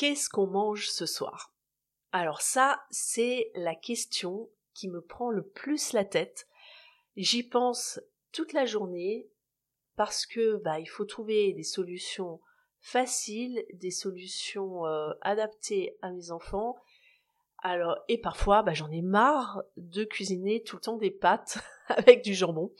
Qu'est-ce 0.00 0.30
qu'on 0.30 0.46
mange 0.46 0.88
ce 0.88 1.04
soir? 1.04 1.52
Alors 2.10 2.40
ça, 2.40 2.82
c'est 2.90 3.50
la 3.54 3.74
question 3.74 4.48
qui 4.72 4.88
me 4.88 5.02
prend 5.02 5.28
le 5.28 5.42
plus 5.42 5.92
la 5.92 6.06
tête. 6.06 6.48
J'y 7.18 7.42
pense 7.42 8.00
toute 8.32 8.54
la 8.54 8.64
journée 8.64 9.28
parce 9.96 10.24
que 10.24 10.56
bah 10.56 10.80
il 10.80 10.86
faut 10.86 11.04
trouver 11.04 11.52
des 11.52 11.64
solutions 11.64 12.40
faciles, 12.80 13.62
des 13.74 13.90
solutions 13.90 14.86
euh, 14.86 15.12
adaptées 15.20 15.98
à 16.00 16.10
mes 16.12 16.30
enfants. 16.30 16.76
Alors 17.58 17.98
et 18.08 18.16
parfois 18.16 18.62
bah, 18.62 18.72
j'en 18.72 18.90
ai 18.90 19.02
marre 19.02 19.62
de 19.76 20.04
cuisiner 20.04 20.62
tout 20.62 20.76
le 20.76 20.80
temps 20.80 20.96
des 20.96 21.10
pâtes 21.10 21.58
avec 21.88 22.24
du 22.24 22.32
jambon. 22.32 22.72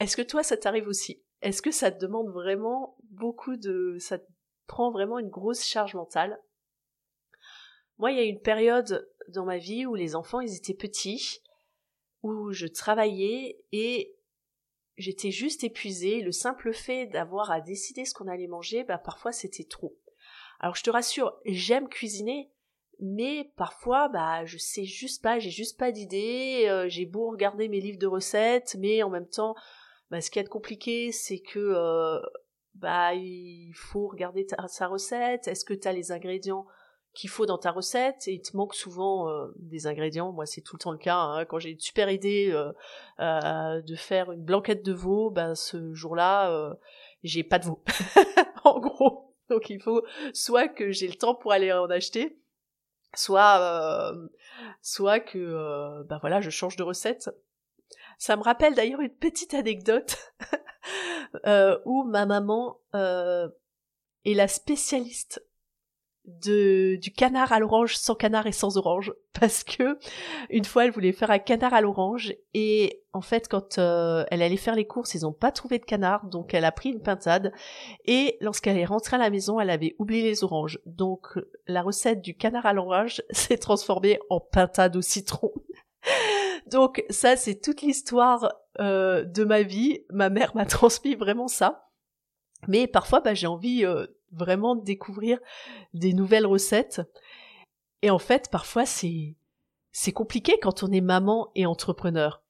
Est-ce 0.00 0.16
que 0.16 0.22
toi 0.22 0.42
ça 0.42 0.56
t'arrive 0.56 0.88
aussi? 0.88 1.22
Est-ce 1.42 1.62
que 1.62 1.70
ça 1.70 1.92
te 1.92 2.00
demande 2.00 2.30
vraiment 2.30 2.96
beaucoup 3.04 3.56
de 3.56 3.98
ça 4.00 4.18
prend 4.70 4.92
vraiment 4.92 5.18
une 5.18 5.30
grosse 5.30 5.64
charge 5.64 5.96
mentale 5.96 6.38
Moi, 7.98 8.12
il 8.12 8.18
y 8.18 8.20
a 8.20 8.24
une 8.24 8.40
période 8.40 9.10
dans 9.26 9.44
ma 9.44 9.58
vie 9.58 9.84
où 9.84 9.96
les 9.96 10.14
enfants 10.14 10.40
ils 10.40 10.54
étaient 10.54 10.74
petits, 10.74 11.42
où 12.22 12.52
je 12.52 12.68
travaillais 12.68 13.58
et 13.72 14.14
j'étais 14.96 15.32
juste 15.32 15.64
épuisée. 15.64 16.20
Le 16.20 16.30
simple 16.30 16.72
fait 16.72 17.06
d'avoir 17.06 17.50
à 17.50 17.60
décider 17.60 18.04
ce 18.04 18.14
qu'on 18.14 18.28
allait 18.28 18.46
manger, 18.46 18.84
bah 18.84 18.98
parfois 18.98 19.32
c'était 19.32 19.64
trop. 19.64 19.98
Alors 20.60 20.76
je 20.76 20.84
te 20.84 20.90
rassure, 20.90 21.36
j'aime 21.46 21.88
cuisiner, 21.88 22.52
mais 23.00 23.52
parfois 23.56 24.08
bah 24.08 24.44
je 24.44 24.56
sais 24.56 24.84
juste 24.84 25.20
pas, 25.20 25.40
j'ai 25.40 25.50
juste 25.50 25.80
pas 25.80 25.90
d'idée, 25.90 26.66
euh, 26.68 26.88
j'ai 26.88 27.06
beau 27.06 27.28
regarder 27.30 27.66
mes 27.66 27.80
livres 27.80 27.98
de 27.98 28.06
recettes, 28.06 28.76
mais 28.78 29.02
en 29.02 29.10
même 29.10 29.28
temps, 29.28 29.56
bah, 30.12 30.20
ce 30.20 30.30
qui 30.30 30.38
est 30.38 30.44
compliqué, 30.44 31.10
c'est 31.10 31.40
que 31.40 31.58
euh, 31.58 32.20
bah 32.80 33.14
il 33.14 33.72
faut 33.74 34.08
regarder 34.08 34.46
sa 34.68 34.86
recette, 34.86 35.48
est-ce 35.48 35.64
que 35.64 35.74
tu 35.74 35.88
les 35.92 36.12
ingrédients 36.12 36.66
qu'il 37.12 37.28
faut 37.28 37.44
dans 37.44 37.58
ta 37.58 37.70
recette? 37.70 38.26
Et 38.26 38.34
il 38.34 38.42
te 38.42 38.56
manque 38.56 38.74
souvent 38.74 39.28
euh, 39.28 39.48
des 39.56 39.86
ingrédients. 39.86 40.32
Moi, 40.32 40.46
c'est 40.46 40.62
tout 40.62 40.76
le 40.76 40.80
temps 40.80 40.92
le 40.92 40.98
cas. 40.98 41.16
Hein. 41.16 41.44
Quand 41.44 41.58
j'ai 41.58 41.70
une 41.70 41.80
super 41.80 42.10
idée 42.10 42.50
euh, 42.52 42.72
euh, 43.20 43.82
de 43.82 43.94
faire 43.96 44.32
une 44.32 44.42
blanquette 44.42 44.84
de 44.84 44.92
veau, 44.92 45.30
ben 45.30 45.54
ce 45.54 45.92
jour-là, 45.94 46.74
j'ai 47.22 47.44
pas 47.44 47.58
de 47.58 47.66
veau. 47.66 47.82
en 48.64 48.80
gros, 48.80 49.34
donc 49.50 49.68
il 49.68 49.80
faut 49.80 50.02
soit 50.32 50.68
que 50.68 50.90
j'ai 50.90 51.08
le 51.08 51.14
temps 51.14 51.34
pour 51.34 51.52
aller 51.52 51.72
en 51.72 51.90
acheter, 51.90 52.38
soit 53.14 54.14
soit 54.80 55.20
que 55.20 56.02
ben 56.04 56.18
voilà, 56.20 56.40
je 56.40 56.50
change 56.50 56.76
de 56.76 56.82
recette. 56.82 57.30
Ça 58.18 58.36
me 58.36 58.42
rappelle 58.42 58.74
d'ailleurs 58.74 59.00
une 59.00 59.14
petite 59.14 59.54
anecdote 59.54 60.16
où 61.84 62.04
ma 62.04 62.26
maman 62.26 62.78
est 62.94 64.34
la 64.34 64.48
spécialiste 64.48 65.42
de 66.26 66.96
du 66.96 67.12
canard 67.12 67.52
à 67.52 67.58
l'orange 67.58 67.96
sans 67.96 68.14
canard 68.14 68.46
et 68.46 68.52
sans 68.52 68.76
orange. 68.76 69.12
Parce 69.40 69.64
que 69.64 69.98
une 70.50 70.64
fois 70.64 70.84
elle 70.84 70.90
voulait 70.90 71.12
faire 71.12 71.30
un 71.30 71.38
canard 71.38 71.72
à 71.72 71.80
l'orange 71.80 72.34
et 72.52 73.02
en 73.12 73.20
fait 73.20 73.48
quand 73.48 73.78
euh, 73.78 74.24
elle 74.30 74.42
allait 74.42 74.56
faire 74.56 74.74
les 74.74 74.86
courses 74.86 75.14
ils 75.14 75.24
ont 75.24 75.32
pas 75.32 75.52
trouvé 75.52 75.78
de 75.78 75.84
canard 75.84 76.26
donc 76.26 76.52
elle 76.52 76.64
a 76.64 76.72
pris 76.72 76.90
une 76.90 77.00
pintade 77.00 77.52
et 78.04 78.36
lorsqu'elle 78.40 78.76
est 78.76 78.84
rentrée 78.84 79.16
à 79.16 79.20
la 79.20 79.30
maison 79.30 79.60
elle 79.60 79.70
avait 79.70 79.94
oublié 79.98 80.22
les 80.22 80.44
oranges. 80.44 80.78
Donc 80.84 81.26
la 81.66 81.82
recette 81.82 82.20
du 82.22 82.36
canard 82.36 82.66
à 82.66 82.72
l'orange 82.72 83.22
s'est 83.30 83.58
transformée 83.58 84.18
en 84.28 84.40
pintade 84.40 84.96
au 84.96 85.02
citron 85.02 85.52
donc 86.66 87.04
ça 87.10 87.36
c'est 87.36 87.60
toute 87.60 87.82
l'histoire 87.82 88.52
euh, 88.78 89.24
de 89.24 89.44
ma 89.44 89.62
vie 89.62 90.04
ma 90.10 90.30
mère 90.30 90.54
m'a 90.56 90.66
transmis 90.66 91.14
vraiment 91.14 91.48
ça 91.48 91.88
mais 92.68 92.86
parfois 92.86 93.20
bah, 93.20 93.34
j'ai 93.34 93.46
envie 93.46 93.84
euh, 93.84 94.06
vraiment 94.32 94.76
découvrir 94.76 95.38
des 95.94 96.12
nouvelles 96.12 96.46
recettes. 96.46 97.02
Et 98.02 98.10
en 98.10 98.18
fait, 98.18 98.48
parfois, 98.50 98.86
c'est, 98.86 99.36
compliqué 100.14 100.58
quand 100.60 100.82
on 100.82 100.90
est 100.92 101.00
maman 101.00 101.50
et 101.54 101.66
entrepreneur. 101.66 102.42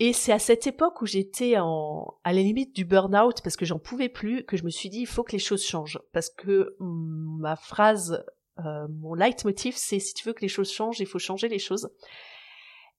Et 0.00 0.12
c'est 0.12 0.32
à 0.32 0.38
cette 0.38 0.68
époque 0.68 1.02
où 1.02 1.06
j'étais 1.06 1.58
en, 1.58 2.18
à 2.22 2.32
la 2.32 2.40
limite 2.40 2.74
du 2.74 2.84
burn-out 2.84 3.40
parce 3.42 3.56
que 3.56 3.64
j'en 3.64 3.80
pouvais 3.80 4.08
plus 4.08 4.44
que 4.44 4.56
je 4.56 4.62
me 4.62 4.70
suis 4.70 4.88
dit 4.90 5.00
il 5.00 5.06
faut 5.08 5.24
que 5.24 5.32
les 5.32 5.40
choses 5.40 5.64
changent 5.64 6.00
parce 6.12 6.30
que 6.30 6.76
ma 6.78 7.56
phrase, 7.56 8.24
euh, 8.64 8.86
mon 8.88 9.14
leitmotiv 9.14 9.74
c'est 9.76 9.98
si 9.98 10.14
tu 10.14 10.24
veux 10.24 10.34
que 10.34 10.42
les 10.42 10.48
choses 10.48 10.70
changent, 10.70 11.00
il 11.00 11.06
faut 11.06 11.18
changer 11.18 11.48
les 11.48 11.58
choses. 11.58 11.90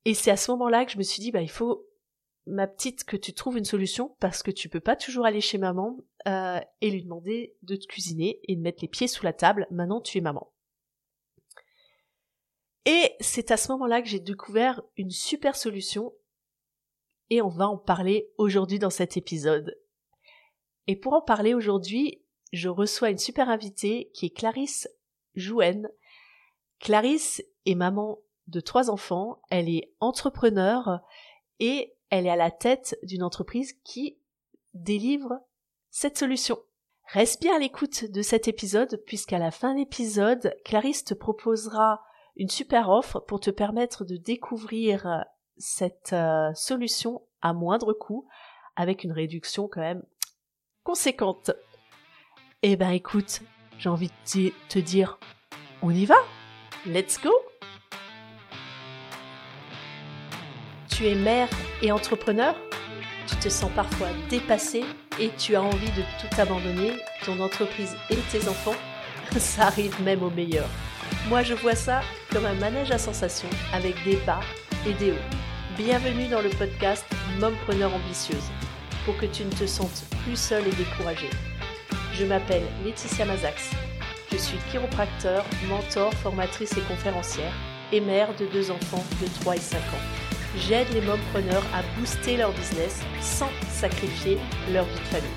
Et 0.05 0.13
c'est 0.13 0.31
à 0.31 0.37
ce 0.37 0.51
moment-là 0.51 0.85
que 0.85 0.91
je 0.91 0.97
me 0.97 1.03
suis 1.03 1.21
dit 1.21 1.31
bah 1.31 1.41
il 1.41 1.49
faut 1.49 1.89
ma 2.49 2.67
petite, 2.67 3.03
que 3.03 3.17
tu 3.17 3.33
trouves 3.33 3.57
une 3.57 3.65
solution 3.65 4.15
parce 4.19 4.43
que 4.43 4.51
tu 4.51 4.69
peux 4.69 4.79
pas 4.79 4.95
toujours 4.95 5.25
aller 5.25 5.41
chez 5.41 5.57
maman 5.57 5.97
euh, 6.27 6.59
et 6.81 6.89
lui 6.89 7.03
demander 7.03 7.55
de 7.61 7.75
te 7.75 7.85
cuisiner 7.85 8.39
et 8.47 8.55
de 8.55 8.61
mettre 8.61 8.81
les 8.81 8.87
pieds 8.87 9.07
sous 9.07 9.23
la 9.23 9.33
table. 9.33 9.67
Maintenant, 9.71 10.01
tu 10.01 10.17
es 10.17 10.21
maman. 10.21 10.51
Et 12.85 13.15
c'est 13.19 13.51
à 13.51 13.57
ce 13.57 13.71
moment-là 13.71 14.01
que 14.01 14.07
j'ai 14.07 14.19
découvert 14.19 14.81
une 14.97 15.11
super 15.11 15.55
solution 15.55 16.13
et 17.29 17.41
on 17.41 17.49
va 17.49 17.67
en 17.67 17.77
parler 17.77 18.31
aujourd'hui 18.37 18.79
dans 18.79 18.89
cet 18.89 19.15
épisode. 19.15 19.77
Et 20.87 20.95
pour 20.95 21.13
en 21.13 21.21
parler 21.21 21.53
aujourd'hui, 21.53 22.23
je 22.51 22.67
reçois 22.67 23.11
une 23.11 23.19
super 23.19 23.49
invitée 23.49 24.09
qui 24.15 24.25
est 24.25 24.35
Clarisse 24.35 24.89
Jouen. 25.35 25.83
Clarisse 26.79 27.43
est 27.67 27.75
maman 27.75 28.17
de 28.49 28.59
trois 28.59 28.89
enfants, 28.89 29.41
elle 29.49 29.69
est 29.69 29.93
entrepreneur 29.99 31.01
et 31.59 31.95
elle 32.09 32.25
est 32.25 32.31
à 32.31 32.35
la 32.35 32.51
tête 32.51 32.97
d'une 33.03 33.23
entreprise 33.23 33.73
qui 33.83 34.17
délivre 34.73 35.39
cette 35.89 36.17
solution. 36.17 36.59
Reste 37.05 37.41
bien 37.41 37.55
à 37.55 37.59
l'écoute 37.59 38.05
de 38.05 38.21
cet 38.21 38.47
épisode 38.47 39.01
puisqu'à 39.05 39.39
la 39.39 39.51
fin 39.51 39.73
de 39.73 39.79
l'épisode, 39.79 40.55
Clarisse 40.63 41.03
te 41.03 41.13
proposera 41.13 42.01
une 42.35 42.49
super 42.49 42.89
offre 42.89 43.19
pour 43.19 43.39
te 43.39 43.49
permettre 43.49 44.05
de 44.05 44.15
découvrir 44.15 45.25
cette 45.57 46.13
euh, 46.13 46.53
solution 46.53 47.21
à 47.41 47.53
moindre 47.53 47.93
coût 47.93 48.27
avec 48.75 49.03
une 49.03 49.11
réduction 49.11 49.67
quand 49.67 49.81
même 49.81 50.03
conséquente. 50.83 51.51
Eh 52.61 52.75
ben 52.75 52.91
écoute, 52.91 53.41
j'ai 53.77 53.89
envie 53.89 54.09
de 54.09 54.51
te 54.69 54.79
dire, 54.79 55.19
on 55.81 55.89
y 55.89 56.05
va 56.05 56.17
Let's 56.85 57.19
go 57.21 57.48
tu 60.99 61.07
es 61.07 61.15
mère 61.15 61.47
et 61.81 61.93
entrepreneur, 61.93 62.53
tu 63.25 63.35
te 63.37 63.47
sens 63.47 63.71
parfois 63.73 64.09
dépassé 64.29 64.83
et 65.17 65.29
tu 65.37 65.55
as 65.55 65.61
envie 65.61 65.91
de 65.91 66.01
tout 66.19 66.41
abandonner, 66.41 66.91
ton 67.23 67.39
entreprise 67.39 67.95
et 68.09 68.17
tes 68.29 68.49
enfants, 68.49 68.75
ça 69.37 69.67
arrive 69.67 69.95
même 70.01 70.23
au 70.23 70.29
meilleur. 70.29 70.67
Moi 71.29 71.41
je 71.41 71.53
vois 71.53 71.75
ça 71.75 72.01
comme 72.33 72.45
un 72.45 72.53
manège 72.55 72.91
à 72.91 72.97
sensations 72.97 73.49
avec 73.71 73.95
des 74.03 74.17
bas 74.25 74.41
et 74.85 74.91
des 74.93 75.11
hauts. 75.11 75.35
Bienvenue 75.77 76.27
dans 76.27 76.41
le 76.41 76.49
podcast 76.49 77.05
Mompreneur 77.39 77.93
ambitieuse 77.95 78.51
pour 79.05 79.15
que 79.15 79.25
tu 79.25 79.45
ne 79.45 79.51
te 79.51 79.67
sentes 79.67 80.03
plus 80.25 80.37
seule 80.37 80.67
et 80.67 80.75
découragée. 80.75 81.29
Je 82.13 82.25
m'appelle 82.25 82.65
Laetitia 82.83 83.23
Mazax. 83.23 83.71
Je 84.33 84.37
suis 84.37 84.57
chiropracteur, 84.69 85.45
mentor, 85.69 86.13
formatrice 86.15 86.75
et 86.75 86.81
conférencière 86.81 87.53
et 87.93 88.01
mère 88.01 88.35
de 88.35 88.47
deux 88.47 88.69
enfants 88.69 89.05
de 89.21 89.27
3 89.39 89.55
et 89.55 89.59
5 89.59 89.77
ans 89.77 90.28
j'aide 90.67 90.89
les 90.93 91.01
mompreneurs 91.01 91.63
à 91.73 91.81
booster 91.97 92.37
leur 92.37 92.51
business 92.51 93.01
sans 93.21 93.49
sacrifier 93.69 94.37
leur 94.71 94.85
vie 94.85 94.99
de 94.99 95.05
famille. 95.05 95.29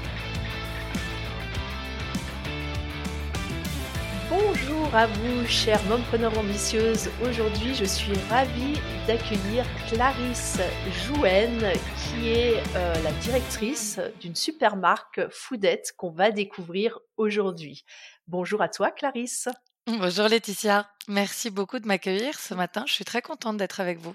Bonjour 4.28 4.94
à 4.94 5.06
vous, 5.06 5.47
chères 5.47 5.82
mompreneurs 5.84 6.37
ambitieuses. 6.38 7.11
Aujourd'hui, 7.22 7.75
je 7.75 7.84
suis 7.84 8.15
ravie 8.31 8.81
d'accueillir 9.06 9.66
Clarisse 9.88 10.59
Jouen, 11.05 11.72
qui 11.99 12.28
est 12.28 12.62
euh, 12.77 12.94
la 13.03 13.12
directrice 13.12 14.00
d'une 14.21 14.34
super 14.34 14.77
marque 14.77 15.20
Foodette 15.31 15.93
qu'on 15.96 16.11
va 16.11 16.31
découvrir 16.31 16.99
aujourd'hui. 17.17 17.85
Bonjour 18.26 18.62
à 18.62 18.69
toi, 18.69 18.91
Clarisse. 18.91 19.49
Bonjour 19.87 20.29
Laetitia, 20.29 20.88
merci 21.08 21.50
beaucoup 21.50 21.79
de 21.79 21.87
m'accueillir 21.87 22.38
ce 22.38 22.55
matin. 22.55 22.85
Je 22.87 22.93
suis 22.93 23.05
très 23.05 23.20
contente 23.20 23.56
d'être 23.56 23.81
avec 23.81 23.99
vous. 23.99 24.14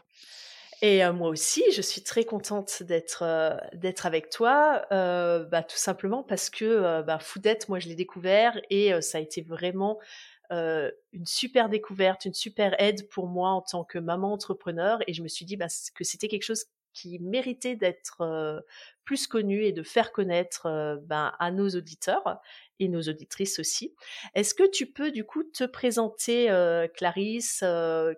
Et 0.82 1.04
euh, 1.04 1.12
moi 1.12 1.30
aussi, 1.30 1.64
je 1.74 1.82
suis 1.82 2.04
très 2.04 2.24
contente 2.24 2.84
d'être 2.84 3.24
euh, 3.24 3.58
d'être 3.74 4.06
avec 4.06 4.30
toi, 4.30 4.86
euh, 4.92 5.44
bah, 5.46 5.64
tout 5.64 5.78
simplement 5.78 6.22
parce 6.22 6.50
que 6.52 7.02
bah, 7.02 7.18
Foodette, 7.20 7.68
moi 7.68 7.80
je 7.80 7.88
l'ai 7.88 7.96
découvert 7.96 8.60
et 8.70 9.02
ça 9.02 9.18
a 9.18 9.22
été 9.22 9.42
vraiment 9.42 10.00
une 10.52 11.26
super 11.26 11.68
découverte, 11.68 12.26
une 12.26 12.34
super 12.34 12.74
aide 12.80 13.10
pour 13.10 13.28
moi 13.28 13.50
en 13.50 13.62
tant 13.62 13.84
que 13.84 14.00
maman 14.00 14.32
entrepreneur. 14.34 15.00
Et 15.08 15.14
je 15.14 15.24
me 15.24 15.28
suis 15.28 15.46
dit 15.46 15.58
bah, 15.58 15.68
que 15.96 16.04
c'était 16.04 16.28
quelque 16.28 16.44
chose 16.44 16.66
qui 16.94 17.20
méritait 17.20 17.76
d'être 17.76 18.64
plus 19.04 19.28
connu 19.28 19.64
et 19.66 19.72
de 19.72 19.84
faire 19.84 20.12
connaître 20.12 21.00
ben, 21.04 21.34
à 21.40 21.52
nos 21.52 21.70
auditeurs 21.70 22.40
et 22.80 22.88
nos 22.88 23.02
auditrices 23.02 23.60
aussi. 23.60 23.94
Est-ce 24.36 24.54
que 24.54 24.70
tu 24.70 24.86
peux 24.86 25.12
du 25.12 25.24
coup 25.24 25.44
te 25.44 25.64
présenter, 25.64 26.48
Clarisse 26.96 27.64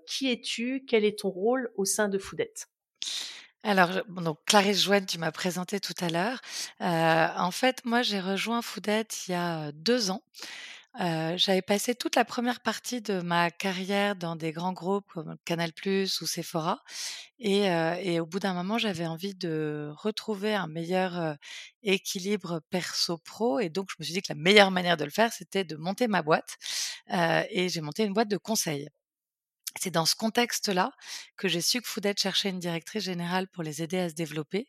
Qui 0.07 0.31
es-tu 0.31 0.85
Quel 0.87 1.05
est 1.05 1.19
ton 1.19 1.29
rôle 1.29 1.71
au 1.75 1.85
sein 1.85 2.09
de 2.09 2.17
Foodette? 2.17 2.67
Alors, 3.63 3.89
donc 4.07 4.39
Clarisse 4.45 4.83
Joanne, 4.83 5.05
tu 5.05 5.17
m'as 5.17 5.31
présenté 5.31 5.79
tout 5.79 5.93
à 5.99 6.09
l'heure. 6.09 6.41
en 6.79 7.51
fait, 7.51 7.83
moi, 7.85 8.01
j'ai 8.01 8.19
rejoint 8.19 8.61
Foodette 8.61 9.27
il 9.27 9.31
y 9.31 9.35
a 9.35 9.71
deux 9.73 10.11
ans. 10.11 10.23
J'avais 10.97 11.61
passé 11.61 11.93
toute 11.95 12.15
la 12.15 12.25
première 12.25 12.61
partie 12.61 13.01
de 13.01 13.21
ma 13.21 13.51
carrière 13.51 14.15
dans 14.15 14.35
des 14.35 14.51
grands 14.51 14.73
groupes 14.73 15.05
comme 15.13 15.35
Canal+ 15.45 15.71
ou 16.21 16.25
Sephora 16.25 16.81
et 17.39 17.69
heu 17.69 17.95
et 18.01 18.19
au 18.19 18.25
bout 18.25 18.39
d'un 18.39 18.53
moment, 18.53 18.77
j'avais 18.79 19.05
envie 19.07 19.35
de 19.35 19.91
retrouver 19.97 20.55
un 20.55 20.67
meilleur, 20.67 21.37
équilibre 21.83 22.61
perso 22.71 23.17
pro 23.19 23.59
et 23.59 23.69
donc 23.69 23.89
je 23.91 23.95
me 23.99 24.03
suis 24.05 24.13
dit 24.13 24.21
que 24.21 24.33
la 24.33 24.35
meilleure 24.39 24.71
manière 24.71 24.97
de 24.97 25.05
le 25.05 25.11
faire, 25.11 25.31
c'était 25.33 25.63
de 25.63 25.75
monter 25.75 26.07
ma 26.07 26.21
boîte, 26.23 26.57
et 27.51 27.69
j'ai 27.69 27.81
monté 27.81 28.03
une 28.05 28.13
boîte 28.13 28.29
de 28.29 28.37
conseil. 28.37 28.89
C'est 29.79 29.91
dans 29.91 30.05
ce 30.05 30.15
contexte-là 30.15 30.91
que 31.37 31.47
j'ai 31.47 31.61
su 31.61 31.81
que 31.81 31.87
Foodette 31.87 32.19
cherchait 32.19 32.49
une 32.49 32.59
directrice 32.59 33.03
générale 33.03 33.47
pour 33.47 33.63
les 33.63 33.81
aider 33.81 33.99
à 33.99 34.09
se 34.09 34.13
développer 34.15 34.67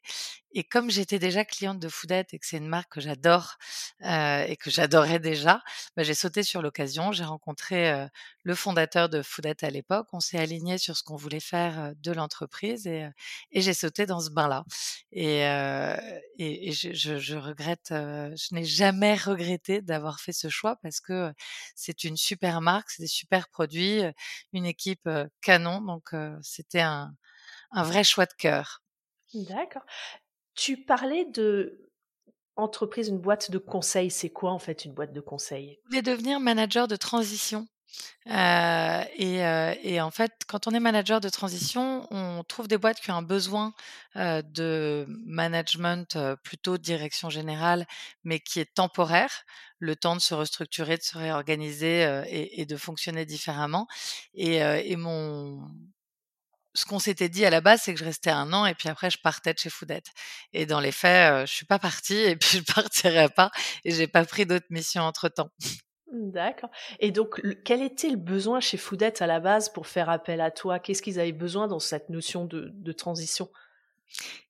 et 0.53 0.65
comme 0.65 0.91
j'étais 0.91 1.19
déjà 1.19 1.45
cliente 1.45 1.79
de 1.81 1.89
Foodette 1.89 2.35
et 2.35 2.39
que 2.39 2.47
c'est 2.47 2.59
une 2.59 2.69
marque 2.69 2.93
que 2.93 3.01
j'adore, 3.01 3.57
heu 4.05 4.45
et 4.49 4.57
que 4.57 4.71
j'adorais 4.71 5.21
déjà, 5.21 5.63
bah, 5.97 6.03
j'ai 6.03 6.15
sauté 6.15 6.43
sur 6.43 6.63
l'occasion. 6.63 7.13
J'ai 7.13 7.25
rencontré, 7.25 7.93
heu, 7.93 8.09
le 8.43 8.55
fondateur 8.55 9.09
de 9.09 9.23
Foodette 9.23 9.63
à 9.65 9.71
l'époque. 9.71 10.09
On 10.13 10.21
s'est 10.21 10.39
alignés 10.39 10.79
sur 10.79 10.97
ce 10.97 11.03
qu'on 11.03 11.17
voulait 11.17 11.41
faire, 11.41 11.93
de 11.97 12.13
l'entreprise 12.13 12.87
et 12.87 13.07
j'ai 13.53 13.75
sauté 13.75 14.07
dans 14.07 14.21
ce 14.21 14.31
bain-là 14.31 14.65
et 15.13 15.45
heu 15.47 15.97
et 16.39 16.69
et 16.69 16.73
je 16.73 16.93
je 16.95 17.19
je 17.19 17.37
regrette, 17.37 17.89
je 17.91 18.55
n'ai 18.55 18.65
jamais 18.65 19.15
regretté 19.15 19.83
d'avoir 19.83 20.21
fait 20.21 20.33
ce 20.33 20.49
choix 20.49 20.77
parce 20.83 21.01
que, 21.01 21.33
c'est 21.77 22.05
une 22.05 22.17
super 22.17 22.61
marque, 22.61 22.91
c'est 22.91 23.03
des 23.03 23.09
super 23.09 23.49
produits, 23.49 24.03
une 24.53 24.67
équipe, 24.67 25.09
canon 25.43 25.81
donc 25.83 26.11
c'était 26.43 26.81
un 26.81 27.13
un 27.73 27.85
vrai 27.85 28.05
choix 28.05 28.27
de 28.27 28.35
cœur. 28.39 28.81
D'accord. 29.35 29.85
Tu 30.55 30.85
parlais 30.85 31.25
de 31.27 31.91
entreprise, 32.57 33.09
une 33.09 33.21
boîte 33.21 33.51
de 33.51 33.59
conseil. 33.59 34.11
C'est 34.11 34.31
quoi 34.31 34.53
en 34.53 34.59
fait 34.61 34.85
une 34.87 34.95
boîte 34.95 35.13
de 35.15 35.21
conseil? 35.23 35.81
Je 35.85 35.89
voulais 35.91 36.03
devenir 36.03 36.41
manager 36.41 36.89
de 36.89 36.97
transition, 36.97 37.67
et 38.27 40.01
en 40.01 40.11
fait, 40.11 40.33
quand 40.47 40.67
on 40.67 40.71
est 40.73 40.81
manager 40.81 41.21
de 41.21 41.29
transition, 41.29 42.07
on 42.13 42.45
trouve 42.45 42.69
des 42.69 42.79
boîtes 42.79 43.01
qui 43.01 43.11
ont 43.11 43.17
un 43.17 43.23
besoin, 43.23 43.73
de 44.15 45.07
management, 45.27 46.19
plutôt 46.43 46.79
direction 46.79 47.31
générale, 47.31 47.87
mais 48.25 48.41
qui 48.41 48.61
est 48.61 48.75
temporaire, 48.75 49.45
le 49.79 49.97
temps 49.97 50.17
de 50.17 50.21
se 50.21 50.35
restructurer, 50.35 50.97
de 50.97 51.03
se 51.03 51.17
réorganiser, 51.19 52.23
et 52.29 52.67
de 52.67 52.77
fonctionner 52.77 53.25
différemment 53.27 53.87
et 54.35 54.97
mon 54.97 55.69
ce 56.75 56.85
qu'on 56.85 56.99
s'était 56.99 57.29
dit 57.29 57.45
à 57.45 57.51
la 57.51 57.61
base, 57.61 57.83
c'est 57.83 57.93
que 57.95 57.99
je 58.01 58.05
restais 58.05 58.31
1 58.31 58.53
an 58.53 58.67
et 58.67 58.75
puis 58.75 58.89
après 58.89 59.11
je 59.11 59.19
partais 59.19 59.53
de 59.55 59.59
chez 59.59 59.71
Foodette 59.71 60.07
et 60.53 60.67
dans 60.67 60.81
les 60.81 60.93
faits, 60.93 61.47
je 61.47 61.53
suis 61.53 61.67
pas 61.67 61.79
partie 61.79 62.15
et 62.17 62.37
puis 62.37 62.59
je 62.67 62.73
partirai 62.73 63.29
pas 63.29 63.51
et 63.85 63.93
j'ai 63.93 64.07
pas 64.07 64.25
pris 64.25 64.47
d'autres 64.47 64.67
missions 64.71 65.03
entre-temps. 65.03 65.51
Mmh, 65.61 65.69
d'accord 66.13 66.71
et 66.99 67.11
donc 67.13 67.41
quel 67.65 67.83
était 67.83 68.11
le 68.11 68.17
besoin 68.17 68.61
chez 68.61 68.77
Foodette 68.77 69.23
à 69.23 69.27
la 69.27 69.41
base 69.41 69.69
pour 69.69 69.87
faire 69.87 70.09
appel 70.11 70.41
à 70.41 70.51
toi? 70.51 70.79
Qu'est-ce 70.79 71.03
qu'ils 71.03 71.21
avaient 71.21 71.33
besoin 71.33 71.69
dans 71.69 71.79
cette 71.79 72.09
notion 72.09 72.45
de 72.47 72.93
transition? 72.93 73.49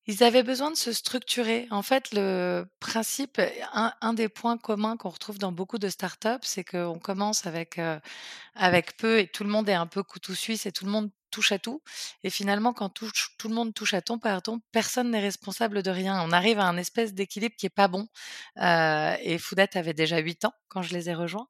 Ils 0.06 0.24
avaient 0.24 0.42
besoin 0.42 0.70
de 0.70 0.76
se 0.76 0.92
structurer. 0.92 1.66
En 1.70 1.82
fait, 1.82 2.10
le 2.12 2.64
principe, 2.80 3.40
un 3.72 4.14
des 4.14 4.28
points 4.28 4.58
communs 4.58 4.96
qu'on 4.96 5.10
retrouve 5.10 5.38
dans 5.38 5.52
beaucoup 5.52 5.78
de 5.78 5.88
start-up, 5.88 6.40
c'est 6.44 6.64
qu'on 6.64 6.98
commence 6.98 7.46
avec, 7.46 7.78
heu, 7.78 8.00
avec 8.54 8.96
peu 8.96 9.20
et 9.20 9.28
tout 9.28 9.44
le 9.44 9.50
monde 9.50 9.68
est 9.68 9.74
un 9.74 9.86
peu 9.86 10.02
couteau 10.02 10.34
suisse 10.34 10.66
et 10.66 10.72
tout 10.72 10.84
le 10.86 10.92
monde 10.92 11.10
touche 11.30 11.52
à 11.52 11.58
tout 11.58 11.82
et 12.24 12.30
finalement 12.30 12.72
quand 12.72 12.90
tout 12.90 13.10
le 13.48 13.54
monde 13.54 13.74
touche 13.74 13.94
à 13.94 14.02
tout, 14.02 14.18
pardon, 14.18 14.60
personne 14.72 15.10
n'est 15.10 15.20
responsable 15.20 15.82
de 15.82 15.90
rien. 15.90 16.22
On 16.26 16.32
arrive 16.32 16.58
à 16.60 16.64
un 16.66 16.76
espèce 16.76 17.14
d'équilibre 17.14 17.54
qui 17.56 17.66
est 17.66 17.70
pas 17.70 17.88
bon, 17.88 18.08
heu 18.58 19.16
et 19.22 19.38
Foodette 19.38 19.76
avait 19.76 19.94
déjà 19.94 20.18
8 20.18 20.44
ans 20.44 20.54
quand 20.68 20.82
je 20.82 20.92
les 20.94 21.08
ai 21.10 21.14
rejoints 21.14 21.48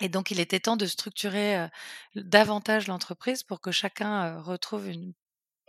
et 0.00 0.08
donc 0.08 0.30
il 0.30 0.40
était 0.40 0.60
temps 0.60 0.76
de 0.76 0.86
structurer, 0.86 1.56
heu, 1.58 1.68
davantage 2.16 2.88
l'entreprise 2.88 3.42
pour 3.44 3.60
que 3.60 3.70
chacun, 3.72 4.36
heu, 4.38 4.40
retrouve 4.40 4.88
une 4.88 5.14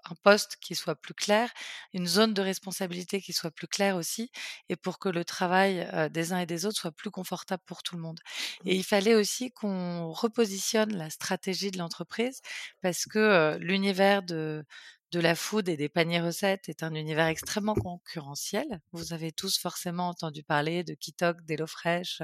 un 0.09 0.15
poste 0.23 0.57
qui 0.61 0.75
soit 0.75 0.95
plus 0.95 1.13
clair, 1.13 1.51
une 1.93 2.07
zone 2.07 2.33
de 2.33 2.41
responsabilité 2.41 3.21
qui 3.21 3.33
soit 3.33 3.51
plus 3.51 3.67
claire 3.67 3.95
aussi 3.95 4.31
et 4.69 4.75
pour 4.75 4.99
que 4.99 5.09
le 5.09 5.25
travail, 5.25 5.87
des 6.11 6.33
uns 6.33 6.39
et 6.39 6.45
des 6.45 6.65
autres 6.65 6.77
soit 6.77 6.91
plus 6.91 7.11
confortable 7.11 7.63
pour 7.65 7.83
tout 7.83 7.95
le 7.95 8.01
monde 8.01 8.19
et 8.65 8.75
il 8.75 8.83
fallait 8.83 9.15
aussi 9.15 9.51
qu'on 9.51 10.11
repositionne 10.11 10.95
la 10.95 11.09
stratégie 11.09 11.71
de 11.71 11.77
l'entreprise 11.77 12.41
parce 12.81 13.05
que, 13.05 13.57
l'univers 13.59 14.23
de 14.23 14.65
de 15.11 15.19
la 15.21 15.35
food 15.35 15.69
et 15.69 15.77
des 15.77 15.87
paniers 15.87 16.19
recettes 16.19 16.67
est 16.67 16.83
un 16.83 16.93
univers 16.93 17.27
extrêmement 17.27 17.75
concurrentiel. 17.75 18.81
Vous 18.91 19.13
avez 19.13 19.31
tous 19.31 19.57
forcément 19.57 20.09
entendu 20.09 20.43
parler 20.43 20.83
de 20.83 20.93
Kitok, 20.93 21.41
d'HelloFresh, 21.45 22.21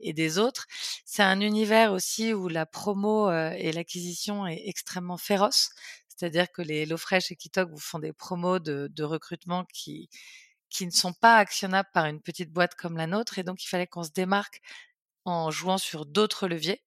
et 0.00 0.12
des 0.12 0.38
autres. 0.38 0.66
C'est 1.06 1.22
un 1.22 1.40
univers 1.40 1.92
aussi 1.92 2.34
où 2.34 2.48
la 2.48 2.66
promo, 2.66 3.30
et 3.32 3.72
l'acquisition 3.72 4.46
est 4.46 4.62
extrêmement 4.66 5.16
féroce. 5.16 5.70
C'est-à-dire 6.18 6.50
que 6.52 6.62
les 6.62 6.82
HelloFresh 6.82 7.32
et 7.32 7.36
Kitok 7.36 7.70
vous 7.70 7.78
font 7.78 8.00
des 8.00 8.12
promos 8.12 8.58
de 8.60 9.04
recrutement 9.04 9.64
qui 9.66 10.08
ne 10.82 10.90
sont 10.90 11.12
pas 11.14 11.36
actionnables 11.38 11.88
par 11.94 12.06
une 12.06 12.20
petite 12.22 12.52
boîte 12.52 12.74
comme 12.76 12.96
la 12.98 13.06
nôtre 13.06 13.38
et 13.38 13.44
donc 13.44 13.64
il 13.64 13.68
fallait 13.68 13.86
qu'on 13.86 14.04
se 14.04 14.10
démarque 14.12 14.60
en 15.26 15.50
jouant 15.52 15.78
sur 15.78 16.06
d'autres 16.06 16.48
leviers, 16.48 16.82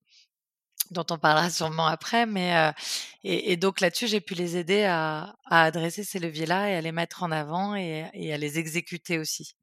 dont 0.91 1.05
on 1.11 1.17
parlera 1.19 1.49
sûrement 1.51 1.87
après 1.87 2.25
mais 2.27 2.53
heu 2.69 2.73
et 3.23 3.57
donc 3.57 3.81
là-dessus, 3.81 4.07
j'ai 4.07 4.21
pu 4.21 4.35
les 4.35 4.57
aider 4.57 4.83
à 4.85 5.35
à 5.45 5.63
adresser 5.65 6.03
ces 6.05 6.19
leviers-là 6.19 6.71
et 6.71 6.75
à 6.77 6.81
les 6.81 6.91
mettre 6.93 7.23
en 7.23 7.31
avant 7.31 7.75
et 7.75 8.03
à 8.33 8.37
les 8.37 8.59
exécuter 8.59 9.19
aussi. 9.19 9.53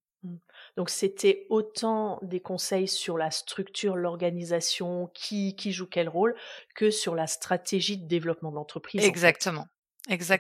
Donc 0.79 0.91
c'était 0.91 1.47
autant 1.51 2.21
des 2.23 2.41
conseils 2.41 2.89
sur 2.89 3.19
la 3.19 3.31
structure, 3.33 3.97
l'organisation, 3.97 5.09
qui 5.15 5.57
qui 5.57 5.73
joue 5.73 5.89
quel 5.89 6.09
rôle, 6.09 6.37
que 6.77 6.91
sur 6.91 7.17
la 7.17 7.29
stratégie 7.29 7.99
de 7.99 8.09
développement 8.09 8.53
d'entreprise, 8.53 9.11
en 9.11 9.17
fait? 9.17 9.37
Exactement, 9.39 9.67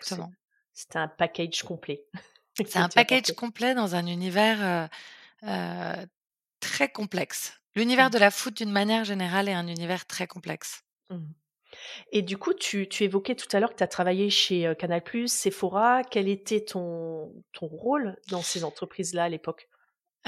c'est 0.00 0.22
exactement. 0.22 0.32
c'était 0.72 0.98
un 0.98 1.08
package 1.08 1.62
complet 1.62 2.06
C'est 2.64 2.78
un 2.78 2.88
package 2.88 3.32
complet 3.32 3.74
dans 3.74 3.94
un 3.96 4.06
univers, 4.06 4.88
heu 5.44 5.48
heu, 5.48 6.06
très 6.60 6.90
complexe. 6.90 7.54
L'univers 7.76 8.10
Mmh. 8.10 8.12
de 8.12 8.18
la 8.18 8.30
food 8.32 8.54
d'une 8.54 8.72
manière 8.72 9.04
générale 9.04 9.48
est 9.48 9.54
un 9.54 9.68
univers 9.68 10.06
très 10.06 10.26
complexe. 10.28 10.82
Mmh 11.10 11.32
et 12.12 12.22
du 12.22 12.38
coup, 12.38 12.54
tu 12.54 12.88
tu 12.88 13.04
évoquais 13.04 13.36
tout 13.36 13.48
à 13.56 13.60
l'heure 13.60 13.70
que 13.72 13.76
tu 13.76 13.82
as 13.84 13.88
travaillé 13.88 14.30
chez, 14.30 14.66
heu, 14.68 14.74
Canal+, 14.76 15.02
Sephora. 15.28 16.02
Quel 16.04 16.28
était 16.28 16.64
ton 16.64 17.44
ton 17.52 17.66
rôle 17.68 18.16
dans 18.28 18.42
ces 18.44 18.64
entreprises-là, 18.64 19.24
à 19.24 19.28
l'époque? 19.30 19.68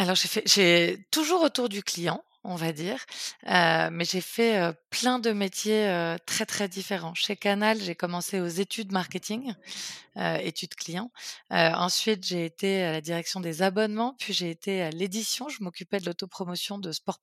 Alors 0.00 0.16
j'ai 0.46 1.06
toujours 1.10 1.42
autour 1.42 1.68
du 1.68 1.82
client, 1.82 2.24
on 2.42 2.54
va 2.54 2.72
dire, 2.72 3.04
heu, 3.46 3.90
mais 3.92 4.06
j'ai 4.06 4.22
fait, 4.22 4.58
heu, 4.58 4.74
plein 4.88 5.18
de 5.18 5.30
métiers, 5.30 5.86
heu, 5.90 6.16
très, 6.24 6.46
très 6.46 6.68
différents. 6.68 7.12
Chez 7.14 7.36
Canal, 7.36 7.78
j'ai 7.82 7.94
commencé 7.94 8.40
aux 8.40 8.46
études 8.46 8.92
marketing, 8.92 9.52
heu, 10.18 10.36
études 10.42 10.74
clients. 10.74 11.12
Heu, 11.52 11.56
ensuite, 11.76 12.24
j'ai 12.26 12.46
été 12.46 12.82
à 12.82 12.92
la 12.92 13.00
direction 13.02 13.40
des 13.40 13.62
abonnements, 13.62 14.14
puis 14.18 14.32
j'ai 14.32 14.50
été 14.50 14.82
à 14.82 14.90
l'édition. 14.90 15.50
Je 15.50 15.62
m'occupais 15.62 16.00
de 16.00 16.06
l'autopromotion 16.06 16.78
de 16.78 16.92
Sport+. 16.92 17.18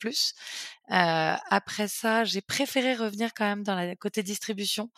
Heu, 0.91 1.35
après 1.49 1.87
ça, 1.87 2.23
j'ai 2.25 2.41
préféré 2.41 2.95
revenir 2.95 3.33
quand 3.35 3.45
même 3.45 3.63
dans 3.63 3.75
la 3.75 3.95
côté 3.95 4.23
distribution. 4.23 4.89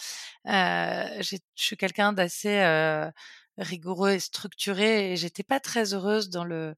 Je 0.46 1.38
suis 1.56 1.78
quelqu'un 1.78 2.14
d'assez, 2.14 2.60
rigoureux 3.58 4.12
et 4.12 4.20
structuré 4.20 5.12
et 5.14 5.18
j'étais 5.18 5.44
pas 5.44 5.60
très 5.60 5.94
heureuse 5.94 6.30
dans 6.30 6.46
le 6.46 6.76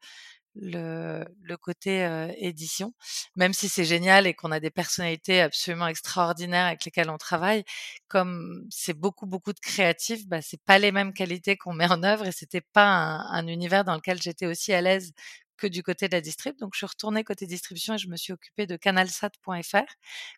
le 0.55 1.25
le 1.41 1.57
côté, 1.57 2.03
heu, 2.05 2.31
édition. 2.37 2.93
Même 3.35 3.53
si 3.53 3.69
c'est 3.69 3.85
génial 3.85 4.27
et 4.27 4.33
qu'on 4.33 4.51
a 4.51 4.59
des 4.59 4.69
personnalités 4.71 5.41
absolument 5.41 5.87
extraordinaires 5.87 6.65
avec 6.67 6.83
lesquelles 6.85 7.09
on 7.09 7.17
travaille, 7.17 7.63
comme 8.07 8.65
c'est 8.69 8.93
beaucoup, 8.93 9.25
beaucoup 9.27 9.53
de 9.53 9.59
créatifs, 9.59 10.27
bah, 10.27 10.41
c'est 10.41 10.61
pas 10.63 10.79
les 10.79 10.91
mêmes 10.91 11.13
qualités 11.13 11.57
qu'on 11.57 11.73
met 11.73 11.89
en 11.91 12.03
œuvre 12.03 12.25
et 12.27 12.31
c'était 12.31 12.61
pas 12.61 12.85
un 12.87 13.21
un 13.31 13.47
univers 13.47 13.83
dans 13.85 13.95
lequel 13.95 14.21
j'étais 14.21 14.45
aussi 14.47 14.73
à 14.73 14.81
l'aise 14.81 15.13
que 15.57 15.67
du 15.67 15.83
côté 15.83 16.07
de 16.09 16.15
la 16.15 16.21
distrib. 16.21 16.57
Donc 16.57 16.71
je 16.73 16.79
suis 16.79 16.85
retournée 16.87 17.23
côté 17.23 17.45
distribution 17.47 17.93
et 17.95 17.97
je 17.97 18.07
me 18.09 18.17
suis 18.17 18.33
occupée 18.33 18.65
de 18.67 18.75
canalsat.fr. 18.77 19.85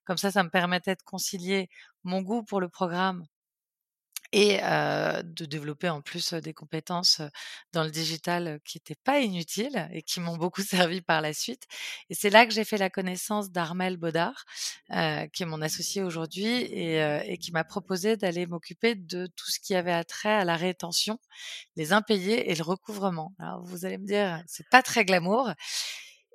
Comme 0.06 0.18
ça, 0.18 0.32
ça 0.32 0.44
me 0.44 0.50
permettait 0.50 0.96
de 0.96 1.02
concilier 1.04 1.70
mon 2.04 2.22
goût 2.22 2.44
pour 2.44 2.60
le 2.62 2.70
programme 2.70 3.26
et 4.34 4.60
heu, 4.64 5.24
de 5.24 5.46
développer 5.46 5.90
en 5.90 6.02
plus, 6.02 6.34
des 6.34 6.54
compétences, 6.54 7.22
dans 7.72 7.84
le 7.84 7.92
digital, 7.92 8.60
qui 8.66 8.78
étaient 8.80 8.96
pas 9.04 9.20
inutiles 9.22 9.88
et 9.94 10.02
qui 10.04 10.20
m'ont 10.20 10.38
beaucoup 10.38 10.62
servi 10.90 11.02
par 11.02 11.22
la 11.22 11.34
suite 11.34 11.64
et 12.10 12.16
c'est 12.16 12.30
là 12.30 12.46
que 12.46 12.54
j'ai 12.54 12.66
fait 12.66 12.78
la 12.78 12.90
connaissance 12.90 13.52
d'Armelle 13.52 13.98
Bodard, 13.98 14.46
heu, 14.92 15.28
qui 15.34 15.44
est 15.44 15.46
mon 15.46 15.62
associé 15.62 16.04
aujourd'hui 16.04 16.46
et 16.48 17.02
heu 17.02 17.22
et 17.26 17.38
qui 17.38 17.52
m'a 17.52 17.64
proposé 17.64 18.18
d'aller 18.18 18.46
m'occuper 18.48 18.96
de 18.96 19.28
tout 19.28 19.50
ce 19.52 19.60
qui 19.60 19.76
avait 19.76 19.92
attrait 19.94 20.34
à 20.34 20.46
la 20.46 20.56
rétention, 20.58 21.20
les 21.76 21.94
impayés 21.94 22.52
et 22.52 22.56
le 22.56 22.64
recouvrement. 22.64 23.34
Alors 23.40 23.64
vous 23.66 23.86
allez 23.86 23.98
me 23.98 24.08
dire: 24.08 24.42
«C'est 24.48 24.68
pas 24.70 24.82
très 24.84 25.06
glamour» 25.06 25.52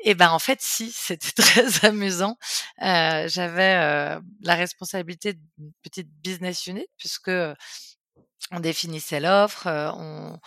et 0.05 0.15
ben, 0.15 0.31
en 0.31 0.39
fait 0.39 0.61
si, 0.63 0.91
c'était 0.95 1.33
très 1.33 1.85
amusant. 1.87 2.37
Heu, 2.83 3.29
j'avais, 3.29 3.77
heu, 4.19 4.21
la 4.43 4.55
responsabilité 4.55 5.35
d'une 5.35 5.73
petite 5.83 6.09
business 6.23 6.67
unit 6.67 6.87
puisque, 6.99 7.31
on 8.51 8.61
définissait 8.61 9.21
l'offre, 9.21 9.67
on 9.97 10.39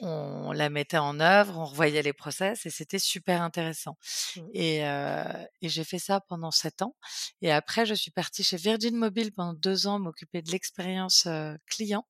on 0.00 0.52
la 0.52 0.70
mettait 0.70 0.98
en 0.98 1.20
œuvre, 1.20 1.56
on 1.56 1.64
revoyait 1.66 2.02
les 2.02 2.12
process 2.12 2.66
et 2.66 2.70
c'était 2.70 2.98
super 2.98 3.42
intéressant. 3.42 3.96
Mmh. 4.36 4.40
Et, 4.52 4.78
et 4.80 5.68
j'ai 5.68 5.84
fait 5.84 6.00
ça 6.00 6.20
pendant 6.20 6.50
sept 6.50 6.82
ans. 6.82 6.96
Et 7.42 7.52
après, 7.52 7.86
je 7.86 7.94
suis 7.94 8.10
partie 8.10 8.42
chez 8.42 8.56
Virgin 8.56 8.96
Mobile 8.96 9.32
pendant 9.32 9.54
deux 9.54 9.86
ans 9.86 9.98
m'occuper 10.00 10.42
de 10.42 10.50
l'expérience 10.50 11.28
client. 11.66 12.06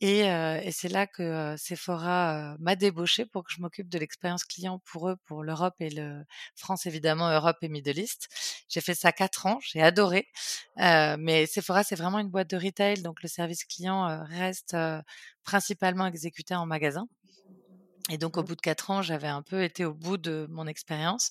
Et, 0.00 0.20
et 0.20 0.70
c'est 0.72 0.88
là 0.88 1.06
que 1.06 1.54
Sephora 1.56 2.56
m'a 2.58 2.76
débauché 2.76 3.26
pour 3.26 3.44
que 3.44 3.52
je 3.52 3.60
m'occupe 3.60 3.88
de 3.88 3.98
l'expérience 3.98 4.44
client 4.44 4.80
pour 4.84 5.08
eux, 5.08 5.16
pour 5.24 5.42
l'Europe 5.44 5.74
et 5.80 5.90
le 5.90 6.24
France 6.56 6.86
évidemment, 6.86 7.30
Europe 7.30 7.56
et 7.62 7.68
Middle 7.68 7.98
East. 7.98 8.28
J'ai 8.68 8.80
fait 8.80 8.94
ça 8.94 9.12
quatre 9.12 9.46
ans, 9.46 9.58
j'ai 9.62 9.80
adoré. 9.82 10.28
mais 10.76 11.46
Sephora, 11.46 11.84
c'est 11.84 11.96
vraiment 11.96 12.18
une 12.18 12.28
boîte 12.30 12.50
de 12.50 12.56
retail, 12.56 13.02
donc 13.02 13.22
le 13.22 13.28
service 13.28 13.64
client 13.64 14.24
reste 14.26 14.76
principalement 15.44 16.06
exécuté 16.06 16.54
en 16.54 16.66
magasin. 16.66 17.06
Et 18.10 18.18
donc, 18.18 18.36
au 18.36 18.42
Mmh. 18.42 18.44
bout 18.44 18.54
de 18.54 18.60
4 18.60 18.90
ans, 18.90 19.00
j'avais 19.00 19.28
un 19.28 19.40
peu 19.42 19.62
été 19.62 19.86
au 19.86 19.94
bout 19.94 20.18
de 20.18 20.46
mon 20.50 20.66
expérience. 20.66 21.30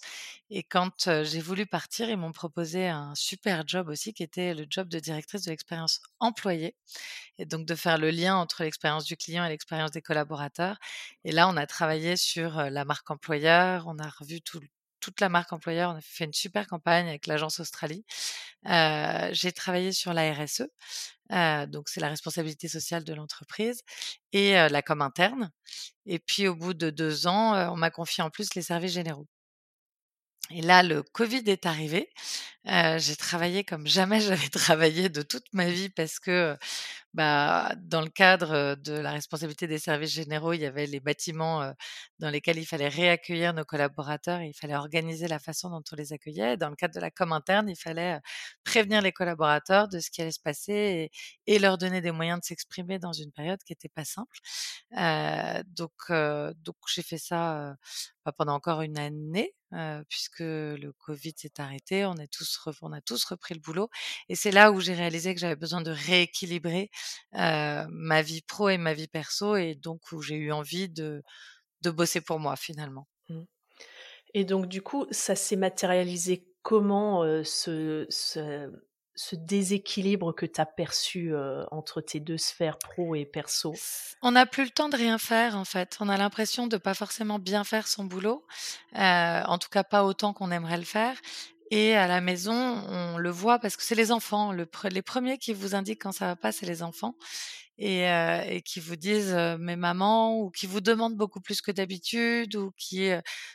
Et 0.49 0.63
quand 0.63 1.23
j'ai 1.23 1.39
voulu 1.39 1.67
partir, 1.67 2.09
ils 2.09 2.17
m'ont 2.17 2.31
proposé 2.31 2.87
un 2.87 3.13
super 3.15 3.63
job 3.67 3.89
aussi, 3.89 4.11
qui 4.13 4.23
était 4.23 4.55
le 4.55 4.65
job 4.69 4.89
de 4.89 4.99
directrice 4.99 5.43
de 5.43 5.51
l'expérience 5.51 6.01
employée. 6.19 6.75
Et 7.37 7.45
donc, 7.45 7.65
de 7.67 7.75
faire 7.75 7.97
le 7.97 8.11
lien 8.11 8.35
entre 8.37 8.63
l'expérience 8.63 9.05
du 9.05 9.17
client 9.17 9.45
et 9.45 9.49
l'expérience 9.49 9.91
des 9.91 10.01
collaborateurs. 10.01 10.77
Et 11.25 11.31
là, 11.31 11.47
on 11.49 11.57
a 11.57 11.67
travaillé 11.67 12.17
sur 12.17 12.57
la 12.69 12.85
marque 12.85 13.11
employeur, 13.11 13.85
on 13.87 13.99
a 13.99 14.09
revu 14.09 14.41
toute 14.41 15.19
la 15.21 15.29
marque 15.29 15.53
employeur, 15.53 15.91
on 15.91 15.97
a 15.97 16.01
fait 16.01 16.25
une 16.25 16.33
super 16.33 16.67
campagne 16.67 17.07
avec 17.07 17.27
l'agence 17.27 17.59
Australie. 17.59 18.05
j'ai 18.65 19.51
travaillé 19.53 19.91
sur 19.91 20.13
la 20.13 20.33
RSE, 20.33 20.69
donc 21.67 21.89
c'est 21.89 21.99
la 21.99 22.09
responsabilité 22.09 22.67
sociale 22.67 23.03
de 23.03 23.13
l'entreprise 23.13 23.81
et 24.31 24.53
la 24.53 24.81
com 24.81 25.01
interne. 25.01 25.51
Et 26.05 26.19
puis 26.19 26.47
au 26.47 26.55
bout 26.55 26.73
de 26.73 26.89
deux 26.89 27.27
ans, 27.27 27.71
on 27.71 27.75
m'a 27.77 27.91
confié 27.91 28.23
en 28.23 28.29
plus 28.29 28.55
les 28.55 28.61
services 28.61 28.93
généraux. 28.93 29.27
Et 30.51 30.61
là, 30.61 30.83
le 30.83 31.03
Covid 31.03 31.43
est 31.47 31.65
arrivé. 31.65 32.09
j'ai 32.65 33.15
travaillé 33.15 33.63
comme 33.63 33.87
jamais 33.87 34.19
j'avais 34.21 34.49
travaillé 34.49 35.09
de 35.09 35.21
toute 35.21 35.45
ma 35.53 35.69
vie 35.69 35.89
parce 35.89 36.19
que, 36.19 36.57
bah, 37.13 37.73
dans 37.77 38.01
le 38.01 38.09
cadre 38.09 38.75
de 38.75 38.93
la 38.93 39.11
responsabilité 39.11 39.67
des 39.67 39.77
services 39.77 40.11
généraux, 40.11 40.53
il 40.53 40.61
y 40.61 40.65
avait 40.65 40.87
les 40.87 40.99
bâtiments 40.99 41.73
dans 42.19 42.29
lesquels 42.29 42.57
il 42.57 42.65
fallait 42.65 42.87
réaccueillir 42.87 43.53
nos 43.53 43.65
collaborateurs 43.65 44.39
et 44.39 44.47
il 44.47 44.53
fallait 44.53 44.75
organiser 44.75 45.27
la 45.27 45.39
façon 45.39 45.69
dont 45.69 45.83
on 45.91 45.95
les 45.95 46.13
accueillait. 46.13 46.57
Dans 46.57 46.69
le 46.69 46.75
cadre 46.75 46.95
de 46.95 46.99
la 46.99 47.11
com 47.11 47.31
interne, 47.31 47.69
il 47.69 47.75
fallait 47.75 48.19
prévenir 48.63 49.01
les 49.01 49.11
collaborateurs 49.11 49.87
de 49.87 49.99
ce 49.99 50.09
qui 50.09 50.21
allait 50.21 50.31
se 50.31 50.39
passer 50.39 51.11
et, 51.47 51.59
leur 51.59 51.77
donner 51.77 52.01
des 52.01 52.11
moyens 52.11 52.39
de 52.41 52.45
s'exprimer 52.45 52.99
dans 52.99 53.13
une 53.13 53.31
période 53.31 53.59
qui 53.63 53.73
n'était 53.73 53.89
pas 53.89 54.05
simple. 54.05 54.37
donc, 55.67 55.91
donc 56.09 56.75
j'ai 56.87 57.03
fait 57.03 57.17
ça 57.17 57.75
bah, 58.25 58.31
pendant 58.37 58.53
encore 58.53 58.81
une 58.81 58.97
année 58.97 59.53
puisque 60.09 60.39
le 60.39 60.91
Covid 60.99 61.33
s'est 61.37 61.59
arrêté, 61.59 62.05
on, 62.05 62.15
est 62.15 62.31
tous 62.31 62.59
on 62.81 62.91
a 62.91 63.01
tous 63.01 63.23
repris 63.25 63.53
le 63.53 63.59
boulot. 63.59 63.89
Et 64.29 64.35
c'est 64.35 64.51
là 64.51 64.71
où 64.71 64.79
j'ai 64.79 64.93
réalisé 64.93 65.33
que 65.33 65.39
j'avais 65.39 65.55
besoin 65.55 65.81
de 65.81 65.91
rééquilibrer 65.91 66.89
ma 67.33 68.21
vie 68.21 68.41
pro 68.41 68.69
et 68.69 68.77
ma 68.77 68.93
vie 68.93 69.07
perso, 69.07 69.55
et 69.55 69.75
donc 69.75 70.11
où 70.11 70.21
j'ai 70.21 70.35
eu 70.35 70.51
envie 70.51 70.89
de, 70.89 71.23
de 71.81 71.91
bosser 71.91 72.21
pour 72.21 72.39
moi 72.39 72.55
finalement. 72.55 73.07
Mmh. 73.29 73.43
Et 74.33 74.45
donc 74.45 74.67
du 74.67 74.81
coup, 74.81 75.05
ça 75.11 75.35
s'est 75.35 75.55
matérialisé 75.55 76.47
comment 76.63 77.23
ce, 77.43 78.07
ce, 78.09 78.71
ce, 79.15 79.35
déséquilibre 79.35 80.33
que 80.33 80.47
tu 80.47 80.59
as 80.59 80.65
perçu 80.65 81.33
entre 81.69 82.01
tes 82.01 82.19
deux 82.19 82.39
sphères 82.39 82.79
pro 82.79 83.13
et 83.13 83.25
perso? 83.25 83.75
On 84.23 84.31
n'a 84.31 84.47
plus 84.47 84.63
le 84.63 84.71
temps 84.71 84.89
de 84.89 84.97
rien 84.97 85.19
faire 85.19 85.55
en 85.55 85.65
fait. 85.65 85.97
On 85.99 86.09
a 86.09 86.17
l'impression 86.17 86.65
de 86.65 86.77
pas 86.77 86.95
forcément 86.95 87.37
bien 87.37 87.63
faire 87.63 87.87
son 87.87 88.05
boulot, 88.05 88.43
en 88.95 89.57
tout 89.59 89.69
cas 89.69 89.83
pas 89.83 90.03
autant 90.03 90.33
qu'on 90.33 90.49
aimerait 90.49 90.77
le 90.77 90.83
faire. 90.83 91.15
Et 91.75 91.95
à 91.95 92.05
la 92.05 92.21
maison, 92.21 92.53
on 92.53 93.17
le 93.17 93.31
voit 93.31 93.57
parce 93.57 93.75
que 93.75 93.81
c'est 93.81 93.95
les 93.95 94.11
enfants. 94.11 94.51
Le 94.51 94.67
les 94.91 95.01
premiers 95.01 95.39
qui 95.39 95.53
vous 95.53 95.73
indiquent 95.73 96.03
quand 96.03 96.11
ça 96.11 96.27
va 96.27 96.35
pas, 96.35 96.51
c'est 96.51 96.67
les 96.67 96.83
enfants. 96.83 97.15
Et, 97.79 98.03
et, 98.03 98.61
qui 98.63 98.79
vous 98.79 98.95
disent 98.95 99.35
mais 99.59 99.75
maman 99.75 100.37
ou 100.39 100.51
qui 100.51 100.67
vous 100.67 100.81
demandent 100.81 101.15
beaucoup 101.17 101.41
plus 101.41 101.61
que 101.61 101.71
d'habitude 101.71 102.55
ou 102.55 102.71
qui 102.77 103.09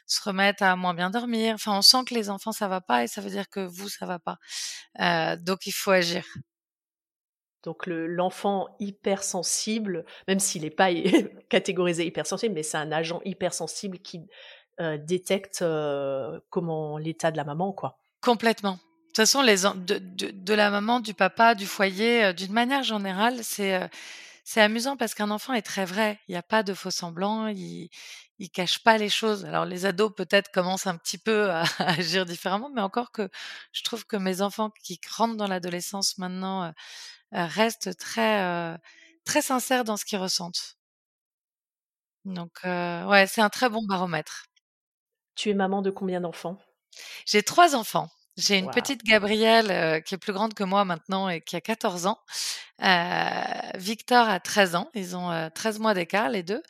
se 0.06 0.20
remettent 0.24 0.62
à 0.62 0.74
moins 0.74 0.94
bien 0.94 1.10
dormir. 1.10 1.54
Enfin, 1.54 1.78
on 1.78 1.82
sent 1.82 1.98
que 2.08 2.14
les 2.14 2.28
enfants 2.28 2.50
ça 2.50 2.66
va 2.66 2.80
pas 2.80 3.04
et 3.04 3.06
ça 3.06 3.20
veut 3.20 3.30
dire 3.30 3.48
que 3.48 3.60
vous 3.60 3.88
ça 3.88 4.04
va 4.06 4.18
pas. 4.18 4.38
donc 5.36 5.66
il 5.66 5.72
faut 5.72 5.92
agir. 5.92 6.24
Donc 7.62 7.86
l'enfant 7.86 8.66
hypersensible, 8.80 10.04
même 10.26 10.40
s'il 10.40 10.62
n'est 10.62 10.70
pas 10.70 10.88
catégorisé 11.50 12.04
hypersensible, 12.04 12.54
mais 12.54 12.64
c'est 12.64 12.78
un 12.78 12.90
agent 12.90 13.20
hypersensible 13.24 14.00
qui 14.00 14.26
détecte 15.06 15.64
comment 16.50 16.98
l'état 16.98 17.30
de 17.30 17.36
la 17.36 17.44
maman, 17.44 17.72
quoi. 17.72 17.97
Complètement. 18.20 18.72
De 18.74 18.78
toute 19.08 19.16
façon, 19.16 19.42
les 19.42 19.62
de, 19.62 19.98
de, 19.98 20.30
de, 20.30 20.54
la 20.54 20.70
maman, 20.70 21.00
du 21.00 21.14
papa, 21.14 21.54
du 21.54 21.66
foyer, 21.66 22.32
d'une 22.34 22.52
manière 22.52 22.82
générale, 22.82 23.42
c'est 23.42 23.88
c'est 24.44 24.62
amusant 24.62 24.96
parce 24.96 25.14
qu'un 25.14 25.30
enfant 25.30 25.52
est 25.54 25.62
très 25.62 25.84
vrai. 25.84 26.18
Il 26.28 26.32
n'y 26.32 26.36
a 26.38 26.42
pas 26.42 26.62
de 26.62 26.74
faux 26.74 26.90
semblants. 26.90 27.48
Il 27.48 27.90
il 28.38 28.50
cache 28.50 28.78
pas 28.84 28.98
les 28.98 29.08
choses. 29.08 29.44
Alors 29.44 29.64
les 29.64 29.86
ados 29.86 30.12
peut-être 30.16 30.50
commencent 30.52 30.86
un 30.86 30.96
petit 30.96 31.18
peu 31.18 31.50
à, 31.50 31.64
agir 31.80 32.24
différemment, 32.26 32.70
mais 32.74 32.80
encore 32.82 33.12
que 33.12 33.28
je 33.72 33.82
trouve 33.82 34.06
que 34.06 34.16
mes 34.16 34.40
enfants 34.42 34.70
qui 34.82 35.00
rentrent 35.16 35.36
dans 35.36 35.48
l'adolescence 35.48 36.18
maintenant 36.18 36.72
restent 37.32 37.96
très 37.98 38.78
très 39.24 39.42
sincères 39.42 39.84
dans 39.84 39.96
ce 39.96 40.04
qu'ils 40.04 40.18
ressentent. 40.18 40.76
Donc 42.24 42.60
ouais, 42.64 43.26
c'est 43.28 43.40
un 43.42 43.48
très 43.50 43.68
bon 43.68 43.84
baromètre. 43.86 44.46
Tu 45.34 45.50
es 45.50 45.54
maman 45.54 45.82
de 45.82 45.90
combien 45.90 46.20
d'enfants? 46.20 46.58
J'ai 47.26 47.42
trois 47.42 47.74
enfants. 47.76 48.08
J'ai 48.36 48.58
une 48.58 48.66
Wow. 48.66 48.72
petite 48.72 49.02
Gabrielle 49.04 49.70
euh, 49.70 50.00
qui 50.00 50.14
est 50.14 50.18
plus 50.18 50.32
grande 50.32 50.54
que 50.54 50.62
moi 50.64 50.84
maintenant 50.84 51.28
et 51.28 51.40
qui 51.40 51.56
a 51.56 51.60
14 51.60 52.06
ans. 52.06 52.18
Euh, 52.82 53.42
Victor 53.74 54.28
a 54.28 54.38
13 54.40 54.74
ans. 54.76 54.90
Ils 54.94 55.16
ont 55.16 55.30
euh, 55.32 55.48
13 55.52 55.80
mois 55.80 55.94
d'écart, 55.94 56.28
les 56.28 56.42
deux. 56.44 56.62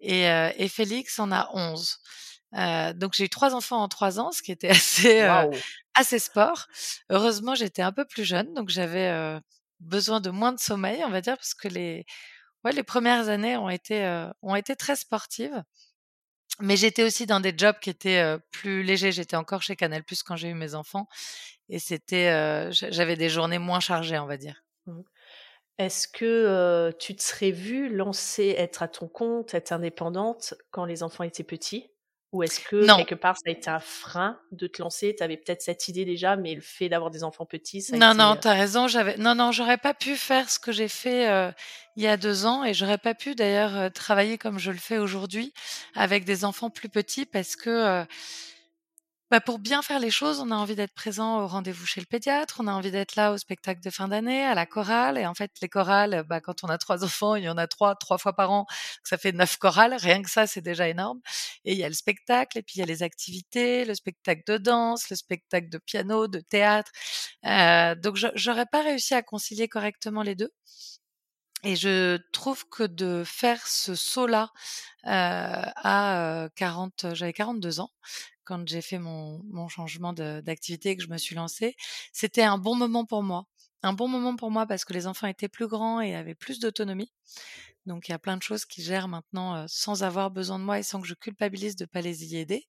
Et, 0.00 0.28
euh, 0.30 0.50
et 0.56 0.68
Félix 0.68 1.18
en 1.18 1.32
a 1.32 1.48
11. 1.54 1.98
Euh, 2.54 2.92
donc 2.92 3.14
j'ai 3.14 3.24
eu 3.24 3.28
trois 3.28 3.54
enfants 3.54 3.82
en 3.82 3.88
trois 3.88 4.20
ans, 4.20 4.30
ce 4.32 4.42
qui 4.42 4.52
était 4.52 4.68
assez, 4.70 5.28
Wow. 5.28 5.50
assez 5.94 6.18
sport. 6.20 6.66
Heureusement, 7.10 7.54
j'étais 7.56 7.82
un 7.82 7.92
peu 7.92 8.04
plus 8.04 8.24
jeune, 8.24 8.54
donc 8.54 8.68
j'avais 8.70 9.40
besoin 9.80 10.20
de 10.20 10.30
moins 10.30 10.52
de 10.52 10.60
sommeil, 10.60 11.02
on 11.04 11.10
va 11.10 11.20
dire, 11.20 11.36
parce 11.36 11.54
que 11.54 11.66
les, 11.68 12.06
ouais, 12.64 12.72
les 12.72 12.82
premières 12.84 13.28
années 13.28 13.56
ont 13.56 13.68
été, 13.68 14.28
ont 14.42 14.54
été 14.54 14.76
très 14.76 14.94
sportives. 14.96 15.62
Mais 16.60 16.76
j'étais 16.76 17.04
aussi 17.04 17.26
dans 17.26 17.40
des 17.40 17.54
jobs 17.56 17.78
qui 17.80 17.90
étaient 17.90 18.36
plus 18.50 18.82
légers. 18.82 19.12
J'étais 19.12 19.36
encore 19.36 19.62
chez 19.62 19.76
Canal 19.76 20.02
Plus 20.02 20.22
quand 20.22 20.36
j'ai 20.36 20.48
eu 20.48 20.54
mes 20.54 20.74
enfants, 20.74 21.08
et 21.68 21.78
c'était, 21.78 22.70
j'avais 22.72 23.16
des 23.16 23.28
journées 23.28 23.58
moins 23.58 23.80
chargées, 23.80 24.18
on 24.18 24.26
va 24.26 24.36
dire. 24.36 24.64
Mmh. 24.86 25.00
Est-ce 25.78 26.08
que 26.08 26.90
tu 26.98 27.14
te 27.14 27.22
serais 27.22 27.52
vue 27.52 27.88
lancer, 27.94 28.54
être 28.58 28.82
à 28.82 28.88
ton 28.88 29.06
compte, 29.06 29.54
être 29.54 29.70
indépendante 29.70 30.54
quand 30.72 30.84
les 30.84 31.04
enfants 31.04 31.22
étaient 31.22 31.44
petits? 31.44 31.90
Ou 32.32 32.42
est-ce 32.42 32.60
que 32.60 32.76
Non, 32.84 32.96
quelque 32.96 33.14
part 33.14 33.36
ça 33.36 33.44
a 33.46 33.50
été 33.50 33.70
un 33.70 33.80
frein 33.80 34.38
de 34.52 34.66
te 34.66 34.82
lancer? 34.82 35.14
Tu 35.16 35.22
avais 35.22 35.38
peut-être 35.38 35.62
cette 35.62 35.88
idée 35.88 36.04
déjà, 36.04 36.36
mais 36.36 36.54
le 36.54 36.60
fait 36.60 36.88
d'avoir 36.90 37.10
des 37.10 37.24
enfants 37.24 37.46
petits, 37.46 37.80
ça 37.80 37.96
a 37.96 37.98
non, 37.98 38.08
été. 38.12 38.18
non, 38.18 38.32
euh, 38.32 38.36
t'as 38.38 38.52
raison. 38.54 38.86
J'avais, 38.86 39.16
non, 39.16 39.34
non, 39.34 39.50
j'aurais 39.50 39.78
pas 39.78 39.94
pu 39.94 40.14
faire 40.16 40.50
ce 40.50 40.58
que 40.58 40.70
j'ai 40.70 40.88
fait 40.88 41.30
euh, 41.30 41.50
il 41.96 42.02
y 42.02 42.06
a 42.06 42.18
deux 42.18 42.44
ans, 42.44 42.64
et 42.64 42.74
j'aurais 42.74 42.98
pas 42.98 43.14
pu 43.14 43.34
d'ailleurs 43.34 43.74
euh, 43.76 43.88
travailler 43.88 44.36
comme 44.36 44.58
je 44.58 44.70
le 44.70 44.78
fais 44.78 44.98
aujourd'hui 44.98 45.54
avec 45.94 46.24
des 46.26 46.44
enfants 46.44 46.68
plus 46.70 46.90
petits, 46.90 47.24
parce 47.24 47.56
que 47.56 47.70
euh, 47.70 48.04
bah, 49.30 49.40
pour 49.42 49.58
bien 49.58 49.82
faire 49.82 50.00
les 50.00 50.10
choses, 50.10 50.40
on 50.40 50.50
a 50.50 50.54
envie 50.54 50.74
d'être 50.74 50.94
présent 50.94 51.42
au 51.42 51.46
rendez-vous 51.46 51.84
chez 51.84 52.00
le 52.00 52.06
pédiatre, 52.06 52.56
on 52.60 52.66
a 52.66 52.72
envie 52.72 52.90
d'être 52.90 53.14
là 53.14 53.32
au 53.32 53.36
spectacle 53.36 53.82
de 53.82 53.90
fin 53.90 54.08
d'année, 54.08 54.42
à 54.42 54.54
la 54.54 54.64
chorale. 54.64 55.18
Et 55.18 55.26
en 55.26 55.34
fait, 55.34 55.50
les 55.60 55.68
chorales, 55.68 56.24
bah, 56.26 56.40
quand 56.40 56.64
on 56.64 56.68
a 56.68 56.78
trois 56.78 57.04
enfants, 57.04 57.34
il 57.36 57.44
y 57.44 57.48
en 57.50 57.58
a 57.58 57.66
trois, 57.66 57.94
trois 57.94 58.16
fois 58.16 58.32
par 58.32 58.50
an, 58.50 58.66
ça 59.04 59.18
fait 59.18 59.32
neuf 59.32 59.58
chorales. 59.58 59.94
Rien 59.94 60.22
que 60.22 60.30
ça, 60.30 60.46
c'est 60.46 60.62
déjà 60.62 60.88
énorme. 60.88 61.20
Et 61.66 61.72
il 61.72 61.78
y 61.78 61.84
a 61.84 61.88
le 61.88 61.94
spectacle, 61.94 62.56
et 62.58 62.62
puis 62.62 62.76
il 62.76 62.80
y 62.80 62.82
a 62.82 62.86
les 62.86 63.02
activités, 63.02 63.84
le 63.84 63.94
spectacle 63.94 64.42
de 64.46 64.56
danse, 64.56 65.10
le 65.10 65.16
spectacle 65.16 65.68
de 65.68 65.78
piano, 65.78 66.26
de 66.26 66.40
théâtre. 66.40 66.90
Euh, 67.44 67.94
donc, 67.96 68.16
j'aurais 68.34 68.66
pas 68.66 68.82
réussi 68.82 69.14
à 69.14 69.22
concilier 69.22 69.68
correctement 69.68 70.22
les 70.22 70.36
deux. 70.36 70.50
Et 71.64 71.74
je 71.74 72.18
trouve 72.32 72.68
que 72.68 72.84
de 72.84 73.24
faire 73.26 73.66
ce 73.66 73.94
saut-là 73.96 74.50
euh, 75.06 75.08
à 75.08 76.44
euh, 76.44 76.48
40, 76.54 77.14
j'avais 77.14 77.32
42 77.32 77.80
ans 77.80 77.90
quand 78.48 78.66
j'ai 78.66 78.80
fait 78.80 78.98
mon, 78.98 79.68
changement 79.68 80.14
d'activité 80.14 80.90
et 80.90 80.96
que 80.96 81.02
je 81.02 81.08
me 81.08 81.18
suis 81.18 81.34
lancée, 81.34 81.76
c'était 82.12 82.42
un 82.42 82.56
bon 82.56 82.74
moment 82.74 83.04
pour 83.04 83.22
moi. 83.22 83.44
Un 83.82 83.92
bon 83.92 84.08
moment 84.08 84.34
pour 84.36 84.50
moi 84.50 84.66
parce 84.66 84.84
que 84.86 84.94
les 84.94 85.06
enfants 85.06 85.26
étaient 85.26 85.48
plus 85.48 85.68
grands 85.68 86.00
et 86.00 86.16
avaient 86.16 86.34
plus 86.34 86.58
d'autonomie. 86.58 87.12
Donc 87.84 88.08
il 88.08 88.12
y 88.12 88.14
a 88.14 88.18
plein 88.18 88.38
de 88.38 88.42
choses 88.42 88.64
qui 88.64 88.82
gèrent 88.82 89.06
maintenant 89.06 89.66
sans 89.68 90.02
avoir 90.02 90.30
besoin 90.30 90.58
de 90.58 90.64
moi 90.64 90.78
et 90.78 90.82
sans 90.82 91.00
que 91.00 91.06
je 91.06 91.14
culpabilise 91.14 91.76
de 91.76 91.84
pas 91.84 92.00
les 92.00 92.24
y 92.24 92.38
aider. 92.38 92.66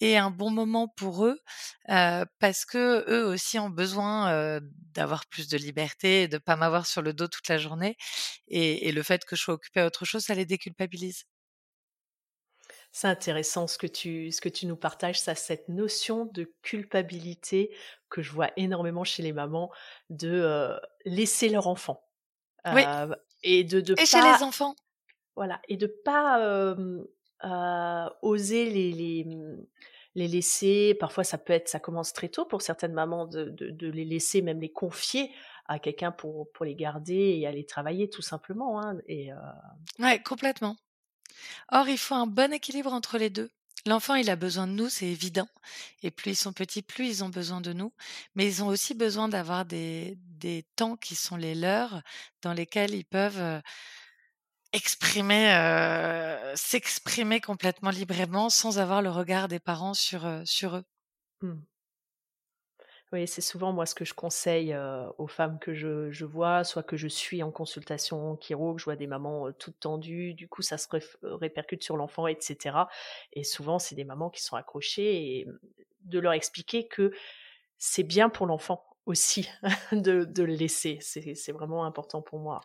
Et 0.00 0.16
un 0.16 0.30
bon 0.30 0.50
moment 0.50 0.88
pour 0.88 1.26
eux 1.26 1.38
parce 1.86 2.64
que 2.64 3.04
eux 3.08 3.26
aussi 3.26 3.58
ont 3.58 3.70
besoin 3.70 4.60
d'avoir 4.94 5.26
plus 5.26 5.48
de 5.48 5.58
liberté 5.58 6.22
et 6.22 6.28
de 6.28 6.38
pas 6.38 6.56
m'avoir 6.56 6.86
sur 6.86 7.02
le 7.02 7.12
dos 7.12 7.28
toute 7.28 7.48
la 7.48 7.58
journée. 7.58 7.96
Et, 8.48 8.88
et 8.88 8.92
le 8.92 9.02
fait 9.02 9.24
que 9.26 9.36
je 9.36 9.42
sois 9.42 9.54
occupée 9.54 9.80
à 9.80 9.86
autre 9.86 10.06
chose, 10.06 10.24
ça 10.24 10.34
les 10.34 10.46
déculpabilise. 10.46 11.24
C'est 12.92 13.06
intéressant 13.08 13.66
ce 13.68 13.78
que 13.78 13.86
tu 13.86 14.32
ce 14.32 14.40
que 14.40 14.48
tu 14.48 14.66
nous 14.66 14.76
partages, 14.76 15.20
ça, 15.20 15.34
cette 15.36 15.68
notion 15.68 16.24
de 16.26 16.52
culpabilité 16.62 17.74
que 18.08 18.20
je 18.22 18.32
vois 18.32 18.50
énormément 18.56 19.04
chez 19.04 19.22
les 19.22 19.32
mamans 19.32 19.70
de, 20.10 20.76
laisser 21.04 21.48
leur 21.48 21.68
enfant, 21.68 22.02
Oui. 22.66 22.82
et 23.42 23.64
de 23.64 23.80
de 23.80 23.96
Et 23.96 24.06
chez 24.06 24.20
les 24.22 24.32
pas 24.32 24.42
enfants. 24.42 24.74
voilà 25.36 25.60
et 25.68 25.76
de 25.76 25.86
pas, 25.86 26.76
oser 28.22 28.70
les 28.70 28.92
les, 28.92 29.24
mmh, 29.24 29.66
les 30.16 30.28
laisser 30.28 30.94
parfois 30.98 31.24
ça 31.24 31.38
peut 31.38 31.52
être 31.54 31.68
ça 31.68 31.80
commence 31.80 32.12
très 32.12 32.28
tôt 32.28 32.44
pour 32.46 32.62
certaines 32.62 32.92
mamans 32.94 33.26
de 33.26 33.44
de 33.50 33.70
de 33.70 33.88
les 33.90 34.04
laisser, 34.04 34.42
même 34.42 34.60
les 34.60 34.72
confier 34.72 35.32
à 35.66 35.78
quelqu'un 35.78 36.12
pour 36.12 36.50
pour 36.52 36.64
les 36.66 36.74
garder 36.74 37.14
et 37.38 37.46
aller 37.46 37.64
travailler 37.66 38.10
tout 38.10 38.22
simplement, 38.22 38.80
hein 38.82 38.98
et 39.06 39.30
Ouais, 39.98 40.20
complètement. 40.22 40.76
Or, 41.70 41.88
il 41.88 41.98
faut 41.98 42.14
un 42.14 42.26
bon 42.26 42.52
équilibre 42.52 42.92
entre 42.92 43.18
les 43.18 43.30
2. 43.30 43.50
L'enfant, 43.86 44.14
il 44.14 44.28
a 44.28 44.36
besoin 44.36 44.66
de 44.66 44.72
nous, 44.72 44.90
c'est 44.90 45.06
évident 45.06 45.48
et 46.02 46.10
plus 46.10 46.32
ils 46.32 46.36
sont 46.36 46.52
petits, 46.52 46.82
plus 46.82 47.06
ils 47.08 47.24
ont 47.24 47.30
besoin 47.30 47.62
de 47.62 47.72
nous, 47.72 47.92
mais 48.34 48.46
ils 48.46 48.62
ont 48.62 48.66
aussi 48.66 48.92
besoin 48.94 49.28
d'avoir 49.28 49.64
des 49.64 50.18
temps 50.76 50.96
qui 50.96 51.14
sont 51.14 51.36
les 51.36 51.54
leurs, 51.54 52.02
dans 52.42 52.52
lesquels 52.52 52.94
ils 52.94 53.06
peuvent, 53.06 53.62
exprimer, 54.72 55.52
heu, 55.52 56.52
s'exprimer 56.54 57.40
complètement 57.40 57.90
librement 57.90 58.50
sans 58.50 58.78
avoir 58.78 59.02
le 59.02 59.10
regard 59.10 59.48
des 59.48 59.58
parents 59.58 59.94
sur, 59.94 60.28
sur 60.44 60.76
eux. 60.76 60.84
Mmh. 61.42 61.54
Oui, 63.12 63.26
c'est 63.26 63.40
souvent 63.40 63.72
moi 63.72 63.86
ce 63.86 63.94
que 63.96 64.04
je 64.04 64.14
conseille, 64.14 64.72
heu, 64.72 65.06
aux 65.18 65.26
femmes 65.26 65.58
que 65.58 65.74
je 65.74 66.24
vois, 66.24 66.62
soit 66.62 66.84
que 66.84 66.96
je 66.96 67.08
suis 67.08 67.42
en 67.42 67.50
consultation 67.50 68.36
chiro, 68.36 68.74
que 68.74 68.80
je 68.80 68.84
vois 68.84 68.94
des 68.94 69.08
mamans, 69.08 69.50
toutes 69.52 69.80
tendues, 69.80 70.32
du 70.34 70.46
coup 70.48 70.62
ça 70.62 70.78
se 70.78 70.88
réf 70.88 71.16
répercute 71.22 71.82
sur 71.82 71.96
l'enfant 71.96 72.28
et 72.28 72.36
cetera 72.40 72.88
et 73.32 73.42
souvent 73.42 73.80
c'est 73.80 73.96
des 73.96 74.04
mamans 74.04 74.30
qui 74.30 74.42
sont 74.42 74.54
accrochées 74.56 75.38
et 75.40 75.46
de 76.04 76.20
leur 76.20 76.32
expliquer 76.34 76.86
que 76.86 77.12
c'est 77.78 78.04
bien 78.04 78.30
pour 78.30 78.46
l'enfant 78.46 78.84
aussi 79.06 79.48
de 79.92 80.42
le 80.44 80.54
laisser. 80.54 80.98
C'est 81.02 81.52
vraiment 81.52 81.84
important 81.86 82.22
pour 82.22 82.38
moi. 82.40 82.60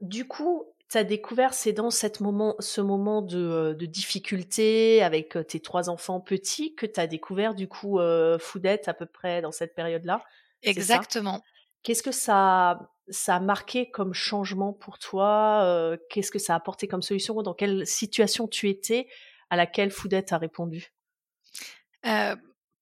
Du 0.00 0.26
coup, 0.26 0.73
tu 0.94 0.98
as 0.98 1.04
découvert, 1.04 1.54
c'est 1.54 1.72
dans 1.72 1.90
cette 1.90 2.20
moment 2.20 2.56
ce 2.60 2.80
moment 2.80 3.22
de, 3.22 3.74
de 3.78 3.86
difficulté 3.86 5.02
avec, 5.02 5.36
heu, 5.36 5.44
tes 5.44 5.60
3 5.60 5.90
enfants 5.90 6.20
petits 6.20 6.74
que 6.74 6.86
tu 6.86 7.00
as 7.00 7.06
découvert 7.06 7.54
du 7.54 7.68
coup, 7.68 8.00
heu, 8.00 8.38
Foodette 8.38 8.88
à 8.88 8.94
peu 8.94 9.06
près 9.06 9.42
dans 9.42 9.52
cette 9.52 9.74
période-là? 9.74 10.24
Exactement. 10.62 11.44
Qu'est-ce 11.82 12.02
que 12.02 12.12
ça 12.12 12.90
ça 13.08 13.36
a 13.36 13.40
marqué 13.40 13.90
comme 13.90 14.14
changement 14.14 14.72
pour 14.72 14.98
toi? 14.98 15.62
Heu, 15.64 15.98
qu'est-ce 16.10 16.30
que 16.30 16.38
ça 16.38 16.54
a 16.54 16.56
apporté 16.56 16.88
comme 16.88 17.02
solution? 17.02 17.40
Dans 17.42 17.54
quelle 17.54 17.86
situation 17.86 18.48
tu 18.48 18.68
étais 18.70 19.08
à 19.50 19.56
laquelle 19.56 19.90
Foodette 19.90 20.32
a 20.32 20.38
répondu? 20.38 20.94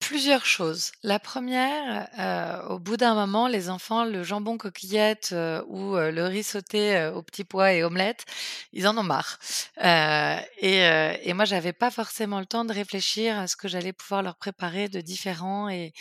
Plusieurs 0.03 0.45
choses. 0.45 0.91
La 1.05 1.21
première, 1.21 2.09
heu, 2.19 2.73
au 2.75 2.79
bout 2.81 2.97
d'un 2.97 3.15
moment, 3.15 3.47
les 3.47 3.71
enfants, 3.71 4.05
le 4.05 4.25
jambon 4.25 4.59
coquillette, 4.59 5.31
heu, 5.33 5.65
ou 5.69 5.97
heu, 5.97 6.11
le 6.11 6.25
riz 6.27 6.43
sauté, 6.43 7.07
aux 7.15 7.23
petits 7.23 7.45
pois 7.45 7.73
et 7.73 7.85
omelette, 7.85 8.25
ils 8.73 8.89
en 8.89 8.99
ont 8.99 9.05
marre. 9.05 9.39
Et 9.79 10.81
heu 10.83 11.13
et 11.23 11.33
moi, 11.35 11.45
j'avais 11.45 11.73
pas 11.73 11.91
forcément 11.91 12.41
le 12.41 12.47
temps 12.47 12.65
de 12.65 12.73
réfléchir 12.75 13.39
à 13.39 13.47
ce 13.47 13.57
que 13.57 13.69
j'allais 13.69 13.93
pouvoir 13.93 14.23
leur 14.23 14.37
préparer 14.37 14.89
de 14.89 15.01
différent 15.01 15.69
et 15.69 15.93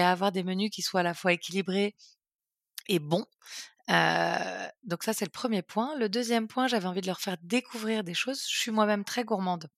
à 0.00 0.10
avoir 0.10 0.32
des 0.32 0.42
menus 0.42 0.70
qui 0.70 0.82
soient 0.82 1.00
à 1.00 1.02
la 1.04 1.14
fois 1.14 1.32
équilibrés 1.32 1.94
et 2.88 2.98
bons. 3.00 3.26
Donc 4.84 5.02
ça, 5.04 5.12
c'est 5.14 5.26
le 5.26 5.30
1er 5.32 5.62
point. 5.62 5.96
Le 5.98 6.08
2e 6.08 6.48
point, 6.48 6.68
j'avais 6.68 6.86
envie 6.86 7.02
de 7.02 7.06
leur 7.08 7.20
faire 7.20 7.36
découvrir 7.42 8.04
des 8.04 8.14
choses. 8.14 8.42
Je 8.50 8.58
suis 8.58 8.72
moi-même 8.72 9.04
très 9.04 9.24
gourmande. 9.24 9.68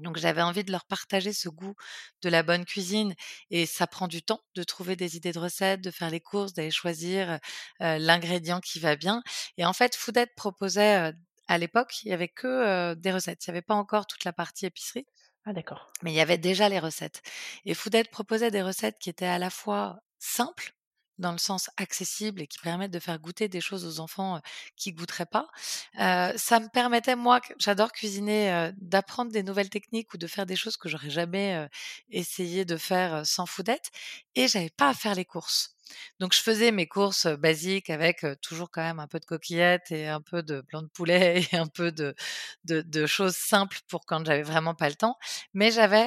Donc 0.00 0.18
j'avais 0.18 0.42
envie 0.42 0.64
de 0.64 0.72
leur 0.72 0.84
partager 0.84 1.32
ce 1.32 1.48
goût 1.48 1.74
de 2.22 2.28
la 2.28 2.42
bonne 2.42 2.64
cuisine 2.64 3.14
et 3.50 3.66
ça 3.66 3.86
prend 3.86 4.08
du 4.08 4.22
temps 4.22 4.40
de 4.54 4.62
trouver 4.62 4.96
des 4.96 5.16
idées 5.16 5.32
de 5.32 5.38
recettes, 5.38 5.80
de 5.80 5.90
faire 5.90 6.10
les 6.10 6.20
courses, 6.20 6.52
d'aller 6.52 6.70
choisir, 6.70 7.38
l'ingrédient 7.80 8.60
qui 8.60 8.80
va 8.80 8.96
bien 8.96 9.22
et 9.56 9.64
en 9.64 9.72
fait, 9.72 9.94
Foodette 9.96 10.34
proposait, 10.34 11.12
à 11.48 11.58
l'époque, 11.58 12.02
il 12.04 12.08
y 12.08 12.12
avait 12.12 12.28
que, 12.28 12.94
des 12.94 13.12
recettes. 13.12 13.44
Il 13.44 13.48
y 13.48 13.50
avait 13.50 13.62
pas 13.62 13.74
encore 13.74 14.06
toute 14.06 14.24
la 14.24 14.32
partie 14.32 14.66
épicerie 14.66 15.06
Ah 15.44 15.52
d'accord. 15.52 15.92
mais 16.02 16.12
il 16.12 16.16
y 16.16 16.20
avait 16.20 16.38
déjà 16.38 16.68
les 16.68 16.78
recettes 16.78 17.22
et 17.64 17.74
Foodette 17.74 18.10
proposait 18.10 18.50
des 18.50 18.62
recettes 18.62 18.98
qui 18.98 19.10
étaient 19.10 19.26
à 19.26 19.38
la 19.38 19.50
fois 19.50 20.00
simples, 20.18 20.72
dans 21.20 21.32
le 21.32 21.38
sens 21.38 21.70
accessible 21.76 22.42
et 22.42 22.46
qui 22.46 22.58
permettent 22.58 22.90
de 22.90 22.98
faire 22.98 23.18
goûter 23.18 23.48
des 23.48 23.60
choses 23.60 23.84
aux 23.86 24.00
enfants, 24.00 24.38
heu, 24.38 24.40
qui 24.76 24.92
goûteraient 24.92 25.26
pas. 25.26 25.48
Ça 25.96 26.60
me 26.60 26.68
permettait 26.68 27.16
moi 27.16 27.40
j'adore 27.58 27.92
cuisiner, 27.92 28.70
d'apprendre 28.78 29.30
des 29.32 29.42
nouvelles 29.42 29.70
techniques 29.70 30.12
ou 30.14 30.18
de 30.18 30.26
faire 30.26 30.46
des 30.46 30.56
choses 30.56 30.76
que 30.76 30.88
j'aurais 30.88 31.10
jamais, 31.10 31.68
essayé 32.10 32.64
de 32.64 32.76
faire, 32.76 33.26
sans 33.26 33.46
Foodette 33.46 33.90
et 34.34 34.48
j'avais 34.48 34.70
pas 34.70 34.88
à 34.90 34.94
faire 34.94 35.14
les 35.14 35.24
courses. 35.24 35.76
Donc 36.20 36.32
je 36.34 36.40
faisais 36.40 36.70
mes 36.70 36.86
courses, 36.86 37.26
basiques 37.26 37.90
avec, 37.90 38.24
toujours 38.42 38.70
quand 38.70 38.82
même 38.82 39.00
un 39.00 39.08
peu 39.08 39.18
de 39.18 39.24
coquillettes 39.24 39.90
et 39.90 40.06
un 40.08 40.20
peu 40.20 40.42
de 40.42 40.60
blanc 40.62 40.82
de 40.82 40.88
poulet 40.88 41.42
et 41.52 41.56
un 41.56 41.66
peu 41.66 41.92
de 41.92 43.06
choses 43.06 43.36
simples 43.36 43.78
pour 43.88 44.06
quand 44.06 44.24
j'avais 44.24 44.42
vraiment 44.42 44.74
pas 44.74 44.88
le 44.88 44.94
temps. 44.94 45.16
Mais 45.54 45.70
j'avais, 45.70 46.06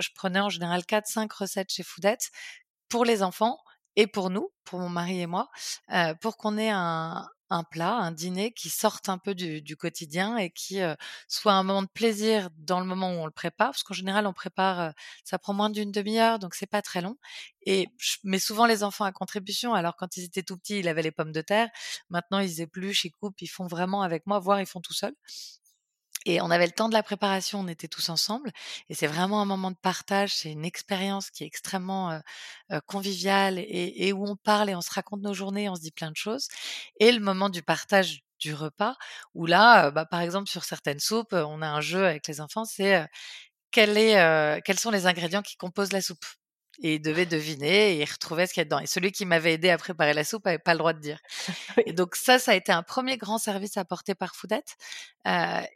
je 0.00 0.08
prenais 0.14 0.40
en 0.40 0.48
général 0.48 0.84
4-5 0.84 1.32
recettes 1.32 1.72
chez 1.72 1.82
Foodette 1.82 2.30
pour 2.88 3.04
les 3.04 3.22
enfants 3.22 3.58
et 3.96 4.06
pour 4.06 4.30
nous, 4.30 4.50
pour 4.64 4.80
mon 4.80 4.88
mari 4.90 5.20
et 5.20 5.26
moi, 5.26 5.48
heu, 5.94 6.14
pour 6.20 6.36
qu'on 6.36 6.58
ait 6.58 6.70
un 6.70 7.26
un 7.50 7.62
plat, 7.62 7.94
un 7.94 8.10
dîner 8.10 8.52
qui 8.52 8.68
sorte 8.70 9.08
un 9.08 9.18
peu 9.18 9.32
du 9.36 9.62
du 9.62 9.76
quotidien 9.76 10.36
et 10.36 10.50
qui, 10.50 10.80
heu, 10.82 10.96
soit 11.28 11.52
un 11.54 11.62
moment 11.62 11.82
de 11.82 11.88
plaisir 11.88 12.48
dans 12.58 12.80
le 12.80 12.86
moment 12.86 13.10
où 13.12 13.18
on 13.20 13.24
le 13.26 13.30
prépare. 13.30 13.68
Parce 13.70 13.84
qu'en 13.84 13.94
général, 13.94 14.26
on 14.26 14.32
prépare, 14.32 14.92
ça 15.24 15.38
prend 15.38 15.54
moins 15.54 15.70
d'1/2 15.70 16.18
heure, 16.18 16.38
donc 16.40 16.54
c'est 16.56 16.66
pas 16.66 16.82
très 16.82 17.00
long 17.02 17.16
et 17.64 17.88
je 17.98 18.16
mets 18.24 18.38
souvent 18.40 18.66
les 18.66 18.82
enfants 18.82 19.04
à 19.04 19.12
contribution. 19.12 19.74
Alors 19.74 19.94
quand 19.96 20.16
ils 20.16 20.24
étaient 20.24 20.42
tout 20.42 20.56
petits, 20.58 20.80
ils 20.80 20.88
avaient 20.88 21.02
les 21.02 21.12
pommes 21.12 21.32
de 21.32 21.40
terre. 21.42 21.68
Maintenant, 22.10 22.40
ils 22.40 22.60
épluchent, 22.60 23.04
ils 23.04 23.12
coupent, 23.12 23.40
ils 23.42 23.46
font 23.48 23.66
vraiment 23.68 24.02
avec 24.02 24.26
moi, 24.26 24.40
voire 24.40 24.60
ils 24.60 24.66
font 24.66 24.80
tout 24.80 24.94
seuls 24.94 25.14
et 26.26 26.40
on 26.42 26.50
avait 26.50 26.66
le 26.66 26.72
temps 26.72 26.88
de 26.88 26.94
la 26.94 27.02
préparation, 27.04 27.60
on 27.60 27.68
était 27.68 27.88
tous 27.88 28.08
ensemble 28.10 28.50
et 28.88 28.94
c'est 28.94 29.06
vraiment 29.06 29.40
un 29.42 29.46
moment 29.46 29.70
de 29.70 29.76
partage. 29.76 30.34
C'est 30.34 30.52
une 30.52 30.64
expérience 30.66 31.30
qui 31.30 31.44
est 31.44 31.46
extrêmement, 31.46 32.20
conviviale 32.86 33.58
et 33.58 34.12
où 34.12 34.26
on 34.28 34.36
parle 34.36 34.70
et 34.70 34.74
on 34.76 34.80
se 34.82 34.92
raconte 34.92 35.22
nos 35.22 35.34
journées, 35.34 35.68
on 35.68 35.76
se 35.76 35.82
dit 35.82 35.92
plein 35.92 36.10
de 36.10 36.16
choses 36.16 36.48
et 37.00 37.12
le 37.12 37.20
moment 37.20 37.48
du 37.50 37.62
partage 37.62 38.20
du 38.40 38.54
repas 38.54 38.96
où 39.34 39.46
là, 39.46 39.90
bah, 39.90 40.04
par 40.06 40.20
exemple, 40.20 40.48
sur 40.50 40.64
certaines 40.64 41.00
soupes, 41.00 41.32
on 41.32 41.62
a 41.62 41.68
un 41.68 41.80
jeu 41.80 42.06
avec 42.06 42.26
les 42.28 42.40
enfants, 42.40 42.64
c'est, 42.66 43.06
quels 43.72 44.78
sont 44.78 44.90
les 44.90 45.06
ingrédients 45.06 45.42
qui 45.42 45.56
composent 45.56 45.92
la 45.92 46.02
soupe? 46.02 46.24
Et 46.82 46.96
ils 46.96 47.00
devaient 47.00 47.26
deviner 47.26 47.92
et 47.92 48.02
ils 48.02 48.04
retrouvaient 48.04 48.46
ce 48.46 48.52
qu'il 48.52 48.60
y 48.60 48.62
a 48.62 48.64
dedans. 48.64 48.80
Et 48.80 48.86
celui 48.86 49.12
qui 49.12 49.24
m'avait 49.24 49.54
aidé 49.54 49.70
à 49.70 49.78
préparer 49.78 50.14
la 50.14 50.24
soupe 50.24 50.46
avait 50.46 50.58
pas 50.58 50.72
le 50.72 50.78
droit 50.78 50.92
de 50.92 51.00
dire. 51.00 51.18
Et 51.86 51.92
donc 51.92 52.16
ça, 52.16 52.38
ça 52.38 52.52
a 52.52 52.54
été 52.54 52.72
un 52.72 52.82
1er 52.82 53.16
grand 53.16 53.38
service 53.38 53.76
apporté 53.76 54.14
par 54.14 54.34
Foodette, 54.36 54.76
heu 55.26 55.30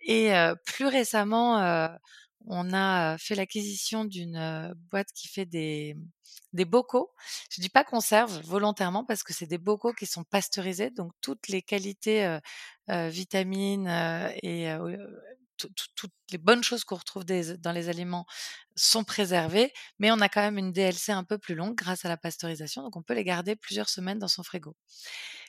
et 0.05 0.33
heu, 0.35 0.55
plus 0.67 0.87
récemment, 0.87 1.61
heu, 1.63 1.89
on 2.47 2.73
a, 2.73 3.19
fait 3.19 3.35
l'acquisition 3.35 4.05
d'une, 4.05 4.75
boîte 4.91 5.09
qui 5.15 5.29
fait 5.29 5.47
des, 5.47 5.97
des 6.53 6.65
bocaux. 6.65 7.13
Je 7.51 7.61
dis 7.61 7.69
pas 7.69 7.85
conserve 7.85 8.41
volontairement 8.45 9.05
parce 9.05 9.23
que 9.23 9.35
c'est 9.35 9.47
des 9.47 9.59
bocaux 9.59 9.93
qui 9.93 10.07
sont 10.07 10.25
pasteurisés, 10.25 10.91
donc 10.91 11.13
toutes 11.21 11.49
les 11.49 11.63
qualités, 11.63 12.39
vitamines, 12.89 13.89
et 14.43 14.69
toutes 15.97 16.13
les 16.33 16.39
bonnes 16.39 16.63
choses 16.65 16.85
qu'on 16.85 16.97
retrouve 16.97 17.25
dans 17.25 17.73
les 17.73 17.89
aliments 17.89 18.27
sont 18.77 19.05
préservées, 19.05 19.73
mais 19.99 20.11
on 20.13 20.21
a 20.21 20.29
quand 20.29 20.41
même 20.43 20.59
une 20.59 20.73
DLC 20.73 21.13
un 21.13 21.25
peu 21.25 21.39
plus 21.39 21.55
longue 21.55 21.75
grâce 21.77 22.05
à 22.05 22.09
la 22.09 22.17
pasteurisation, 22.17 22.83
donc 22.83 22.97
on 22.97 23.03
peut 23.03 23.15
les 23.15 23.25
garder 23.25 23.57
plusieurs 23.57 23.89
semaines 23.89 24.19
dans 24.19 24.29
son 24.29 24.43
frigo. 24.43 24.77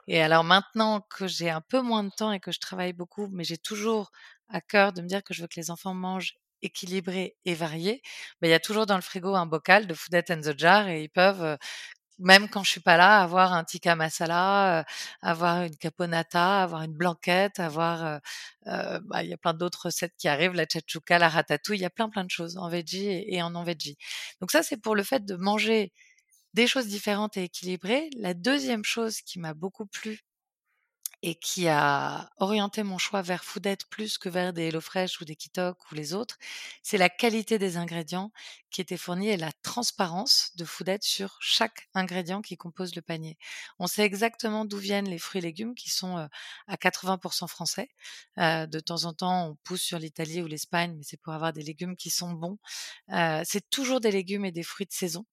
Et 0.08 0.22
alors 0.22 0.44
maintenant 0.44 1.02
que 1.10 1.28
j'ai 1.28 1.50
un 1.50 1.62
peu 1.62 1.82
moins 1.82 2.04
de 2.04 2.10
temps 2.16 2.32
et 2.32 2.40
que 2.40 2.52
je 2.52 2.60
travaille 2.60 2.94
beaucoup, 2.94 3.28
mais 3.32 3.44
j'ai 3.44 3.58
toujours 3.58 4.12
à 4.50 4.62
cœur 4.62 4.94
de 4.94 5.02
me 5.02 5.08
dire 5.08 5.24
que 5.24 5.34
je 5.34 5.42
veux 5.42 5.48
que 5.48 5.60
les 5.60 5.72
enfants 5.72 5.94
mangent 5.94 6.36
équilibré 6.64 7.36
et 7.46 7.56
varié, 7.56 8.02
bah, 8.42 8.48
il 8.48 8.52
y 8.52 8.54
a 8.54 8.60
toujours 8.60 8.86
dans 8.86 8.96
le 8.96 9.02
frigo 9.02 9.34
un 9.36 9.48
bocal 9.48 9.88
de 9.88 9.94
Foodette 9.96 10.30
and 10.32 10.42
the 10.42 10.58
Jar 10.60 10.88
et 10.90 11.04
ils 11.04 11.10
peuvent, 11.10 11.42
heu, 11.44 11.58
même 12.22 12.50
quand 12.50 12.64
je 12.64 12.72
suis 12.72 12.80
pas 12.82 12.98
là, 12.98 13.22
avoir 13.22 13.54
un 13.54 13.64
tikka 13.66 13.96
masala, 13.96 14.82
heu, 14.82 14.86
avoir 15.22 15.64
une 15.64 15.76
caponata, 15.78 16.64
avoir 16.64 16.84
une 16.84 16.94
blanquette, 16.94 17.60
avoir, 17.60 18.06
heu 18.06 18.20
heu, 18.68 19.00
bah, 19.06 19.24
il 19.24 19.30
y 19.30 19.34
a 19.34 19.38
plein 19.38 19.54
d'autres 19.54 19.88
recettes 19.88 20.14
qui 20.18 20.28
arrivent, 20.30 20.54
la 20.54 20.66
chachouka, 20.72 21.20
la 21.20 21.30
ratatouille, 21.30 21.78
il 21.80 21.82
y 21.82 21.86
a 21.86 21.90
plein, 21.92 22.10
plein 22.10 22.24
de 22.26 22.32
choses 22.32 22.58
en 22.58 22.70
veggie 22.70 23.08
et 23.10 23.36
et 23.36 23.42
en 23.44 23.52
non 23.52 23.64
veggie. 23.64 23.98
Donc 24.42 24.52
ça, 24.52 24.64
c'est 24.64 24.78
pour 24.78 24.96
le 24.96 25.04
fait 25.04 25.26
de 25.26 25.36
manger 25.36 25.92
des 26.54 26.68
choses 26.68 26.88
différentes 26.88 27.38
et 27.38 27.44
équilibrées. 27.46 28.10
La 28.18 28.34
2e 28.36 28.86
chose 28.86 29.22
qui 29.22 29.40
m'a 29.40 29.54
beaucoup 29.56 29.86
plu 29.88 30.22
et 31.24 31.36
qui 31.36 31.68
a 31.68 32.30
orienté 32.38 32.84
mon 32.84 32.98
choix 32.98 33.22
vers 33.22 33.44
Foodette 33.44 33.86
plus 33.86 34.18
que 34.18 34.30
vers 34.30 34.54
des 34.54 34.68
HelloFresh 34.70 35.22
ou 35.22 35.26
des 35.26 35.36
Kitok 35.36 35.92
ou 35.92 35.96
les 35.96 36.14
autres, 36.14 36.38
c'est 36.82 36.98
la 36.98 37.10
qualité 37.10 37.60
des 37.60 37.78
ingrédients 37.78 38.32
qui 38.72 38.82
étaient 38.82 38.98
fournis 38.98 39.30
et 39.30 39.38
la 39.38 39.52
transparence 39.64 40.52
de 40.56 40.66
Foodette 40.66 41.04
sur 41.04 41.38
chaque 41.42 41.90
ingrédient 41.94 42.42
qui 42.42 42.58
compose 42.58 42.96
le 42.96 43.02
panier. 43.02 43.38
On 43.80 43.88
sait 43.88 44.04
exactement 44.04 44.66
d'où 44.66 44.78
viennent 44.78 45.10
les 45.10 45.20
fruits 45.20 45.40
et 45.40 45.42
légumes 45.44 45.76
qui 45.76 45.90
sont 45.90 46.18
à 46.68 46.78
80% 46.78 47.48
français. 47.48 47.90
de 48.38 48.80
temps 48.80 49.06
en 49.06 49.14
temps, 49.14 49.50
on 49.50 49.56
pousse 49.64 49.82
sur 49.84 50.00
l'Italie 50.00 50.42
ou 50.42 50.48
l'Espagne, 50.48 50.96
mais 50.98 51.04
c'est 51.04 51.18
pour 51.22 51.34
avoir 51.34 51.54
des 51.54 51.64
légumes 51.64 51.96
qui 51.98 52.10
sont 52.10 52.32
bons. 52.32 52.58
c'est 53.46 53.70
toujours 53.70 54.02
des 54.02 54.12
légumes 54.12 54.46
et 54.46 54.52
des 54.52 54.64
fruits 54.64 54.88
de 54.88 54.94
saison. 54.94 55.26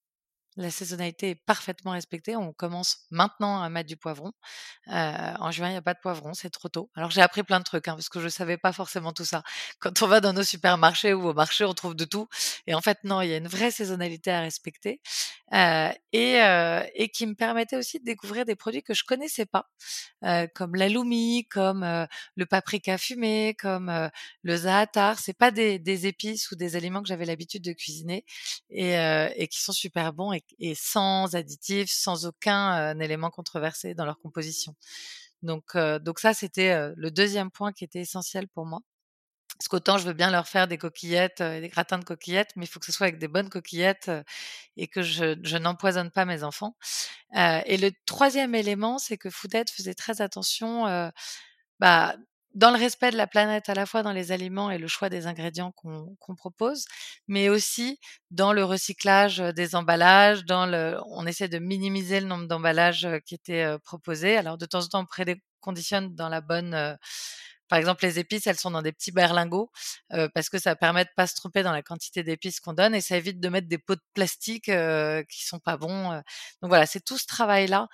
La 0.59 0.73
saisonnalité 0.73 1.31
est 1.31 1.35
parfaitement 1.37 1.93
respectée. 1.93 2.35
On 2.35 2.53
commence 2.53 3.07
maintenant 3.13 3.63
à 3.63 3.69
mettre 3.69 3.89
du 3.89 3.97
poivron. 3.97 4.33
en 4.89 5.51
juin, 5.53 5.69
il 5.69 5.71
n'y 5.71 5.77
a 5.77 5.83
pas 5.83 5.95
de 5.95 6.01
poivron, 6.01 6.35
c'est 6.35 6.51
trop 6.51 6.69
tôt. 6.69 6.91
Alors 6.97 7.13
j'ai 7.13 7.21
appris 7.21 7.45
plein 7.45 7.61
de 7.61 7.65
trucs, 7.65 7.87
hein, 7.87 7.95
parce 7.95 8.09
que 8.09 8.19
je 8.19 8.25
ne 8.25 8.31
savais 8.31 8.59
pas 8.59 8.73
forcément 8.73 9.13
tout 9.13 9.25
ça. 9.25 9.45
Quand 9.79 10.03
on 10.03 10.09
va 10.09 10.21
dans 10.21 10.33
nos 10.33 10.43
supermarchés 10.43 11.15
ou 11.15 11.29
au 11.29 11.33
marché, 11.33 11.65
on 11.65 11.75
trouve 11.75 11.95
de 11.95 12.05
tout. 12.05 12.27
Et 12.67 12.75
en 12.75 12.81
fait, 12.81 12.99
non, 13.05 13.21
il 13.21 13.31
y 13.31 13.35
a 13.35 13.37
une 13.37 13.47
vraie 13.47 13.71
saisonnalité 13.71 14.33
à 14.33 14.41
respecter. 14.41 15.01
et, 16.13 16.39
et 16.95 17.09
qui 17.11 17.27
me 17.27 17.35
permettait 17.35 17.77
aussi 17.77 18.01
de 18.01 18.05
découvrir 18.05 18.45
des 18.45 18.57
produits 18.57 18.83
que 18.83 18.95
je 18.95 19.05
connaissais 19.05 19.47
pas, 19.47 19.69
comme 20.57 20.75
l'aloumi, 20.75 21.47
comme 21.49 21.85
le 22.35 22.47
paprika 22.47 22.99
fumé, 22.99 23.55
comme 23.61 24.11
le 24.43 24.57
zaatar. 24.57 25.21
C'est 25.21 25.39
pas 25.39 25.53
des, 25.53 25.79
des, 25.79 26.07
épices 26.09 26.51
ou 26.51 26.57
des 26.57 26.75
aliments 26.75 27.03
que 27.03 27.09
j'avais 27.09 27.27
l'habitude 27.27 27.63
de 27.63 27.73
cuisiner 27.73 28.25
et, 28.71 28.95
et 29.37 29.47
qui 29.49 29.61
sont 29.63 29.73
super 29.73 30.13
bons 30.13 30.33
et 30.33 30.43
et 30.59 30.75
sans 30.75 31.35
additifs, 31.35 31.91
sans 31.91 32.27
aucun 32.27 32.99
élément 33.01 33.31
controversé 33.31 33.95
dans 33.95 34.05
leur 34.05 34.19
composition. 34.19 34.75
Donc, 35.43 35.77
donc 35.77 36.19
ça, 36.19 36.35
c'était 36.35 36.93
le 36.97 37.11
deuxième 37.11 37.51
point 37.51 37.73
qui 37.73 37.85
était 37.85 38.01
essentiel 38.01 38.49
pour 38.49 38.67
moi. 38.67 38.81
Parce 39.59 39.69
qu'autant 39.69 39.99
je 39.99 40.07
veux 40.07 40.13
bien 40.13 40.31
leur 40.31 40.47
faire 40.47 40.69
des 40.69 40.79
coquillettes, 40.79 41.41
et 41.41 41.61
des 41.61 41.69
gratins 41.69 41.99
de 41.99 42.05
coquillettes, 42.05 42.51
mais 42.55 42.65
il 42.65 42.69
faut 42.69 42.79
que 42.79 42.87
ce 42.87 42.93
soit 42.93 43.07
avec 43.09 43.19
des 43.19 43.27
bonnes 43.29 43.49
coquillettes 43.49 44.11
et 44.77 44.87
que 44.87 45.03
je, 45.03 45.37
je 45.43 45.57
n'empoisonne 45.57 46.11
pas 46.11 46.25
mes 46.25 46.45
enfants. 46.45 46.77
et 47.35 47.77
le 47.77 47.91
troisième 48.07 48.55
élément, 48.55 48.99
c'est 48.99 49.19
que 49.19 49.31
Foodette 49.31 49.71
faisait 49.71 49.95
très 49.95 50.21
attention 50.21 50.87
bah, 51.81 52.17
dans 52.59 52.73
le 52.73 52.77
respect 52.77 53.13
de 53.13 53.17
la 53.17 53.29
planète, 53.29 53.69
à 53.69 53.75
la 53.75 53.87
fois 53.87 54.03
dans 54.03 54.13
les 54.13 54.33
aliments 54.33 54.69
et 54.69 54.79
le 54.79 54.89
choix 54.89 55.09
des 55.09 55.29
ingrédients 55.29 55.71
qu'on 55.73 56.35
propose, 56.37 56.87
mais 57.29 57.49
aussi 57.49 58.01
dans 58.33 58.53
le 58.53 58.65
recyclage 58.65 59.39
des 59.39 59.77
emballages, 59.77 60.45
dans 60.45 60.67
le, 60.67 60.99
on 61.07 61.25
essaie 61.25 61.49
de 61.49 61.61
minimiser 61.61 62.19
le 62.21 62.27
nombre 62.27 62.49
d'emballages 62.49 63.09
qui 63.25 63.37
étaient 63.37 63.79
proposés. 63.85 64.37
Alors 64.37 64.59
de 64.59 64.67
temps 64.67 64.81
en 64.83 64.89
temps, 64.89 65.01
on 65.03 65.07
préconditionne 65.07 66.17
dans 66.17 66.29
la 66.29 66.41
bonne 66.41 66.99
par 67.69 67.79
exemple, 67.79 68.05
les 68.05 68.19
épices, 68.19 68.47
elles 68.47 68.59
sont 68.59 68.71
dans 68.71 68.83
des 68.83 68.93
petits 68.93 69.13
berlingots 69.13 69.71
parce 70.35 70.49
que 70.49 70.59
ça 70.59 70.75
permet 70.75 71.05
de 71.05 71.11
pas 71.17 71.27
se 71.27 71.35
tromper 71.35 71.63
dans 71.63 71.73
la 71.73 71.83
quantité 71.83 72.23
d'épices 72.23 72.61
qu'on 72.61 72.73
donne 72.73 72.95
et 72.95 73.01
ça 73.01 73.17
évite 73.17 73.41
de 73.41 73.49
mettre 73.49 73.69
des 73.69 73.79
pots 73.79 73.95
de 73.95 74.03
plastique 74.15 74.69
euh, 74.71 75.23
qui 75.31 75.45
sont 75.47 75.59
pas 75.59 75.77
bons. 75.77 76.13
Donc 76.63 76.71
voilà, 76.71 76.87
c'est 76.87 77.05
tout 77.05 77.19
ce 77.19 77.27
travail-là 77.27 77.89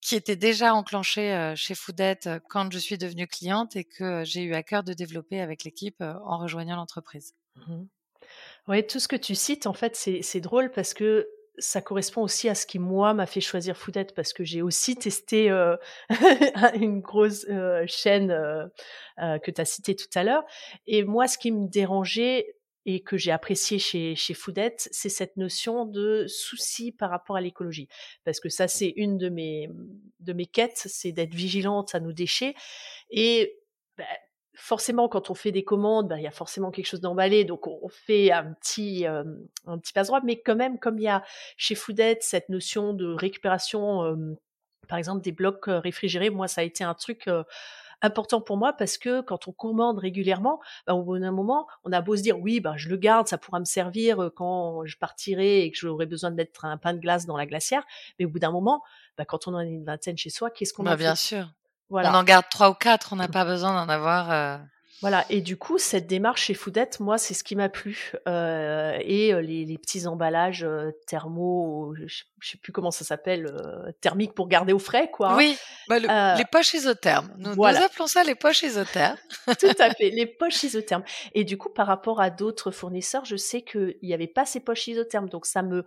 qui 0.00 0.14
était 0.14 0.36
déjà 0.36 0.74
enclenché 0.74 1.52
chez 1.56 1.74
Foodette 1.74 2.28
quand 2.48 2.72
je 2.72 2.78
suis 2.78 2.98
devenue 2.98 3.26
cliente 3.26 3.76
et 3.76 3.84
que 3.84 4.24
j'ai 4.24 4.42
eu 4.42 4.54
à 4.54 4.62
cœur 4.62 4.84
de 4.84 4.92
développer 4.92 5.40
avec 5.40 5.64
l'équipe 5.64 6.02
en 6.02 6.38
rejoignant 6.38 6.76
l'entreprise. 6.76 7.34
Mmh 7.56 7.84
oui, 8.68 8.86
tout 8.86 8.98
ce 8.98 9.08
que 9.08 9.16
tu 9.16 9.34
cites, 9.34 9.66
en 9.66 9.72
fait, 9.72 9.96
c'est 9.96 10.40
drôle 10.40 10.70
parce 10.70 10.92
que 10.92 11.28
ça 11.56 11.80
correspond 11.80 12.22
aussi 12.22 12.48
à 12.48 12.54
ce 12.54 12.66
qui, 12.66 12.78
moi, 12.78 13.14
m'a 13.14 13.26
fait 13.26 13.40
choisir 13.40 13.76
Foodette 13.76 14.14
parce 14.14 14.32
que 14.32 14.44
j'ai 14.44 14.62
aussi 14.62 14.94
testé 14.94 15.48
une 16.74 17.00
grosse 17.00 17.46
chaîne 17.86 18.28
que 19.18 19.50
tu 19.50 19.60
as 19.60 19.64
citée 19.64 19.96
tout 19.96 20.06
à 20.14 20.22
l'heure. 20.22 20.44
Et 20.86 21.02
moi, 21.02 21.26
ce 21.28 21.38
qui 21.38 21.50
me 21.50 21.66
dérangeait, 21.66 22.57
et 22.86 23.00
que 23.00 23.16
j'ai 23.16 23.32
apprécié 23.32 23.78
chez, 23.78 24.14
chez 24.14 24.34
Foodette, 24.34 24.88
c'est 24.92 25.08
cette 25.08 25.36
notion 25.36 25.84
de 25.84 26.26
souci 26.26 26.92
par 26.92 27.10
rapport 27.10 27.36
à 27.36 27.40
l'écologie. 27.40 27.88
Parce 28.24 28.40
que 28.40 28.48
ça, 28.48 28.68
c'est 28.68 28.92
une 28.96 29.18
de 29.18 29.28
mes, 29.28 29.68
de 30.20 30.32
mes 30.32 30.46
quêtes, 30.46 30.86
c'est 30.86 31.12
d'être 31.12 31.34
vigilante 31.34 31.94
à 31.94 32.00
nos 32.00 32.12
déchets. 32.12 32.54
Et 33.10 33.58
bah, 33.96 34.04
forcément, 34.54 35.08
quand 35.08 35.30
on 35.30 35.34
fait 35.34 35.52
des 35.52 35.64
commandes, 35.64 36.08
bah, 36.08 36.18
il 36.18 36.22
y 36.22 36.26
a 36.26 36.32
forcément 36.32 36.70
quelque 36.70 36.86
chose 36.86 37.00
d'emballé, 37.00 37.44
donc 37.44 37.66
on, 37.66 37.88
fait 37.88 38.32
un 38.32 38.54
petit, 38.54 39.06
euh, 39.06 39.24
un 39.66 39.78
petit 39.78 39.92
passe 39.92 40.06
droit. 40.06 40.20
Mais 40.24 40.40
quand 40.40 40.56
même, 40.56 40.78
comme 40.78 40.98
il 40.98 41.04
y 41.04 41.08
a 41.08 41.22
chez 41.56 41.74
Foodette 41.74 42.22
cette 42.22 42.48
notion 42.48 42.94
de 42.94 43.06
récupération, 43.06 44.02
euh, 44.04 44.34
par 44.88 44.98
exemple 44.98 45.22
des 45.22 45.32
blocs 45.32 45.66
réfrigérés, 45.66 46.30
moi, 46.30 46.48
ça 46.48 46.62
a 46.62 46.64
été 46.64 46.84
un 46.84 46.94
truc 46.94 47.28
important 48.02 48.40
pour 48.40 48.56
moi 48.56 48.72
parce 48.72 48.98
que 48.98 49.20
quand 49.20 49.48
on 49.48 49.52
commande 49.52 49.98
régulièrement, 49.98 50.60
bah, 50.86 50.94
au 50.94 51.02
bout 51.02 51.18
d'un 51.18 51.32
moment, 51.32 51.66
on 51.84 51.92
a 51.92 52.00
beau 52.00 52.16
se 52.16 52.22
dire 52.22 52.38
oui, 52.38 52.60
bah, 52.60 52.74
je 52.76 52.88
le 52.88 52.96
garde, 52.96 53.28
ça 53.28 53.38
pourra 53.38 53.60
me 53.60 53.64
servir 53.64 54.30
quand 54.36 54.84
je 54.84 54.96
partirai 54.96 55.62
et 55.62 55.70
que 55.70 55.76
j'aurai 55.78 56.06
besoin 56.06 56.30
de 56.30 56.36
mettre 56.36 56.64
un 56.64 56.76
pain 56.76 56.94
de 56.94 56.98
glace 56.98 57.26
dans 57.26 57.36
la 57.36 57.46
glacière. 57.46 57.84
Mais 58.18 58.24
au 58.24 58.28
bout 58.28 58.38
d'un 58.38 58.52
moment, 58.52 58.82
bah, 59.16 59.24
quand 59.24 59.48
on 59.48 59.54
en 59.54 59.58
a 59.58 59.64
une 59.64 59.84
vingtaine 59.84 60.16
chez 60.16 60.30
soi, 60.30 60.50
qu'est-ce 60.50 60.72
qu'on 60.72 60.84
bah, 60.84 60.92
a 60.92 60.96
Bien 60.96 61.14
sûr. 61.14 61.48
Voilà. 61.90 62.12
On 62.12 62.14
en 62.14 62.24
garde 62.24 62.46
trois 62.50 62.70
ou 62.70 62.74
quatre, 62.74 63.12
on 63.12 63.16
n'a 63.16 63.28
pas 63.28 63.44
besoin 63.44 63.72
d'en 63.72 63.90
avoir. 63.90 64.60
Voilà, 65.00 65.24
et 65.30 65.40
du 65.40 65.56
coup, 65.56 65.78
cette 65.78 66.08
démarche 66.08 66.44
chez 66.44 66.54
Foodette, 66.54 66.98
moi, 66.98 67.18
c'est 67.18 67.34
ce 67.34 67.44
qui 67.44 67.54
m'a 67.54 67.68
plu. 67.68 68.12
Euh, 68.26 68.98
et 69.00 69.32
euh, 69.32 69.40
les, 69.40 69.64
les, 69.64 69.78
petits 69.78 70.08
emballages 70.08 70.64
euh, 70.64 70.90
thermo, 71.06 71.94
je, 71.94 72.06
je, 72.40 72.50
sais 72.50 72.58
plus 72.58 72.72
comment 72.72 72.90
ça 72.90 73.04
s'appelle, 73.04 73.46
euh, 73.46 73.92
thermiques 74.00 74.34
pour 74.34 74.48
garder 74.48 74.72
au 74.72 74.80
frais, 74.80 75.08
quoi. 75.10 75.30
Hein. 75.30 75.36
Oui, 75.36 75.56
bah, 75.88 76.00
le, 76.00 76.36
les 76.36 76.44
poches 76.44 76.74
isothermes. 76.74 77.32
Nous, 77.38 77.54
voilà. 77.54 77.78
nous, 77.78 77.84
appelons 77.84 78.08
ça 78.08 78.24
les 78.24 78.34
poches 78.34 78.62
isothermes. 78.62 79.16
Tout 79.60 79.66
à 79.78 79.90
fait, 79.90 80.10
les 80.10 80.26
poches 80.26 80.64
isothermes. 80.64 81.04
Et 81.32 81.44
du 81.44 81.56
coup, 81.56 81.68
par 81.68 81.86
rapport 81.86 82.20
à 82.20 82.30
d'autres 82.30 82.72
fournisseurs, 82.72 83.24
je 83.24 83.36
sais 83.36 83.62
qu'il 83.62 83.96
n'y 84.02 84.14
avait 84.14 84.26
pas 84.26 84.46
ces 84.46 84.58
poches 84.58 84.88
isothermes, 84.88 85.28
donc 85.28 85.46
ça 85.46 85.62
me 85.62 85.84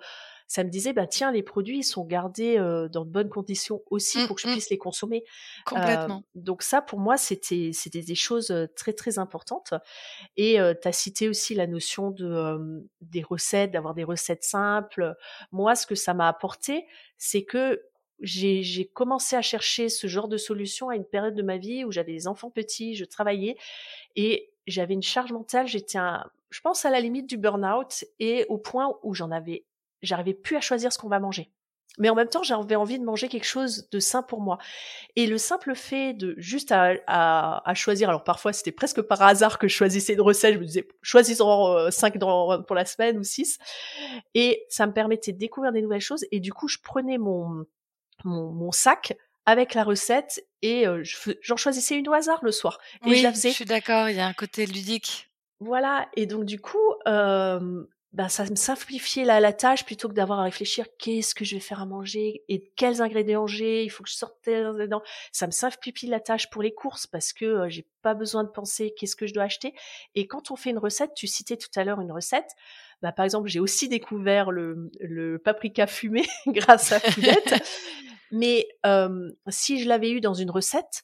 ça 0.51 0.65
me 0.65 0.69
disait 0.69 0.91
bah 0.91 1.07
tiens 1.07 1.31
les 1.31 1.43
produits 1.43 1.77
ils 1.77 1.83
sont 1.83 2.03
gardés 2.03 2.57
dans 2.91 3.05
de 3.05 3.09
bonnes 3.09 3.29
conditions 3.29 3.81
aussi 3.89 4.17
mmh, 4.19 4.27
pour 4.27 4.35
que 4.35 4.41
je 4.41 4.49
mmh. 4.49 4.51
puisse 4.51 4.69
les 4.69 4.77
consommer. 4.77 5.23
Complètement. 5.65 6.25
donc 6.35 6.61
ça 6.61 6.81
pour 6.81 6.99
moi 6.99 7.15
c'était 7.15 7.71
c'était 7.71 8.01
des 8.01 8.15
choses 8.15 8.53
très 8.75 8.91
très 8.91 9.17
importantes. 9.17 9.73
Et 10.35 10.57
tu 10.81 10.87
as 10.87 10.91
cité 10.91 11.29
aussi 11.29 11.55
la 11.55 11.67
notion 11.67 12.11
de 12.11 12.83
des 12.99 13.21
recettes 13.21 13.71
d'avoir 13.71 13.93
des 13.93 14.03
recettes 14.03 14.43
simples. 14.43 15.15
Moi 15.53 15.75
ce 15.75 15.87
que 15.87 15.95
ça 15.95 16.13
m'a 16.13 16.27
apporté 16.27 16.85
c'est 17.17 17.45
que 17.45 17.81
j'ai 18.19 18.91
commencé 18.93 19.37
à 19.37 19.41
chercher 19.41 19.87
ce 19.87 20.07
genre 20.07 20.27
de 20.27 20.35
solution 20.35 20.89
à 20.89 20.97
une 20.97 21.05
période 21.05 21.33
de 21.33 21.43
ma 21.43 21.57
vie 21.57 21.85
où 21.85 21.93
j'avais 21.93 22.11
des 22.11 22.27
enfants 22.27 22.51
petits, 22.51 22.93
je 22.95 23.05
travaillais 23.05 23.55
et 24.17 24.51
j'avais 24.67 24.95
une 24.95 25.01
charge 25.01 25.31
mentale, 25.31 25.65
j'étais 25.65 25.97
je 26.49 26.59
pense 26.59 26.83
à 26.83 26.89
la 26.89 26.99
limite 26.99 27.29
du 27.29 27.37
burn-out 27.37 28.03
et 28.19 28.45
au 28.49 28.57
point 28.57 28.97
où 29.03 29.13
j'en 29.13 29.31
avais 29.31 29.63
j'arrivais 30.01 30.33
plus 30.33 30.55
à 30.55 30.61
choisir 30.61 30.91
ce 30.91 30.97
qu'on 30.97 31.09
va 31.09 31.19
manger. 31.19 31.51
Mais 31.97 32.09
en 32.09 32.15
même 32.15 32.29
temps, 32.29 32.41
j'avais 32.41 32.75
envie 32.75 32.99
de 32.99 33.03
manger 33.03 33.27
quelque 33.27 33.45
chose 33.45 33.89
de 33.89 33.99
sain 33.99 34.23
pour 34.23 34.39
moi. 34.39 34.57
Et 35.17 35.27
le 35.27 35.37
simple 35.37 35.75
fait 35.75 36.13
de 36.13 36.35
juste 36.37 36.71
à, 36.71 36.93
à, 37.07 37.69
à 37.69 37.73
choisir, 37.73 38.07
alors 38.07 38.23
parfois 38.23 38.53
c'était 38.53 38.71
presque 38.71 39.01
par 39.01 39.21
hasard 39.21 39.59
que 39.59 39.67
je 39.67 39.75
choisissais 39.75 40.13
une 40.13 40.21
recette, 40.21 40.53
je 40.53 40.59
me 40.59 40.65
disais 40.65 40.87
choisissons 41.01 41.67
euh, 41.67 41.91
5 41.91 42.17
dans, 42.17 42.63
pour 42.63 42.75
la 42.75 42.85
semaine 42.85 43.17
ou 43.17 43.23
6. 43.23 43.57
Et 44.35 44.63
ça 44.69 44.87
me 44.87 44.93
permettait 44.93 45.33
de 45.33 45.37
découvrir 45.37 45.73
des 45.73 45.81
nouvelles 45.81 46.01
choses. 46.01 46.25
Et 46.31 46.39
du 46.39 46.53
coup, 46.53 46.69
je 46.69 46.77
prenais 46.81 47.17
mon, 47.17 47.65
mon, 48.23 48.51
mon 48.51 48.71
sac 48.71 49.17
avec 49.45 49.73
la 49.73 49.83
recette 49.83 50.45
et 50.61 50.87
euh, 50.87 51.03
j'en 51.41 51.57
choisissais 51.57 51.95
une 51.95 52.07
au 52.07 52.13
hasard 52.13 52.39
le 52.43 52.51
soir. 52.51 52.79
Et 53.05 53.09
oui, 53.09 53.15
je 53.17 53.23
la 53.23 53.31
faisais. 53.31 53.49
Je 53.49 53.55
suis 53.55 53.65
d'accord, 53.65 54.09
il 54.09 54.15
y 54.15 54.19
a 54.19 54.27
un 54.27 54.33
côté 54.33 54.65
ludique. 54.65 55.29
Voilà, 55.59 56.07
et 56.15 56.25
donc 56.25 56.45
du 56.45 56.59
coup, 56.59 56.93
euh, 57.07 57.83
ben, 58.13 58.27
ça 58.27 58.43
me 58.43 58.55
simplifiait 58.55 59.23
la, 59.23 59.39
la 59.39 59.53
tâche 59.53 59.85
plutôt 59.85 60.09
que 60.09 60.13
d'avoir 60.13 60.41
à 60.41 60.43
réfléchir 60.43 60.85
qu'est-ce 60.99 61.33
que 61.33 61.45
je 61.45 61.55
vais 61.55 61.61
faire 61.61 61.81
à 61.81 61.85
manger 61.85 62.43
et 62.49 62.69
quels 62.75 63.01
ingrédients 63.01 63.47
j'ai, 63.47 63.85
il 63.85 63.89
faut 63.89 64.03
que 64.03 64.09
je 64.09 64.15
sorte 64.15 64.45
ingrédients. 64.49 65.01
Ça 65.31 65.47
me 65.47 65.51
simplifie 65.51 66.07
la 66.07 66.19
tâche 66.19 66.49
pour 66.49 66.61
les 66.61 66.73
courses 66.73 67.07
parce 67.07 67.31
que 67.31 67.45
euh, 67.45 67.69
j'ai 67.69 67.87
pas 68.01 68.13
besoin 68.13 68.43
de 68.43 68.49
penser 68.49 68.93
qu'est-ce 68.97 69.15
que 69.15 69.27
je 69.27 69.33
dois 69.33 69.43
acheter. 69.43 69.73
Et 70.15 70.27
quand 70.27 70.51
on 70.51 70.57
fait 70.57 70.71
une 70.71 70.77
recette, 70.77 71.13
tu 71.15 71.25
citais 71.25 71.55
tout 71.55 71.69
à 71.75 71.85
l'heure 71.85 72.01
une 72.01 72.11
recette, 72.11 72.49
bah, 73.01 73.13
par 73.13 73.23
exemple, 73.23 73.47
j'ai 73.47 73.61
aussi 73.61 73.87
découvert 73.87 74.51
le, 74.51 74.91
le 74.99 75.39
paprika 75.39 75.87
fumé 75.87 76.25
grâce 76.47 76.91
à 76.91 76.99
Foodette. 76.99 77.63
Mais 78.31 78.67
euh, 78.85 79.29
si 79.47 79.79
je 79.79 79.87
l'avais 79.87 80.11
eu 80.11 80.19
dans 80.19 80.33
une 80.33 80.51
recette, 80.51 81.03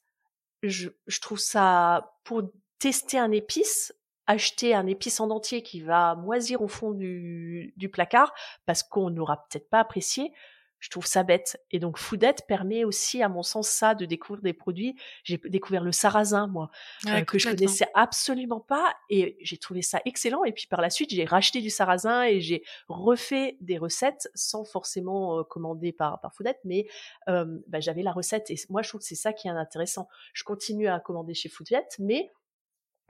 je, 0.62 0.90
je 1.08 1.20
trouve 1.20 1.40
ça 1.40 2.14
pour 2.24 2.44
tester 2.80 3.18
un 3.18 3.32
épice, 3.32 3.94
acheter 4.28 4.76
un 4.76 4.86
épice 4.88 5.20
en 5.20 5.30
entier 5.30 5.64
qui 5.64 5.82
va 5.82 6.16
moisir 6.16 6.62
au 6.62 6.68
fond 6.68 6.92
du, 6.92 7.74
du 7.78 7.90
placard 7.90 8.34
parce 8.66 8.84
qu'on 8.84 9.10
n'aura 9.10 9.48
peut-être 9.50 9.70
pas 9.70 9.80
apprécié. 9.80 10.32
je 10.80 10.90
trouve 10.90 11.06
ça 11.06 11.24
bête. 11.24 11.60
Et 11.72 11.80
donc 11.80 11.98
Foodette 11.98 12.46
permet 12.48 12.84
aussi, 12.84 13.24
à 13.24 13.30
mon 13.30 13.44
sens, 13.44 13.68
ça, 13.68 13.96
de 13.96 14.06
découvrir 14.06 14.44
des 14.44 14.54
produits. 14.54 14.96
J'ai 15.24 15.38
découvert 15.46 15.84
le 15.84 15.92
sarrasin, 15.92 16.48
moi, 16.48 16.70
euh, 17.08 17.22
que 17.22 17.40
je 17.40 17.50
connaissais 17.50 17.88
absolument 17.96 18.60
pas, 18.60 18.94
et 19.10 19.38
j'ai 19.42 19.58
trouvé 19.58 19.82
ça 19.82 20.02
excellent. 20.06 20.44
Et 20.44 20.52
puis 20.52 20.68
par 20.68 20.82
la 20.82 20.90
suite, 20.90 21.10
j'ai 21.12 21.26
racheté 21.26 21.62
du 21.62 21.70
sarrasin 21.70 22.24
et 22.24 22.42
j'ai 22.42 22.64
refait 22.88 23.58
des 23.62 23.78
recettes 23.78 24.30
sans 24.36 24.66
forcément 24.66 25.40
euh, 25.40 25.44
commander 25.44 25.92
par 25.92 26.20
par 26.22 26.34
Foodette, 26.34 26.60
mais 26.64 26.88
euh, 27.28 27.46
bah, 27.68 27.80
j'avais 27.80 28.04
la 28.04 28.12
recette. 28.12 28.52
Et 28.52 28.56
moi, 28.70 28.82
je 28.82 28.90
trouve 28.90 29.02
que 29.02 29.08
c'est 29.08 29.16
ça 29.16 29.34
qui 29.34 29.48
est 29.48 29.52
intéressant. 29.52 30.08
Je 30.34 30.44
continue 30.44 30.88
à 30.88 31.00
commander 31.00 31.34
chez 31.34 31.50
Foodette, 31.50 31.96
mais 32.00 32.32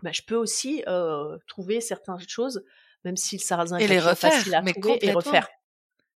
bah, 0.04 0.12
je 0.14 0.22
peux 0.22 0.36
aussi 0.36 0.84
trouver 1.48 1.82
certaines 1.82 2.20
choses 2.28 2.64
même 3.06 3.18
si 3.18 3.38
le 3.38 3.42
sarrasin 3.42 3.78
est 3.78 4.00
refaire, 4.00 4.34
facile 4.34 4.56
à 4.56 4.62
mais 4.62 4.74
trouver 4.74 5.00
et 5.02 5.12
refaire. 5.12 5.48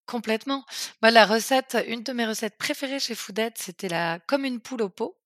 Complètement. 0.06 0.64
Moi, 1.02 1.10
la 1.10 1.26
recette, 1.26 1.76
une 1.86 2.02
de 2.02 2.12
mes 2.12 2.24
recettes 2.24 2.56
préférées 2.56 2.98
chez 2.98 3.14
Foodette, 3.14 3.58
c'était 3.58 3.88
la 3.88 4.20
comme 4.26 4.44
une 4.46 4.60
poule 4.60 4.80
au 4.82 4.88
pot. 4.88 5.18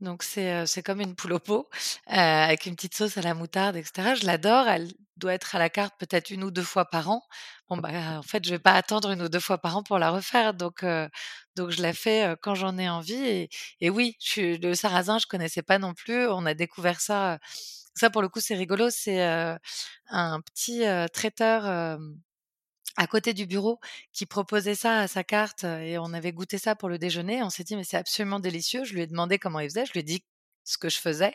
Donc 0.00 0.22
c'est 0.22 0.66
c'est 0.66 0.82
comme 0.82 1.00
une 1.00 1.14
poule 1.14 1.32
au 1.32 1.38
pot 1.38 1.68
avec 2.06 2.66
une 2.66 2.74
petite 2.76 2.94
sauce 2.94 3.16
à 3.16 3.22
la 3.22 3.34
moutarde, 3.34 3.76
etc. 3.76 4.14
Je 4.20 4.26
l'adore. 4.26 4.68
Elle 4.68 4.92
doit 5.16 5.32
être 5.32 5.54
à 5.56 5.58
la 5.58 5.70
carte 5.70 5.94
peut-être 5.98 6.30
une 6.30 6.44
ou 6.44 6.50
deux 6.50 6.62
fois 6.62 6.84
par 6.84 7.08
an. 7.08 7.22
Bon 7.70 7.78
bah 7.78 8.18
en 8.18 8.22
fait 8.22 8.44
je 8.44 8.50
vais 8.50 8.58
pas 8.58 8.74
attendre 8.74 9.10
une 9.10 9.22
ou 9.22 9.28
deux 9.30 9.40
fois 9.40 9.56
par 9.58 9.76
an 9.76 9.82
pour 9.82 9.98
la 9.98 10.10
refaire. 10.10 10.52
Donc 10.54 10.84
donc 11.56 11.70
je 11.70 11.80
la 11.82 11.94
fais 11.94 12.36
quand 12.42 12.54
j'en 12.54 12.76
ai 12.78 12.88
envie. 12.90 13.48
Et, 13.80 13.90
oui, 13.90 14.16
je 14.20 14.60
le 14.60 14.74
sarrasin 14.74 15.18
je 15.18 15.26
connaissais 15.26 15.62
pas 15.62 15.78
non 15.78 15.94
plus. 15.94 16.26
On 16.28 16.44
a 16.46 16.52
découvert 16.54 17.00
ça. 17.00 17.38
Ça 17.94 18.10
pour 18.10 18.20
le 18.22 18.28
coup 18.28 18.40
c'est 18.40 18.54
rigolo. 18.54 18.90
C'est 18.90 19.22
un 20.08 20.40
petit 20.42 20.84
traiteur 21.12 21.98
à 22.96 23.06
côté 23.06 23.34
du 23.34 23.46
bureau 23.46 23.78
qui 24.12 24.26
proposait 24.26 24.74
ça 24.74 25.00
à 25.00 25.08
sa 25.08 25.24
carte 25.24 25.64
et 25.64 25.98
on 25.98 26.12
avait 26.12 26.32
goûté 26.32 26.58
ça 26.58 26.74
pour 26.76 26.88
le 26.88 26.98
déjeuner. 26.98 27.42
On 27.42 27.50
s'est 27.50 27.64
dit 27.64 27.76
mais 27.76 27.84
c'est 27.84 27.96
absolument 27.96 28.40
délicieux. 28.40 28.84
Je 28.84 28.94
lui 28.94 29.02
ai 29.02 29.06
demandé 29.06 29.38
comment 29.38 29.60
il 29.60 29.68
faisait. 29.68 29.86
Je 29.86 29.92
lui 29.92 30.00
ai 30.00 30.02
dit 30.02 30.24
ce 30.64 30.78
que 30.78 30.88
je 30.88 30.98
faisais. 30.98 31.34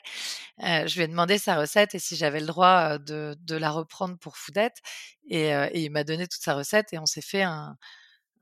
je 0.59 0.95
lui 0.95 1.03
ai 1.03 1.07
demandé 1.07 1.37
sa 1.37 1.55
recette 1.55 1.95
et 1.95 1.99
si 1.99 2.15
j'avais 2.15 2.41
le 2.41 2.47
droit 2.47 2.97
de, 2.97 3.35
de, 3.39 3.55
la 3.55 3.71
reprendre 3.71 4.17
pour 4.17 4.37
Foodette. 4.37 4.77
Et, 5.29 5.49
et 5.49 5.81
il 5.81 5.91
m'a 5.91 6.03
donné 6.03 6.27
toute 6.27 6.41
sa 6.41 6.55
recette 6.55 6.93
et 6.93 6.99
on 6.99 7.05
s'est 7.05 7.21
fait 7.21 7.43
un, 7.43 7.77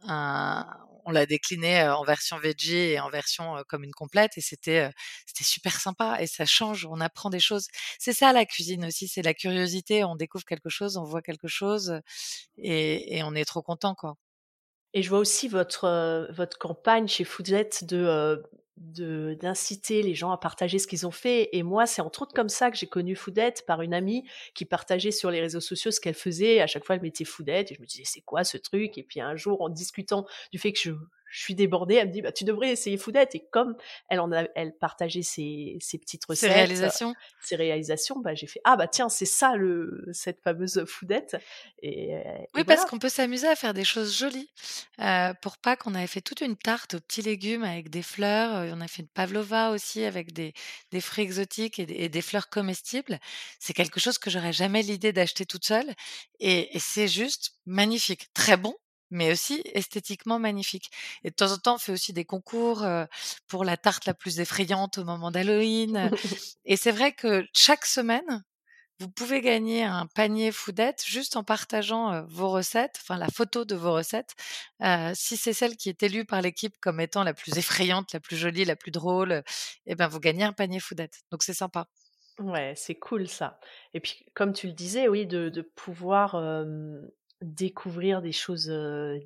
on 0.07 1.11
l'a 1.11 1.25
décliné 1.25 1.87
en 1.87 2.03
version 2.03 2.37
veggie 2.37 2.75
et 2.75 2.99
en 2.99 3.09
version 3.09 3.55
comme 3.67 3.83
une 3.83 3.93
complète 3.93 4.37
et 4.37 4.41
c'était 4.41 4.91
c'était 5.25 5.43
super 5.43 5.79
sympa 5.79 6.17
et 6.21 6.27
ça 6.27 6.45
change, 6.45 6.85
on 6.85 7.01
apprend 7.01 7.29
des 7.29 7.39
choses. 7.39 7.67
C'est 7.99 8.13
ça 8.13 8.31
la 8.33 8.45
cuisine 8.45 8.85
aussi, 8.85 9.07
c'est 9.07 9.21
la 9.21 9.33
curiosité, 9.33 10.03
on 10.03 10.15
découvre 10.15 10.45
quelque 10.45 10.69
chose, 10.69 10.97
on 10.97 11.03
voit 11.03 11.21
quelque 11.21 11.47
chose 11.47 11.99
et, 12.57 13.21
on 13.23 13.35
est 13.35 13.45
trop 13.45 13.61
content 13.61 13.95
quoi. 13.95 14.15
Et 14.93 15.03
je 15.03 15.09
vois 15.09 15.19
aussi 15.19 15.47
votre 15.47 16.27
votre 16.31 16.57
campagne 16.57 17.07
chez 17.07 17.23
Foodlet 17.23 17.69
de 17.83 18.41
d'inciter 18.79 20.01
les 20.01 20.15
gens 20.15 20.31
à 20.31 20.37
partager 20.37 20.79
ce 20.79 20.87
qu'ils 20.87 21.05
ont 21.05 21.11
fait. 21.11 21.49
Et 21.51 21.63
moi, 21.63 21.85
c'est 21.85 22.01
entre 22.01 22.21
autres 22.21 22.33
comme 22.33 22.49
ça 22.49 22.71
que 22.71 22.77
j'ai 22.77 22.87
connu 22.87 23.15
Foodette 23.15 23.65
par 23.67 23.81
une 23.81 23.93
amie 23.93 24.23
qui 24.55 24.65
partageait 24.65 25.11
sur 25.11 25.31
les 25.31 25.41
réseaux 25.41 25.59
sociaux 25.59 25.91
ce 25.91 25.99
qu'elle 25.99 26.13
faisait. 26.13 26.61
À 26.61 26.67
chaque 26.67 26.85
fois, 26.85 26.95
elle 26.95 27.01
mettait 27.01 27.25
Foodette 27.25 27.71
et 27.71 27.75
je 27.75 27.81
me 27.81 27.85
disais 27.85 28.03
c'est 28.05 28.21
quoi 28.21 28.43
ce 28.43 28.57
truc? 28.57 28.97
Et 28.97 29.03
puis 29.03 29.19
un 29.19 29.35
jour, 29.35 29.61
en 29.61 29.69
discutant 29.69 30.25
du 30.51 30.59
fait 30.59 30.71
que 30.71 30.79
je 30.79 30.91
je 31.29 31.41
suis 31.41 31.55
débordée. 31.55 31.95
Elle 31.95 32.07
me 32.07 32.13
dit, 32.13 32.21
bah, 32.21 32.31
tu 32.31 32.43
devrais 32.43 32.69
essayer 32.69 32.97
Foodette. 32.97 33.35
Et 33.35 33.47
comme 33.51 33.75
elle 34.09 34.19
en 34.19 34.31
a, 34.31 34.45
elle 34.55 34.73
partageait 34.73 35.21
ses, 35.21 35.77
ses 35.79 35.97
petites 35.97 36.25
recettes, 36.25 36.49
ses 36.49 36.55
réalisations, 36.55 37.13
ses 37.41 37.55
réalisations, 37.55 38.19
bah, 38.19 38.35
j'ai 38.35 38.47
fait, 38.47 38.61
ah, 38.63 38.75
bah, 38.75 38.87
tiens, 38.87 39.09
c'est 39.09 39.25
ça, 39.25 39.55
le, 39.55 40.05
cette 40.11 40.41
fameuse 40.41 40.83
Foodette. 40.85 41.37
Et, 41.81 42.15
oui, 42.55 42.63
parce 42.63 42.85
qu'on 42.85 42.99
peut 42.99 43.09
s'amuser 43.09 43.47
à 43.47 43.55
faire 43.55 43.73
des 43.73 43.85
choses 43.85 44.17
jolies. 44.17 44.49
Euh, 44.99 45.33
pour 45.41 45.57
Pâques, 45.57 45.87
on 45.87 45.95
avait 45.95 46.07
fait 46.07 46.21
toute 46.21 46.41
une 46.41 46.57
tarte 46.57 46.95
aux 46.95 46.99
petits 46.99 47.21
légumes 47.21 47.63
avec 47.63 47.89
des 47.89 48.03
fleurs. 48.03 48.55
Euh, 48.55 48.71
on 48.73 48.81
a 48.81 48.87
fait 48.87 49.01
une 49.01 49.07
pavlova 49.07 49.71
aussi 49.71 50.03
avec 50.03 50.33
des, 50.33 50.53
des 50.91 51.01
fruits 51.01 51.23
exotiques 51.23 51.79
et 51.79 51.85
des, 51.85 51.95
et 51.95 52.09
des 52.09 52.21
fleurs 52.21 52.49
comestibles. 52.49 53.19
C'est 53.59 53.73
quelque 53.73 53.99
chose 53.99 54.17
que 54.17 54.29
j'aurais 54.29 54.53
jamais 54.53 54.81
l'idée 54.81 55.13
d'acheter 55.13 55.45
toute 55.45 55.65
seule. 55.65 55.93
Et, 56.39 56.75
et 56.75 56.79
c'est 56.79 57.07
juste 57.07 57.53
magnifique. 57.65 58.27
Très 58.33 58.57
bon, 58.57 58.75
mais 59.09 59.31
aussi 59.31 59.61
esthétiquement 59.73 60.39
magnifique. 60.39 60.91
Et 61.23 61.29
de 61.29 61.35
temps 61.35 61.51
en 61.51 61.57
temps, 61.57 61.75
on 61.75 61.77
fait 61.77 61.91
aussi 61.91 62.13
des 62.13 62.25
concours 62.25 62.85
pour 63.47 63.63
la 63.63 63.77
tarte 63.77 64.05
la 64.05 64.13
plus 64.13 64.39
effrayante 64.39 64.97
au 64.97 65.03
moment 65.03 65.31
d'Halloween. 65.31 66.11
et 66.65 66.77
c'est 66.77 66.91
vrai 66.91 67.11
que 67.13 67.45
chaque 67.53 67.85
semaine, 67.85 68.43
vous 68.99 69.09
pouvez 69.09 69.41
gagner 69.41 69.83
un 69.83 70.07
panier 70.07 70.51
foodette 70.51 71.03
juste 71.05 71.37
en 71.37 71.43
partageant 71.43 72.25
vos 72.27 72.49
recettes, 72.49 72.99
enfin 73.01 73.17
la 73.17 73.29
photo 73.29 73.63
de 73.63 73.75
vos 73.75 73.93
recettes. 73.93 74.35
si 75.13 75.37
c'est 75.37 75.53
celle 75.53 75.77
qui 75.77 75.89
est 75.89 76.03
élue 76.03 76.25
par 76.25 76.41
l'équipe 76.41 76.75
comme 76.81 76.99
étant 76.99 77.23
la 77.23 77.33
plus 77.33 77.57
effrayante, 77.57 78.13
la 78.13 78.19
plus 78.19 78.35
jolie, 78.35 78.65
la 78.65 78.75
plus 78.75 78.91
drôle, 78.91 79.43
eh 79.85 79.95
ben 79.95 80.07
vous 80.07 80.19
gagnez 80.19 80.43
un 80.43 80.53
panier 80.53 80.79
foodette. 80.79 81.21
Donc 81.31 81.43
c'est 81.43 81.53
sympa. 81.53 81.87
Ouais, 82.39 82.73
c'est 82.75 82.95
cool 82.95 83.27
ça. 83.27 83.59
Et 83.93 83.99
puis, 83.99 84.25
comme 84.33 84.53
tu 84.53 84.67
le 84.67 84.73
disais, 84.73 85.09
oui, 85.09 85.27
de, 85.27 85.49
de 85.49 85.61
pouvoir 85.61 86.35
découvrir 87.41 88.21
des 88.21 88.31
choses 88.31 88.69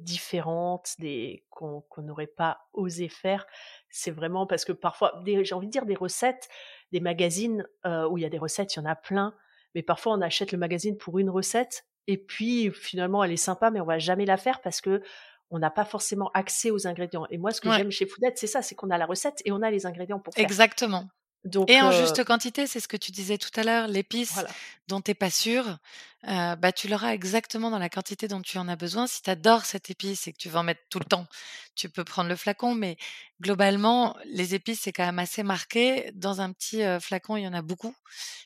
différentes, 0.02 0.96
des 1.00 1.46
qu'on 1.50 1.84
n'aurait 1.98 2.28
pas 2.28 2.68
osé 2.74 3.10
faire. 3.10 3.46
C'est 3.90 4.12
vraiment 4.12 4.46
parce 4.46 4.66
que 4.66 4.72
parfois, 4.72 5.24
j'ai 5.26 5.56
envie 5.56 5.68
de 5.68 5.72
dire 5.72 5.86
des 5.86 5.96
recettes, 5.96 6.48
des 6.92 7.00
magazines 7.00 7.68
où 7.86 8.18
il 8.18 8.22
y 8.22 8.26
a 8.26 8.30
des 8.30 8.38
recettes, 8.38 8.76
il 8.76 8.80
y 8.80 8.82
en 8.82 8.86
a 8.86 8.96
plein, 8.96 9.34
mais 9.76 9.82
parfois 9.82 10.14
on 10.14 10.22
achète 10.22 10.52
le 10.52 10.58
magazine 10.58 10.98
pour 10.98 11.18
une 11.20 11.30
recette 11.30 11.86
et 12.08 12.18
puis 12.18 12.72
finalement 12.72 13.24
elle 13.24 13.32
est 13.32 13.38
sympa, 13.38 13.72
mais 13.72 13.82
on 13.82 13.86
va 13.86 13.98
jamais 13.98 14.26
la 14.26 14.38
faire 14.38 14.62
parce 14.62 14.82
que 14.82 15.02
on 15.50 15.60
n'a 15.60 15.70
pas 15.70 15.86
forcément 15.86 16.32
accès 16.34 16.72
aux 16.72 16.88
ingrédients. 16.88 17.28
Et 17.30 17.38
moi, 17.38 17.52
ce 17.52 17.62
que 17.62 17.72
j'aime 17.72 17.92
chez 17.92 18.08
Foodette, 18.08 18.38
c'est 18.40 18.48
ça, 18.48 18.62
c'est 18.64 18.74
qu'on 18.74 18.90
a 18.90 18.98
la 18.98 19.06
recette 19.06 19.42
et 19.46 19.52
on 19.52 19.62
a 19.62 19.70
les 19.70 19.86
ingrédients 19.86 20.20
pour 20.20 20.34
faire. 20.34 20.44
Exactement 20.44 21.08
et 21.68 21.82
en 21.82 21.92
juste 21.92 22.24
quantité, 22.24 22.68
c'est 22.68 22.80
ce 22.80 22.88
que 22.88 22.96
tu 22.96 23.12
disais 23.12 23.38
tout 23.38 23.50
à 23.56 23.64
l'heure, 23.64 23.88
l'épice 23.88 24.40
dont 24.88 25.02
tu 25.02 25.12
n'es 25.12 25.16
pas 25.16 25.30
sûr, 25.30 25.78
bah, 26.24 26.72
tu 26.72 26.88
l'auras 26.88 27.14
exactement 27.14 27.70
dans 27.70 27.80
la 27.80 27.90
quantité 27.90 28.28
dont 28.28 28.42
tu 28.42 28.58
en 28.58 28.68
as 28.70 28.78
besoin. 28.78 29.08
Si 29.08 29.22
tu 29.22 29.30
adores 29.30 29.66
cette 29.66 29.90
épice 29.90 30.28
et 30.28 30.34
que 30.34 30.38
tu 30.38 30.48
veux 30.48 30.58
en 30.58 30.64
mettre 30.64 30.82
tout 30.90 31.00
le 31.00 31.06
temps, 31.06 31.28
tu 31.76 31.90
peux 31.90 32.06
prendre 32.06 32.30
le 32.30 32.36
flacon, 32.36 32.76
mais 32.76 32.98
globalement, 33.42 34.16
les 34.26 34.56
épices, 34.56 34.82
c'est 34.82 34.94
quand 34.94 35.06
même 35.06 35.20
assez 35.20 35.44
marqué. 35.44 36.12
Dans 36.14 36.40
un 36.40 36.54
petit 36.54 36.82
flacon, 37.02 37.36
il 37.36 37.44
y 37.44 37.48
en 37.48 37.54
a 37.54 37.62
beaucoup 37.62 37.94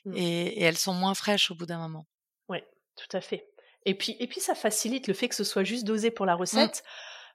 mmh. 0.04 0.14
et, 0.16 0.62
elles 0.62 0.78
sont 0.78 0.94
moins 0.94 1.14
fraîches 1.14 1.50
au 1.52 1.54
bout 1.54 1.66
d'un 1.66 1.78
moment. 1.78 2.06
Oui, 2.48 2.58
tout 2.96 3.16
à 3.16 3.20
fait. 3.20 3.48
Et 3.84 3.94
puis, 3.94 4.16
et 4.18 4.26
puis, 4.26 4.40
ça 4.40 4.56
facilite 4.56 5.06
le 5.06 5.14
fait 5.14 5.28
que 5.28 5.36
ce 5.36 5.44
soit 5.44 5.64
juste 5.64 5.84
dosé 5.84 6.10
pour 6.10 6.26
la 6.26 6.34
mmh. 6.34 6.40
recette. 6.40 6.82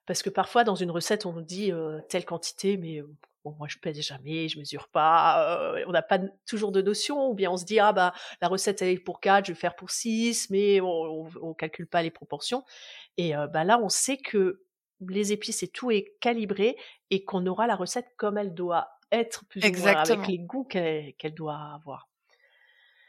Parce 0.05 0.21
que 0.21 0.29
parfois, 0.29 0.65
dans 0.65 0.75
une 0.75 0.91
recette, 0.91 1.25
on 1.25 1.31
nous 1.31 1.41
dit 1.41 1.71
telle 2.09 2.25
quantité, 2.25 2.75
mais 2.75 3.01
bon, 3.43 3.55
moi 3.59 3.67
je 3.69 3.77
pèse 3.77 3.99
jamais, 4.01 4.47
je 4.47 4.59
mesure 4.59 4.87
pas, 4.89 5.75
on 5.87 5.91
n'a 5.91 6.01
pas 6.01 6.19
toujours 6.45 6.71
de 6.71 6.81
notion, 6.81 7.29
ou 7.29 7.33
bien 7.33 7.51
on 7.51 7.57
se 7.57 7.65
dit 7.65 7.79
ah 7.79 7.93
bah 7.93 8.13
la 8.41 8.47
recette 8.47 8.81
elle 8.81 8.89
est 8.89 8.99
pour 8.99 9.19
4, 9.19 9.45
je 9.45 9.51
vais 9.51 9.59
faire 9.59 9.75
pour 9.75 9.91
6, 9.91 10.49
mais 10.49 10.81
on, 10.81 11.27
on, 11.41 11.53
calcule 11.53 11.87
pas 11.87 12.01
les 12.01 12.11
proportions. 12.11 12.63
Et 13.17 13.33
bah 13.51 13.63
là 13.63 13.79
on 13.81 13.89
sait 13.89 14.17
que 14.17 14.63
les 15.09 15.31
épices 15.31 15.63
et 15.63 15.67
tout 15.67 15.91
est 15.91 16.15
calibré 16.19 16.77
et 17.09 17.23
qu'on 17.23 17.45
aura 17.45 17.67
la 17.67 17.75
recette 17.75 18.07
comme 18.17 18.37
elle 18.37 18.53
doit 18.53 18.89
être 19.11 19.45
plus 19.45 19.63
ou 19.63 19.73
moins 19.79 19.95
avec 19.95 20.27
les 20.27 20.39
goûts 20.39 20.65
qu'elle 20.65 21.33
doit 21.35 21.73
avoir. 21.75 22.09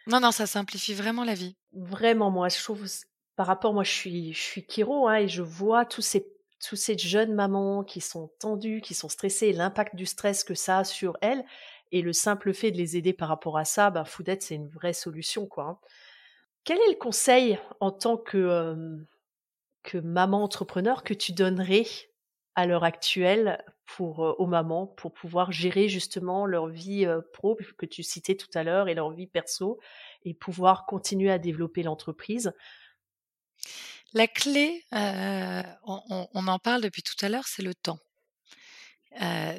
Non 0.07 0.21
non, 0.21 0.33
ça 0.33 0.47
simplifie 0.47 0.95
vraiment 0.95 1.25
la 1.25 1.35
vie. 1.35 1.57
Vraiment 1.73 2.31
moi 2.31 2.49
je 2.49 2.63
trouve 2.63 2.87
par 3.37 3.47
rapport 3.47 3.73
moi 3.73 3.85
je 3.85 3.91
suis 3.91 4.33
je 4.33 4.41
suis 4.41 4.67
Kiro 4.67 5.09
hein, 5.09 5.17
et 5.17 5.29
je 5.29 5.43
vois 5.43 5.85
tous 5.85 6.03
ces 6.03 6.34
toutes 6.69 6.79
ces 6.79 6.97
jeunes 6.99 7.35
mamans 7.35 7.85
qui 7.85 8.01
sont 8.01 8.31
tendues, 8.39 8.81
qui 8.81 8.95
sont 8.95 9.09
stressées, 9.09 9.53
l'impact 9.53 9.97
du 9.97 10.07
stress 10.07 10.45
que 10.45 10.55
ça 10.55 10.79
a 10.79 10.85
sur 10.85 11.17
elles, 11.21 11.45
et 11.93 12.03
le 12.03 12.13
simple 12.13 12.53
fait 12.55 12.71
de 12.71 12.77
les 12.79 12.97
aider 12.97 13.13
par 13.13 13.29
rapport 13.29 13.59
à 13.59 13.65
ça, 13.65 13.91
ben 13.91 14.05
c'est 14.41 14.55
une 14.55 14.69
vraie 14.69 14.93
solution, 14.93 15.47
quoi. 15.47 15.65
Hein. 15.65 15.79
Quel 16.65 16.79
est 16.79 16.91
le 16.91 16.99
conseil 16.99 17.59
en 17.81 17.91
tant 17.91 18.17
que, 18.17 18.99
que 19.83 19.99
maman 19.99 20.43
entrepreneur 20.43 21.05
que 21.05 21.15
tu 21.15 21.33
donnerais 21.33 21.85
à 22.55 22.67
l'heure 22.67 22.85
actuelle 22.85 23.63
pour 23.87 24.21
aux 24.21 24.47
mamans 24.47 24.87
pour 24.87 25.13
pouvoir 25.13 25.53
gérer 25.53 25.89
justement 25.89 26.47
leur 26.47 26.69
vie 26.69 27.07
pro 27.33 27.59
que 27.77 27.87
tu 27.87 28.03
citais 28.03 28.35
tout 28.37 28.49
à 28.55 28.65
l'heure 28.65 28.89
et 28.89 28.95
leur 28.95 29.11
vie 29.11 29.27
perso 29.27 29.79
et 30.25 30.33
pouvoir 30.33 30.87
continuer 30.87 31.31
à 31.31 31.39
développer 31.39 31.83
l'entreprise? 31.83 32.53
La 34.15 34.29
clé, 34.29 34.85
on, 34.93 36.47
en 36.47 36.59
parle 36.59 36.83
depuis 36.83 37.03
tout 37.03 37.17
à 37.25 37.29
l'heure, 37.29 37.47
c'est 37.47 37.63
le 37.63 37.75
temps. 37.75 37.99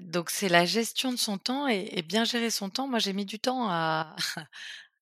donc 0.02 0.30
c'est 0.30 0.50
la 0.50 0.66
gestion 0.66 1.12
de 1.12 1.18
son 1.18 1.38
temps 1.38 1.68
et, 1.68 2.02
bien 2.02 2.26
gérer 2.26 2.50
son 2.50 2.70
temps. 2.70 2.88
Moi, 2.88 3.00
j'ai 3.00 3.14
mis 3.14 3.26
du 3.26 3.40
temps 3.40 3.70
à, 3.70 4.16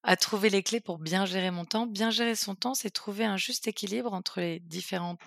à 0.04 0.16
trouver 0.18 0.50
les 0.50 0.64
clés 0.64 0.82
pour 0.82 1.00
bien 1.00 1.26
gérer 1.26 1.52
mon 1.52 1.66
temps. 1.66 1.86
Bien 1.88 2.12
gérer 2.12 2.36
son 2.36 2.56
temps, 2.56 2.74
c'est 2.74 2.92
trouver 2.92 3.26
un 3.26 3.38
juste 3.38 3.68
équilibre 3.68 4.14
entre 4.14 4.42
les 4.42 4.60
différentes 4.60 5.20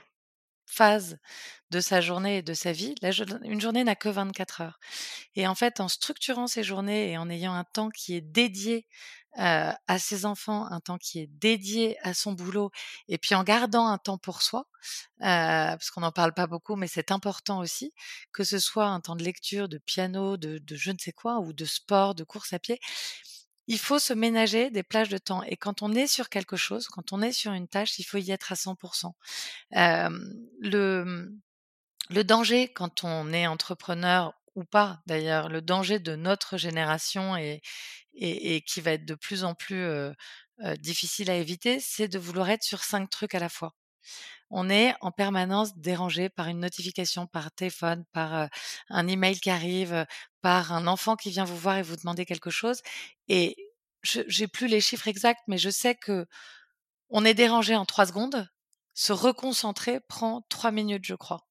phases 0.66 1.18
de 1.70 1.80
sa 1.80 2.00
journée 2.00 2.38
et 2.38 2.42
de 2.42 2.54
sa 2.54 2.72
vie. 2.72 2.94
une 3.44 3.60
journée 3.60 3.84
n'a 3.84 3.96
que 3.96 4.08
24 4.08 4.60
heures. 4.60 4.78
Et 5.34 5.46
en 5.46 5.54
fait, 5.54 5.80
en 5.80 5.88
structurant 5.88 6.46
ses 6.46 6.62
journées 6.62 7.12
et 7.12 7.18
en 7.18 7.30
ayant 7.30 7.54
un 7.54 7.64
temps 7.64 7.90
qui 7.90 8.14
est 8.14 8.20
dédié 8.20 8.86
à 9.36 9.98
ses 9.98 10.24
enfants, 10.24 10.66
un 10.70 10.80
temps 10.80 10.98
qui 10.98 11.20
est 11.20 11.26
dédié 11.26 11.98
à 12.02 12.14
son 12.14 12.32
boulot, 12.32 12.70
et 13.08 13.18
puis 13.18 13.34
en 13.34 13.44
gardant 13.44 13.86
un 13.86 13.98
temps 13.98 14.18
pour 14.18 14.42
soi, 14.42 14.66
parce 15.18 15.90
qu'on 15.90 16.00
n'en 16.00 16.12
parle 16.12 16.32
pas 16.32 16.46
beaucoup, 16.46 16.76
mais 16.76 16.88
c'est 16.88 17.10
important 17.10 17.60
aussi, 17.60 17.92
que 18.32 18.44
ce 18.44 18.58
soit 18.58 18.86
un 18.86 19.00
temps 19.00 19.16
de 19.16 19.24
lecture, 19.24 19.68
de 19.68 19.78
piano, 19.78 20.36
de, 20.36 20.60
je 20.70 20.90
ne 20.90 20.98
sais 20.98 21.12
quoi, 21.12 21.38
ou 21.40 21.52
de 21.52 21.64
sport, 21.64 22.14
de 22.14 22.24
course 22.24 22.52
à 22.52 22.58
pied, 22.58 22.80
il 23.68 23.78
faut 23.78 23.98
se 23.98 24.12
ménager 24.12 24.70
des 24.70 24.84
plages 24.84 25.08
de 25.08 25.18
temps. 25.18 25.42
Et 25.42 25.56
quand 25.56 25.82
on 25.82 25.92
est 25.92 26.06
sur 26.06 26.28
quelque 26.28 26.56
chose, 26.56 26.86
quand 26.86 27.12
on 27.12 27.20
est 27.20 27.32
sur 27.32 27.52
une 27.52 27.66
tâche, 27.66 27.98
il 27.98 28.04
faut 28.04 28.18
y 28.18 28.30
être 28.30 28.52
à 28.52 28.54
100%. 28.54 29.12
le, 29.72 31.32
le 32.10 32.24
danger 32.24 32.68
quand 32.72 33.04
on 33.04 33.32
est 33.32 33.46
entrepreneur 33.46 34.32
ou 34.56 34.64
pas, 34.64 35.00
d'ailleurs, 35.06 35.48
le 35.48 35.62
danger 35.62 35.98
de 36.00 36.16
notre 36.16 36.56
génération 36.58 37.36
et, 37.36 37.62
qui 38.66 38.80
va 38.80 38.92
être 38.92 39.04
de 39.04 39.14
plus 39.14 39.44
en 39.44 39.54
plus 39.54 39.86
difficile 40.78 41.30
à 41.30 41.36
éviter, 41.36 41.80
c'est 41.80 42.08
de 42.08 42.18
vouloir 42.18 42.50
être 42.50 42.64
sur 42.64 42.82
cinq 42.82 43.10
trucs 43.10 43.34
à 43.34 43.38
la 43.38 43.48
fois 43.48 43.74
on 44.50 44.70
est 44.70 44.94
en 45.00 45.10
permanence 45.10 45.76
dérangé 45.76 46.28
par 46.28 46.48
une 46.48 46.60
notification, 46.60 47.26
par 47.26 47.50
téléphone, 47.52 48.04
par 48.12 48.48
un 48.88 49.08
email 49.08 49.38
qui 49.40 49.50
arrive, 49.50 50.06
par 50.40 50.72
un 50.72 50.86
enfant 50.86 51.16
qui 51.16 51.30
vient 51.30 51.44
vous 51.44 51.56
voir 51.56 51.78
et 51.78 51.82
vous 51.82 51.96
demander 51.96 52.24
quelque 52.24 52.50
chose. 52.50 52.80
Et 53.28 53.56
j'ai 54.02 54.48
plus 54.48 54.68
les 54.68 54.80
chiffres 54.80 55.08
exacts, 55.08 55.42
mais 55.48 55.58
je 55.58 55.70
sais 55.70 55.94
que 55.94 56.26
on 57.10 57.24
est 57.24 57.34
dérangé 57.34 57.76
en 57.76 57.86
trois 57.86 58.06
secondes. 58.06 58.48
Se 58.94 59.12
reconcentrer 59.12 60.00
prend 60.08 60.42
trois 60.48 60.70
minutes, 60.72 61.04
je 61.04 61.14
crois. 61.14 61.46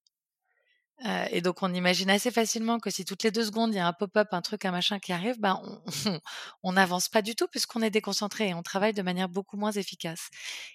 Et 1.30 1.42
donc 1.42 1.62
on 1.62 1.74
imagine 1.74 2.08
assez 2.08 2.30
facilement 2.30 2.78
que 2.78 2.90
si 2.90 3.04
toutes 3.04 3.22
les 3.22 3.30
deux 3.30 3.44
secondes 3.44 3.72
il 3.74 3.76
y 3.76 3.80
a 3.80 3.86
un 3.86 3.92
pop-up, 3.92 4.28
un 4.32 4.40
truc, 4.40 4.64
un 4.64 4.70
machin 4.70 4.98
qui 4.98 5.12
arrive, 5.12 5.38
ben 5.38 5.60
on 6.62 6.72
n'avance 6.72 7.08
pas 7.08 7.22
du 7.22 7.34
tout 7.34 7.46
puisqu'on 7.48 7.82
est 7.82 7.90
déconcentré 7.90 8.48
et 8.48 8.54
on 8.54 8.62
travaille 8.62 8.94
de 8.94 9.02
manière 9.02 9.28
beaucoup 9.28 9.56
moins 9.58 9.72
efficace. 9.72 10.30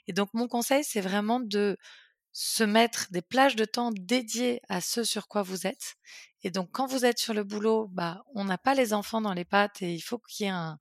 Et 0.07 0.13
donc 0.13 0.29
mon 0.33 0.47
conseil, 0.47 0.83
c'est 0.83 1.01
vraiment 1.01 1.39
de 1.39 1.77
se 2.33 2.63
mettre 2.63 3.07
des 3.11 3.21
plages 3.21 3.55
de 3.55 3.65
temps 3.65 3.91
dédiées 3.93 4.61
à 4.69 4.79
ce 4.81 5.03
sur 5.03 5.27
quoi 5.27 5.41
vous 5.43 5.67
êtes. 5.67 5.95
Et 6.43 6.51
donc, 6.51 6.69
quand 6.71 6.87
vous 6.87 7.05
êtes 7.05 7.19
sur 7.19 7.33
le 7.33 7.43
boulot, 7.43 7.87
bah, 7.91 8.23
on 8.33 8.45
n'a 8.45 8.57
pas 8.57 8.73
les 8.73 8.93
enfants 8.93 9.21
dans 9.21 9.33
les 9.33 9.45
pattes 9.45 9.81
et 9.81 9.93
il 9.93 10.01
faut 10.01 10.17
qu'il 10.19 10.45
y 10.45 10.49
ait 10.49 10.51
un, 10.51 10.77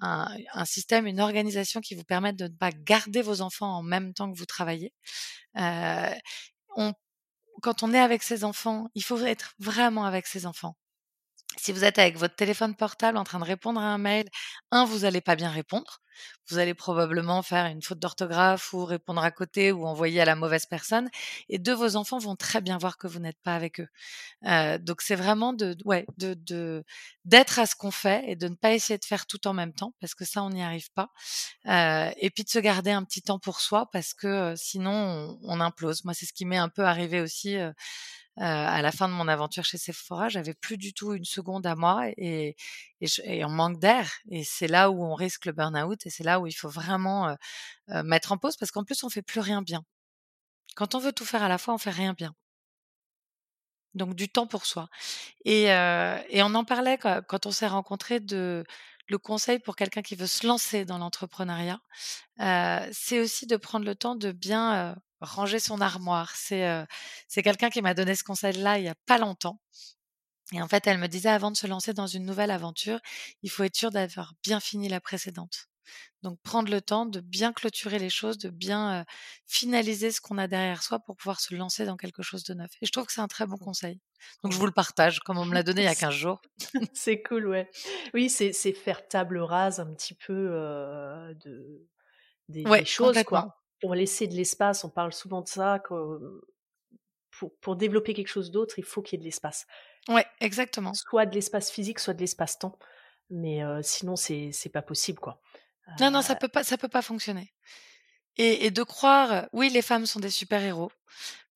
un, 0.00 0.64
système, 0.64 1.06
une 1.06 1.20
organisation 1.20 1.80
qui 1.80 1.94
vous 1.94 2.04
permette 2.04 2.36
de 2.36 2.44
ne 2.44 2.56
pas 2.56 2.70
garder 2.70 3.22
vos 3.22 3.40
enfants 3.40 3.76
en 3.76 3.82
même 3.82 4.14
temps 4.14 4.32
que 4.32 4.38
vous 4.38 4.46
travaillez. 4.46 4.92
Euh, 5.58 6.10
on, 6.76 6.92
quand 7.62 7.82
on 7.82 7.92
est 7.92 7.98
avec 8.00 8.22
ses 8.22 8.44
enfants, 8.44 8.88
il 8.94 9.02
faut 9.02 9.18
être 9.18 9.54
vraiment 9.58 10.04
avec 10.04 10.26
ses 10.26 10.46
enfants. 10.46 10.76
Si 11.56 11.72
vous 11.72 11.84
êtes 11.84 11.98
avec 11.98 12.16
votre 12.16 12.34
téléphone 12.36 12.74
portable 12.74 13.18
en 13.18 13.24
train 13.24 13.38
de 13.38 13.44
répondre 13.44 13.80
à 13.80 13.84
un 13.84 13.98
mail, 13.98 14.26
un, 14.70 14.84
vous 14.84 15.00
n'allez 15.00 15.20
pas 15.20 15.36
bien 15.36 15.50
répondre. 15.50 16.00
Vous 16.48 16.58
allez 16.58 16.74
probablement 16.74 17.42
faire 17.42 17.66
une 17.66 17.82
faute 17.82 17.98
d'orthographe 17.98 18.72
ou 18.72 18.84
répondre 18.84 19.22
à 19.22 19.30
côté 19.30 19.72
ou 19.72 19.86
envoyer 19.86 20.20
à 20.20 20.24
la 20.24 20.36
mauvaise 20.36 20.66
personne. 20.66 21.08
Et 21.48 21.58
deux, 21.58 21.74
vos 21.74 21.96
enfants 21.96 22.18
vont 22.18 22.36
très 22.36 22.60
bien 22.60 22.78
voir 22.78 22.98
que 22.98 23.06
vous 23.06 23.18
n'êtes 23.18 23.40
pas 23.42 23.54
avec 23.54 23.80
eux. 23.80 23.88
Euh, 24.46 24.78
donc 24.78 25.00
c'est 25.00 25.14
vraiment 25.14 25.52
de, 25.52 25.76
ouais, 25.84 26.06
de, 26.18 26.84
d'être 27.24 27.58
à 27.58 27.66
ce 27.66 27.74
qu'on 27.76 27.90
fait 27.90 28.24
et 28.28 28.36
de 28.36 28.48
ne 28.48 28.54
pas 28.54 28.72
essayer 28.72 28.98
de 28.98 29.04
faire 29.04 29.26
tout 29.26 29.46
en 29.46 29.54
même 29.54 29.72
temps 29.72 29.94
parce 30.00 30.14
que 30.14 30.24
ça, 30.24 30.42
on 30.42 30.50
n'y 30.50 30.62
arrive 30.62 30.90
pas. 30.92 31.08
Euh, 31.66 32.10
et 32.18 32.30
puis 32.30 32.44
de 32.44 32.50
se 32.50 32.58
garder 32.58 32.90
un 32.90 33.04
petit 33.04 33.22
temps 33.22 33.38
pour 33.38 33.60
soi 33.60 33.88
parce 33.92 34.14
que 34.14 34.26
euh, 34.26 34.56
sinon, 34.56 34.92
on, 34.92 35.38
on, 35.44 35.60
implose. 35.60 36.04
Moi, 36.04 36.14
c'est 36.14 36.26
ce 36.26 36.32
qui 36.32 36.44
m'est 36.44 36.58
un 36.58 36.68
peu 36.68 36.84
arrivé 36.84 37.20
aussi 37.20 37.56
à 38.36 38.82
la 38.82 38.92
fin 38.92 39.08
de 39.08 39.12
mon 39.12 39.28
aventure 39.28 39.64
chez 39.64 39.78
Sephora, 39.78 40.28
j'avais 40.28 40.54
plus 40.54 40.76
du 40.76 40.92
tout 40.92 41.14
une 41.14 41.24
seconde 41.24 41.66
à 41.66 41.76
moi 41.76 42.08
et, 42.16 42.56
et, 43.00 43.44
on 43.44 43.48
manque 43.50 43.78
d'air. 43.78 44.10
Et 44.30 44.42
c'est 44.44 44.66
là 44.66 44.90
où 44.90 45.04
on 45.04 45.14
risque 45.14 45.46
le 45.46 45.52
burn-out 45.52 46.04
et 46.06 46.10
c'est 46.10 46.24
là 46.24 46.40
où 46.40 46.46
il 46.46 46.52
faut 46.52 46.68
vraiment 46.68 47.36
mettre 47.88 48.32
en 48.32 48.38
pause 48.38 48.56
parce 48.56 48.72
qu'en 48.72 48.84
plus, 48.84 49.04
on 49.04 49.10
fait 49.10 49.22
plus 49.22 49.40
rien 49.40 49.62
bien. 49.62 49.84
Quand 50.76 50.94
on 50.94 50.98
veut 50.98 51.12
tout 51.12 51.24
faire 51.24 51.42
à 51.42 51.48
la 51.48 51.58
fois, 51.58 51.74
on 51.74 51.78
fait 51.78 51.90
rien 51.90 52.14
bien. 52.14 52.34
Donc 53.94 54.14
du 54.16 54.28
temps 54.28 54.48
pour 54.48 54.66
soi. 54.66 54.88
Et, 55.44 55.64
et 55.66 56.42
on 56.42 56.54
en 56.54 56.64
parlait 56.64 56.98
quand, 56.98 57.46
on 57.46 57.50
s'est 57.52 57.68
rencontrés 57.68 58.20
de 58.20 58.64
le 59.06 59.18
conseil 59.18 59.58
pour 59.58 59.76
quelqu'un 59.76 60.02
qui 60.02 60.16
veut 60.16 60.26
se 60.26 60.46
lancer 60.46 60.84
dans 60.84 60.98
l'entrepreneuriat, 60.98 61.80
c'est 62.92 63.20
aussi 63.20 63.46
de 63.46 63.56
prendre 63.56 63.86
le 63.86 63.94
temps 63.94 64.16
de 64.16 64.32
bien 64.32 64.96
ranger 65.24 65.58
son 65.58 65.80
armoire. 65.80 66.34
C'est 66.36 66.84
c'est 67.28 67.42
quelqu'un 67.42 67.70
qui 67.70 67.82
m'a 67.82 67.94
donné 67.94 68.14
ce 68.14 68.24
conseil-là 68.24 68.78
il 68.78 68.84
y 68.84 68.88
a 68.88 68.94
pas 69.06 69.18
longtemps. 69.18 69.60
Et 70.52 70.60
en 70.60 70.68
fait, 70.68 70.86
elle 70.86 70.98
me 70.98 71.08
disait 71.08 71.30
avant 71.30 71.50
de 71.50 71.56
se 71.56 71.66
lancer 71.66 71.94
dans 71.94 72.06
une 72.06 72.24
nouvelle 72.24 72.50
aventure, 72.50 73.00
il 73.42 73.50
faut 73.50 73.64
être 73.64 73.76
sûr 73.76 73.90
d'avoir 73.90 74.34
bien 74.42 74.60
fini 74.60 74.88
la 74.88 75.00
précédente. 75.00 75.68
Donc 76.22 76.40
prendre 76.42 76.70
le 76.70 76.80
temps 76.80 77.06
de 77.06 77.20
bien 77.20 77.52
clôturer 77.52 77.98
les 77.98 78.08
choses, 78.08 78.38
de 78.38 78.48
bien 78.48 79.04
finaliser 79.46 80.10
ce 80.10 80.20
qu'on 80.20 80.38
a 80.38 80.46
derrière 80.46 80.82
soi 80.82 80.98
pour 80.98 81.16
pouvoir 81.16 81.40
se 81.40 81.54
lancer 81.54 81.84
dans 81.84 81.96
quelque 81.96 82.22
chose 82.22 82.44
de 82.44 82.54
neuf. 82.54 82.70
Et 82.80 82.86
je 82.86 82.92
trouve 82.92 83.06
que 83.06 83.12
c'est 83.12 83.20
un 83.20 83.28
très 83.28 83.46
bon 83.46 83.58
conseil. 83.58 84.00
Donc 84.42 84.52
je 84.52 84.58
vous 84.58 84.66
le 84.66 84.72
partage, 84.72 85.20
comme 85.20 85.38
on 85.38 85.44
me 85.44 85.54
l'a 85.54 85.62
donné 85.62 85.82
il 85.82 85.84
y 85.84 85.88
a 85.88 85.94
15 85.94 86.14
jours. 86.14 86.40
c'est 86.94 87.22
cool, 87.22 87.48
ouais. 87.48 87.70
Oui, 88.14 88.30
c'est 88.30 88.52
faire 88.72 89.06
table 89.06 89.38
rase 89.38 89.80
un 89.80 89.92
petit 89.92 90.14
peu 90.14 90.34
de, 91.44 91.86
des, 92.48 92.64
des 92.64 92.84
choses, 92.84 93.22
quoi 93.24 93.63
pour 93.84 93.94
laisser 93.94 94.26
de 94.26 94.32
l'espace, 94.32 94.82
on 94.82 94.88
parle 94.88 95.12
souvent 95.12 95.42
de 95.42 95.48
ça, 95.48 95.78
que 95.78 96.42
pour, 97.38 97.54
pour 97.60 97.76
développer 97.76 98.14
quelque 98.14 98.28
chose 98.28 98.50
d'autre, 98.50 98.78
il 98.78 98.84
faut 98.84 99.02
qu'il 99.02 99.18
y 99.18 99.20
ait 99.20 99.20
de 99.20 99.24
l'espace. 99.24 99.66
Ouais, 100.08 100.24
exactement. 100.40 100.94
Soit 100.94 101.26
de 101.26 101.34
l'espace 101.34 101.70
physique, 101.70 101.98
soit 101.98 102.14
de 102.14 102.20
l'espace-temps. 102.20 102.78
Mais 103.28 103.60
sinon, 103.82 104.16
c'est 104.16 104.72
pas 104.72 104.80
possible, 104.80 105.18
quoi. 105.18 105.42
Non, 106.00 106.10
non, 106.10 106.22
ça 106.22 106.34
peut 106.34 106.48
pas, 106.48 106.64
ça 106.64 106.78
peut 106.78 106.88
pas 106.88 107.02
fonctionner. 107.02 107.52
Et, 108.38 108.64
et 108.64 108.70
de 108.70 108.82
croire, 108.82 109.48
oui, 109.52 109.68
les 109.68 109.82
femmes 109.82 110.06
sont 110.06 110.18
des 110.18 110.30
super 110.30 110.62
héros, 110.62 110.90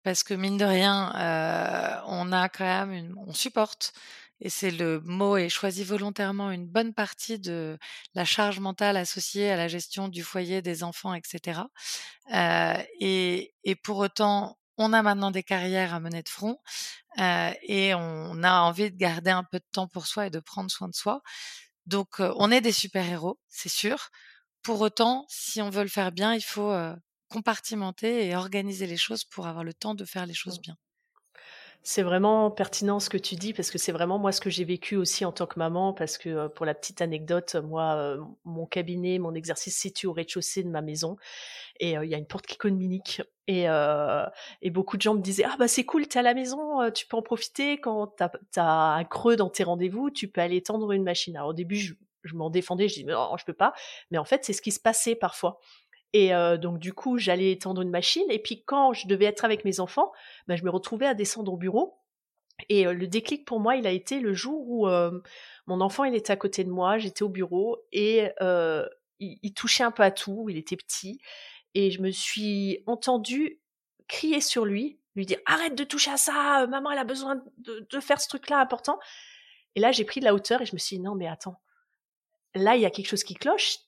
parce 0.03 0.23
que 0.23 0.35
mine 0.35 0.59
de 0.59 0.67
rien, 0.67 2.03
on 2.09 2.31
a 2.31 2.51
quand 2.51 2.65
même, 2.65 2.93
une, 2.93 3.15
on 3.27 3.33
supporte 3.33 3.95
et 4.41 4.51
c'est 4.51 4.71
le 4.71 5.01
mot 5.01 5.37
est 5.37 5.49
choisi 5.49 5.85
volontairement 5.85 6.51
une 6.51 6.67
bonne 6.67 6.95
partie 6.95 7.39
de 7.39 7.79
la 8.15 8.25
charge 8.25 8.61
mentale 8.61 8.97
associée 8.97 9.51
à 9.51 9.57
la 9.57 9.69
gestion 9.69 10.09
du 10.09 10.23
foyer, 10.23 10.63
des 10.63 10.85
enfants, 10.85 11.15
etc. 11.15 11.63
Euh, 12.35 12.83
et, 13.01 13.55
et, 13.65 13.75
pour 13.75 13.99
autant, 13.99 14.59
on 14.77 14.93
a 14.93 15.03
maintenant 15.03 15.31
des 15.33 15.43
carrières 15.43 15.93
à 15.93 16.01
mener 16.01 16.23
de 16.23 16.29
front 16.29 16.61
euh, 17.19 17.51
et 17.63 17.95
on 17.95 18.43
a 18.45 18.61
envie 18.61 18.91
de 18.91 18.97
garder 18.97 19.31
un 19.31 19.45
peu 19.45 19.59
de 19.59 19.67
temps 19.73 19.89
pour 19.89 20.07
soi 20.07 20.29
et 20.29 20.31
de 20.31 20.41
prendre 20.41 20.71
soin 20.71 20.89
de 20.89 20.95
soi. 20.95 21.21
Donc, 21.87 22.21
euh, 22.21 22.33
on 22.37 22.51
est 22.53 22.61
des 22.61 22.73
super-héros, 22.73 23.41
c'est 23.49 23.69
sûr. 23.69 24.11
Pour 24.63 24.81
autant, 24.81 25.27
si 25.29 25.61
on 25.63 25.71
veut 25.71 25.83
le 25.83 25.89
faire 25.89 26.13
bien, 26.13 26.35
il 26.35 26.43
faut 26.43 26.71
euh, 26.71 26.95
compartimenter 27.29 28.27
et 28.29 28.37
organiser 28.37 28.87
les 28.87 28.97
choses 28.97 29.25
pour 29.25 29.47
avoir 29.47 29.65
le 29.65 29.75
temps 29.75 29.95
de 29.95 30.05
faire 30.05 30.27
les 30.27 30.35
choses 30.35 30.59
mmh. 30.59 30.63
bien. 30.63 30.77
C'est 31.83 32.03
vraiment 32.03 32.51
pertinent 32.51 33.01
ce 33.01 33.09
que 33.09 33.17
tu 33.17 33.35
dis 33.35 33.55
parce 33.55 33.71
que 33.71 33.79
c'est 33.79 33.93
vraiment 33.93 34.19
moi 34.19 34.33
ce 34.33 34.41
que 34.41 34.51
j'ai 34.51 34.65
vécu 34.65 34.97
aussi 34.97 35.25
en 35.25 35.33
tant 35.33 35.47
que 35.47 35.59
maman 35.59 35.95
parce 35.95 36.19
que 36.19 36.29
euh, 36.29 36.49
pour 36.49 36.67
la 36.67 36.75
petite 36.75 37.01
anecdote, 37.01 37.55
moi 37.57 37.95
euh, 37.95 38.21
mon 38.45 38.67
cabinet, 38.67 39.19
mon 39.19 39.35
exercice 39.35 39.81
se 39.81 40.07
au 40.07 40.13
rez-de-chaussée 40.13 40.63
de 40.63 40.69
ma 40.69 40.83
maison 40.83 41.17
et 41.81 41.97
euh, 41.97 42.05
il 42.05 42.11
y 42.11 42.15
a 42.15 42.19
une 42.19 42.27
porte 42.27 42.47
qui 42.47 42.57
communique 42.57 43.23
et, 43.47 43.65
et 44.61 44.71
beaucoup 44.71 44.99
de 44.99 45.03
gens 45.03 45.15
me 45.15 45.23
disaient 45.23 45.45
ah 45.45 45.57
bah 45.59 45.69
c'est 45.69 45.85
cool 45.85 46.07
t'es 46.07 46.19
à 46.19 46.23
la 46.23 46.35
maison 46.35 46.91
tu 46.91 47.07
peux 47.07 47.17
en 47.17 47.23
profiter. 47.23 47.81
Quand 47.81 48.09
t'as 48.09 48.31
as 48.57 48.97
un 48.97 49.05
creux 49.05 49.37
dans 49.37 49.49
tes 49.49 49.65
rendez-vous 49.65 50.11
tu 50.11 50.29
peux 50.29 50.43
aller 50.43 50.63
tendre 50.63 50.93
une 50.93 51.05
machine. 51.05 51.35
Alors 51.37 51.51
au 51.51 51.55
début 51.55 51.77
je, 51.77 51.95
m'en 52.35 52.51
défendais 52.51 52.89
je 52.89 52.95
dis 52.95 53.05
non 53.07 53.35
je 53.39 53.47
peux 53.47 53.55
pas. 53.55 53.73
Mais 54.11 54.19
en 54.19 54.25
fait 54.25 54.45
c'est 54.45 54.53
ce 54.53 54.61
qui 54.61 54.73
se 54.73 54.81
passait 54.81 55.15
parfois 55.15 55.61
et 56.13 56.31
donc 56.59 56.79
du 56.79 56.93
coup, 56.93 57.19
j'allais 57.19 57.53
étendre 57.53 57.83
une 57.83 57.91
machine. 57.91 58.25
Et 58.31 58.39
puis 58.39 58.65
quand 58.65 58.93
je 58.93 59.07
devais 59.07 59.27
être 59.27 59.45
avec 59.45 59.65
mes 59.65 59.81
enfants, 59.81 60.13
ben, 60.47 60.57
je 60.57 60.65
me 60.65 60.71
retrouvais 60.71 61.07
à 61.07 61.15
descendre 61.15 61.53
au 61.53 61.57
bureau. 61.57 61.99
Et 62.69 62.85
le 62.85 63.07
déclic 63.07 63.45
pour 63.45 63.61
moi, 63.61 63.77
il 63.77 63.87
a 63.87 63.91
été 63.91 64.21
le 64.21 64.33
jour 64.33 64.69
où 64.69 64.89
mon 65.67 65.81
enfant, 65.81 66.05
il 66.05 66.15
était 66.15 66.33
à 66.33 66.37
côté 66.37 66.65
de 66.65 66.71
moi, 66.71 66.99
j'étais 66.99 67.23
au 67.23 67.29
bureau 67.29 67.79
et 67.93 68.31
il, 69.21 69.55
touchait 69.55 69.85
un 69.85 69.91
peu 69.91 70.03
à 70.03 70.11
tout. 70.11 70.47
Il 70.49 70.57
était 70.57 70.77
petit 70.77 71.21
et 71.75 71.91
je 71.91 72.01
me 72.01 72.11
suis 72.11 72.83
entendue 72.87 73.61
crier 74.09 74.41
sur 74.41 74.65
lui, 74.65 74.99
lui 75.15 75.27
dire 75.27 75.39
arrête 75.47 75.75
de 75.75 75.85
toucher 75.85 76.11
à 76.11 76.17
ça, 76.17 76.67
maman, 76.69 76.91
elle 76.91 76.99
a 76.99 77.05
besoin 77.05 77.43
de, 77.59 78.01
faire 78.01 78.21
ce 78.21 78.29
truc-là 78.29 78.61
important. 78.61 78.99
Et 79.75 79.81
là, 79.81 79.93
j'ai 79.93 80.05
pris 80.05 80.21
de 80.21 80.25
la 80.25 80.35
hauteur 80.35 80.63
et 80.63 80.67
je 80.67 80.75
me 80.75 80.79
suis 80.79 80.97
dit 80.97 81.03
non, 81.03 81.15
mais 81.15 81.29
attends, 81.29 81.61
là, 82.55 82.75
il 82.75 82.83
y 82.83 82.87
a 82.87 82.91
quelque 82.91 83.09
chose 83.09 83.23
qui 83.23 83.35
cloche. 83.35 83.79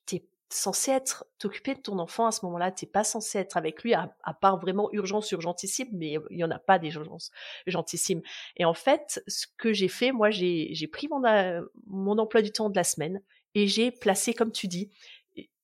Censé 0.52 0.90
être 0.90 1.24
t'occuper 1.38 1.74
de 1.74 1.80
ton 1.80 1.98
enfant 1.98 2.26
à 2.26 2.32
ce 2.32 2.44
moment-là. 2.46 2.70
T'es 2.70 2.86
pas 2.86 3.04
censé 3.04 3.38
être 3.38 3.56
avec 3.56 3.82
lui 3.82 3.94
à, 3.94 4.14
part 4.40 4.58
vraiment 4.58 4.90
urgence 4.92 5.30
urgentissime, 5.30 5.88
mais 5.92 6.16
il 6.30 6.38
y 6.38 6.44
en 6.44 6.50
a 6.50 6.58
pas 6.58 6.78
des 6.78 6.94
urgences 6.94 7.30
urgentissimes. 7.66 8.22
Et 8.56 8.64
en 8.64 8.74
fait, 8.74 9.22
ce 9.26 9.46
que 9.56 9.72
j'ai 9.72 9.88
fait, 9.88 10.12
moi, 10.12 10.30
j'ai 10.30 10.88
pris 10.92 11.08
mon, 11.08 11.24
euh, 11.24 11.62
mon 11.86 12.18
emploi 12.18 12.42
du 12.42 12.52
temps 12.52 12.70
de 12.70 12.76
la 12.76 12.84
semaine 12.84 13.22
et 13.54 13.66
j'ai 13.66 13.90
placé, 13.90 14.34
comme 14.34 14.52
tu 14.52 14.68
dis, 14.68 14.90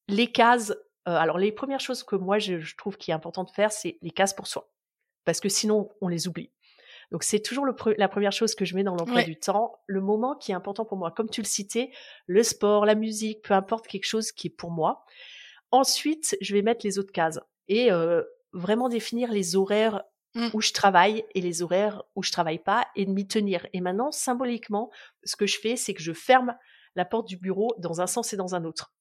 les 0.08 0.30
cases. 0.30 0.70
Euh, 1.08 1.12
alors 1.12 1.38
les 1.38 1.52
premières 1.52 1.80
choses 1.80 2.02
que 2.02 2.16
moi 2.16 2.40
je, 2.40 2.58
je 2.58 2.76
trouve 2.76 2.96
qui 2.96 3.12
est 3.12 3.14
important 3.14 3.44
de 3.44 3.50
faire, 3.50 3.70
c'est 3.70 3.96
les 4.02 4.10
cases 4.10 4.34
pour 4.34 4.48
soi, 4.48 4.72
parce 5.24 5.40
que 5.40 5.48
sinon 5.48 5.88
on 6.00 6.08
les 6.08 6.26
oublie. 6.26 6.50
Donc 7.12 7.22
c'est 7.22 7.40
toujours 7.40 7.64
le 7.64 7.74
la 7.98 8.08
première 8.08 8.32
chose 8.32 8.54
que 8.54 8.64
je 8.64 8.74
mets 8.74 8.82
dans 8.82 8.94
l'emploi 8.94 9.22
du 9.22 9.38
temps, 9.38 9.78
le 9.86 10.00
moment 10.00 10.34
qui 10.34 10.52
est 10.52 10.54
important 10.54 10.84
pour 10.84 10.98
moi. 10.98 11.10
Comme 11.10 11.30
tu 11.30 11.40
le 11.40 11.46
citais, 11.46 11.90
le 12.26 12.42
sport, 12.42 12.84
la 12.84 12.94
musique, 12.94 13.42
peu 13.42 13.54
importe 13.54 13.86
quelque 13.86 14.06
chose 14.06 14.32
qui 14.32 14.48
est 14.48 14.56
pour 14.56 14.70
moi. 14.70 15.04
Ensuite, 15.70 16.36
je 16.40 16.54
vais 16.54 16.62
mettre 16.62 16.84
les 16.84 16.98
autres 16.98 17.12
cases 17.12 17.40
et 17.68 17.90
euh, 17.90 18.22
vraiment 18.52 18.88
définir 18.88 19.32
les 19.32 19.56
horaires 19.56 20.02
mmh. 20.34 20.48
où 20.52 20.60
je 20.60 20.72
travaille 20.72 21.24
et 21.34 21.40
les 21.40 21.62
horaires 21.62 22.02
où 22.14 22.22
je 22.22 22.32
travaille 22.32 22.58
pas 22.58 22.86
et 22.96 23.04
de 23.04 23.10
m'y 23.10 23.26
tenir. 23.26 23.66
Et 23.72 23.80
maintenant, 23.80 24.10
symboliquement, 24.10 24.90
ce 25.24 25.36
que 25.36 25.46
je 25.46 25.58
fais, 25.58 25.76
c'est 25.76 25.94
que 25.94 26.02
je 26.02 26.12
ferme 26.12 26.56
la 26.94 27.04
porte 27.04 27.28
du 27.28 27.36
bureau 27.36 27.74
dans 27.78 28.00
un 28.00 28.06
sens 28.06 28.32
et 28.32 28.36
dans 28.36 28.54
un 28.54 28.64
autre 28.64 28.92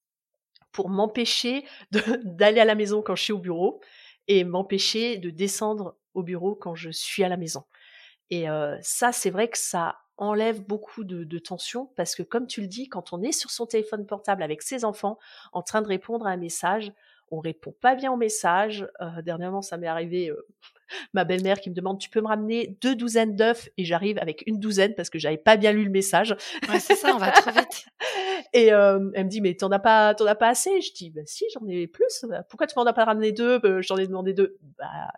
pour 0.75 0.89
m'empêcher 0.89 1.63
d'aller 2.25 2.59
à 2.59 2.65
la 2.65 2.75
maison 2.75 3.01
quand 3.01 3.15
je 3.15 3.23
suis 3.23 3.33
au 3.33 3.39
bureau 3.39 3.79
et 4.27 4.43
m'empêcher 4.43 5.17
de 5.17 5.29
descendre 5.29 5.95
au 6.13 6.21
bureau 6.21 6.53
quand 6.53 6.75
je 6.75 6.89
suis 6.89 7.23
à 7.23 7.29
la 7.29 7.37
maison. 7.37 7.63
Et 8.29 8.49
euh, 8.49 8.77
ça, 8.81 9.11
c'est 9.11 9.29
vrai 9.29 9.47
que 9.47 9.57
ça 9.57 9.97
enlève 10.17 10.61
beaucoup 10.61 11.03
de, 11.03 11.23
de, 11.23 11.39
tension 11.39 11.91
parce 11.97 12.15
que 12.15 12.23
comme 12.23 12.47
tu 12.47 12.61
le 12.61 12.67
dis, 12.67 12.87
quand 12.87 13.11
on 13.11 13.21
est 13.21 13.33
sur 13.33 13.51
son 13.51 13.65
téléphone 13.65 14.05
portable 14.05 14.43
avec 14.43 14.61
ses 14.61 14.85
enfants 14.85 15.19
en 15.51 15.61
train 15.61 15.81
de 15.81 15.87
répondre 15.87 16.25
à 16.25 16.31
un 16.31 16.37
message, 16.37 16.93
on 17.31 17.39
répond 17.39 17.73
pas 17.81 17.95
bien 17.95 18.11
au 18.11 18.17
message. 18.17 18.87
Euh, 19.01 19.21
dernièrement, 19.23 19.61
ça 19.61 19.77
m'est 19.77 19.87
arrivé, 19.87 20.29
euh, 20.29 20.45
ma 21.13 21.23
belle-mère 21.23 21.59
qui 21.59 21.69
me 21.69 21.75
demande, 21.75 21.99
tu 21.99 22.09
peux 22.09 22.21
me 22.21 22.27
ramener 22.27 22.77
deux 22.81 22.95
douzaines 22.95 23.35
d'œufs? 23.35 23.69
Et 23.77 23.85
j'arrive 23.85 24.17
avec 24.19 24.43
une 24.45 24.59
douzaine 24.59 24.93
parce 24.95 25.09
que 25.09 25.19
j'avais 25.19 25.37
pas 25.37 25.57
bien 25.57 25.71
lu 25.71 25.83
le 25.83 25.89
message. 25.89 26.35
Ouais, 26.69 26.79
c'est 26.79 26.95
ça, 26.95 27.13
on 27.15 27.17
va 27.17 27.31
trop 27.31 27.51
vite. 27.51 27.85
et 28.53 28.71
euh, 28.71 29.09
elle 29.15 29.25
me 29.25 29.29
dit, 29.29 29.41
mais 29.41 29.55
t'en 29.55 29.71
as 29.71 29.79
pas, 29.79 30.13
t'en 30.13 30.25
as 30.25 30.35
pas 30.35 30.49
assez? 30.49 30.81
Je 30.81 30.93
dis, 30.93 31.09
bah 31.09 31.21
si, 31.25 31.45
j'en 31.53 31.67
ai 31.67 31.87
plus. 31.87 32.25
Pourquoi 32.49 32.67
tu 32.67 32.75
m'en 32.77 32.85
as 32.85 32.93
pas 32.93 33.05
ramené 33.05 33.31
deux? 33.31 33.59
Bah, 33.59 33.81
J'en 33.81 33.97
ai 33.97 34.07
demandé 34.07 34.33
deux. 34.33 34.57
Bah, 34.77 35.11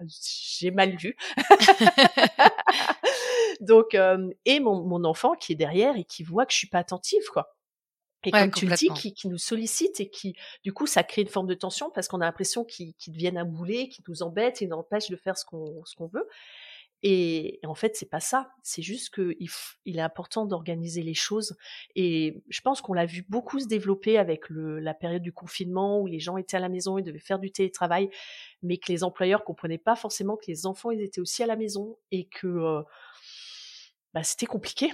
j'ai 0.58 0.72
mal 0.72 0.96
vu. 0.96 1.16
Donc, 3.62 3.96
euh, 3.96 4.30
et 4.46 4.60
mon, 4.60 4.84
mon 4.84 5.04
enfant 5.04 5.34
qui 5.34 5.54
est 5.54 5.56
derrière 5.56 5.98
et 5.98 6.04
qui 6.04 6.24
voit 6.24 6.46
que 6.46 6.54
je 6.54 6.58
suis 6.58 6.68
pas 6.68 6.80
attentive, 6.80 7.24
quoi. 7.32 7.58
Et 8.24 8.32
comme 8.32 8.52
tu 8.52 8.66
le 8.66 8.76
dis, 8.76 8.90
qui, 8.90 9.14
qui, 9.14 9.28
nous 9.30 9.38
sollicite 9.38 10.00
et 10.00 10.10
qui, 10.10 10.36
du 10.64 10.74
coup, 10.74 10.88
ça 10.88 11.04
crée 11.04 11.22
une 11.22 11.28
forme 11.28 11.48
de 11.48 11.54
tension 11.54 11.92
parce 11.92 12.08
qu'on 12.08 12.20
a 12.20 12.26
l'impression 12.26 12.66
qu'ils 12.66 12.94
deviennent 13.08 13.38
un 13.38 13.46
boulet, 13.46 13.90
qu'ils 13.90 14.04
nous 14.08 14.24
embêtent 14.24 14.62
et 14.62 14.68
nous 14.68 14.76
empêchent 14.76 15.10
de 15.10 15.16
faire 15.16 15.38
ce 15.38 15.46
qu'on 15.46 15.86
ce 15.86 15.96
qu'on 15.96 16.08
veut. 16.08 16.28
Et, 17.04 17.60
en 17.66 17.76
fait, 17.76 17.96
c'est 17.96 18.10
pas 18.10 18.20
ça. 18.20 18.52
C'est 18.64 18.82
juste 18.82 19.14
qu'il 19.14 19.50
il 19.86 19.98
est 19.98 20.02
important 20.02 20.46
d'organiser 20.46 21.04
les 21.04 21.14
choses. 21.14 21.56
Et 21.96 22.42
je 22.50 22.62
pense 22.62 22.82
qu'on 22.82 22.94
l'a 22.94 23.06
vu 23.06 23.26
beaucoup 23.30 23.60
se 23.60 23.68
développer 23.68 24.18
avec 24.18 24.50
le, 24.50 24.80
la 24.80 24.94
période 24.94 25.22
du 25.22 25.32
confinement 25.32 26.00
où 26.00 26.08
les 26.08 26.20
gens 26.20 26.38
étaient 26.38 26.58
à 26.58 26.60
la 26.60 26.70
maison 26.70 26.98
et 26.98 27.04
devaient 27.04 27.20
faire 27.20 27.40
du 27.40 27.52
télétravail, 27.52 28.10
mais 28.64 28.78
que 28.78 28.92
les 28.92 29.04
employeurs 29.04 29.44
comprenaient 29.44 29.78
pas 29.78 29.96
forcément 29.96 30.38
que 30.38 30.46
les 30.48 30.66
enfants 30.66 30.92
ils 30.92 31.02
étaient 31.02 31.22
aussi 31.22 31.44
à 31.44 31.48
la 31.48 31.56
maison 31.56 31.98
et 32.12 32.28
que 32.28 32.48
euh, 32.48 32.82
bah, 34.14 34.24
c'était 34.24 34.48
compliqué 34.48 34.92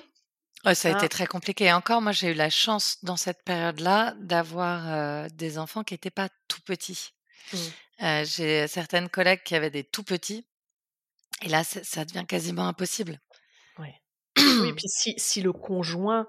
Ouais, 0.66 0.76
ça 0.76 0.94
a 0.94 0.98
été 0.98 1.10
très 1.10 1.28
compliqué. 1.28 1.66
Et 1.66 1.74
encore, 1.74 2.02
moi, 2.02 2.14
j'ai 2.14 2.32
eu 2.32 2.34
la 2.34 2.50
chance 2.50 3.04
dans 3.04 3.18
cette 3.18 3.44
période-là 3.44 4.16
d'avoir 4.18 5.30
des 5.32 5.58
enfants 5.58 5.84
qui 5.84 5.94
n'étaient 5.94 6.10
pas 6.10 6.30
tout 6.48 6.62
petits. 6.62 7.12
Mmh. 7.52 8.24
j'ai 8.24 8.68
certaines 8.70 9.10
collègues 9.10 9.44
qui 9.44 9.56
avaient 9.56 9.70
des 9.70 9.84
tout 9.84 10.04
petits. 10.04 10.48
Et 11.44 11.50
là, 11.50 11.64
ça 11.64 12.06
devient 12.06 12.26
quasiment 12.28 12.68
impossible. 12.68 13.20
Ouais. 13.78 14.02
oui, 14.38 14.74
puis 14.76 14.88
si, 14.88 15.14
si 15.18 15.42
le 15.42 15.52
conjoint 15.52 16.28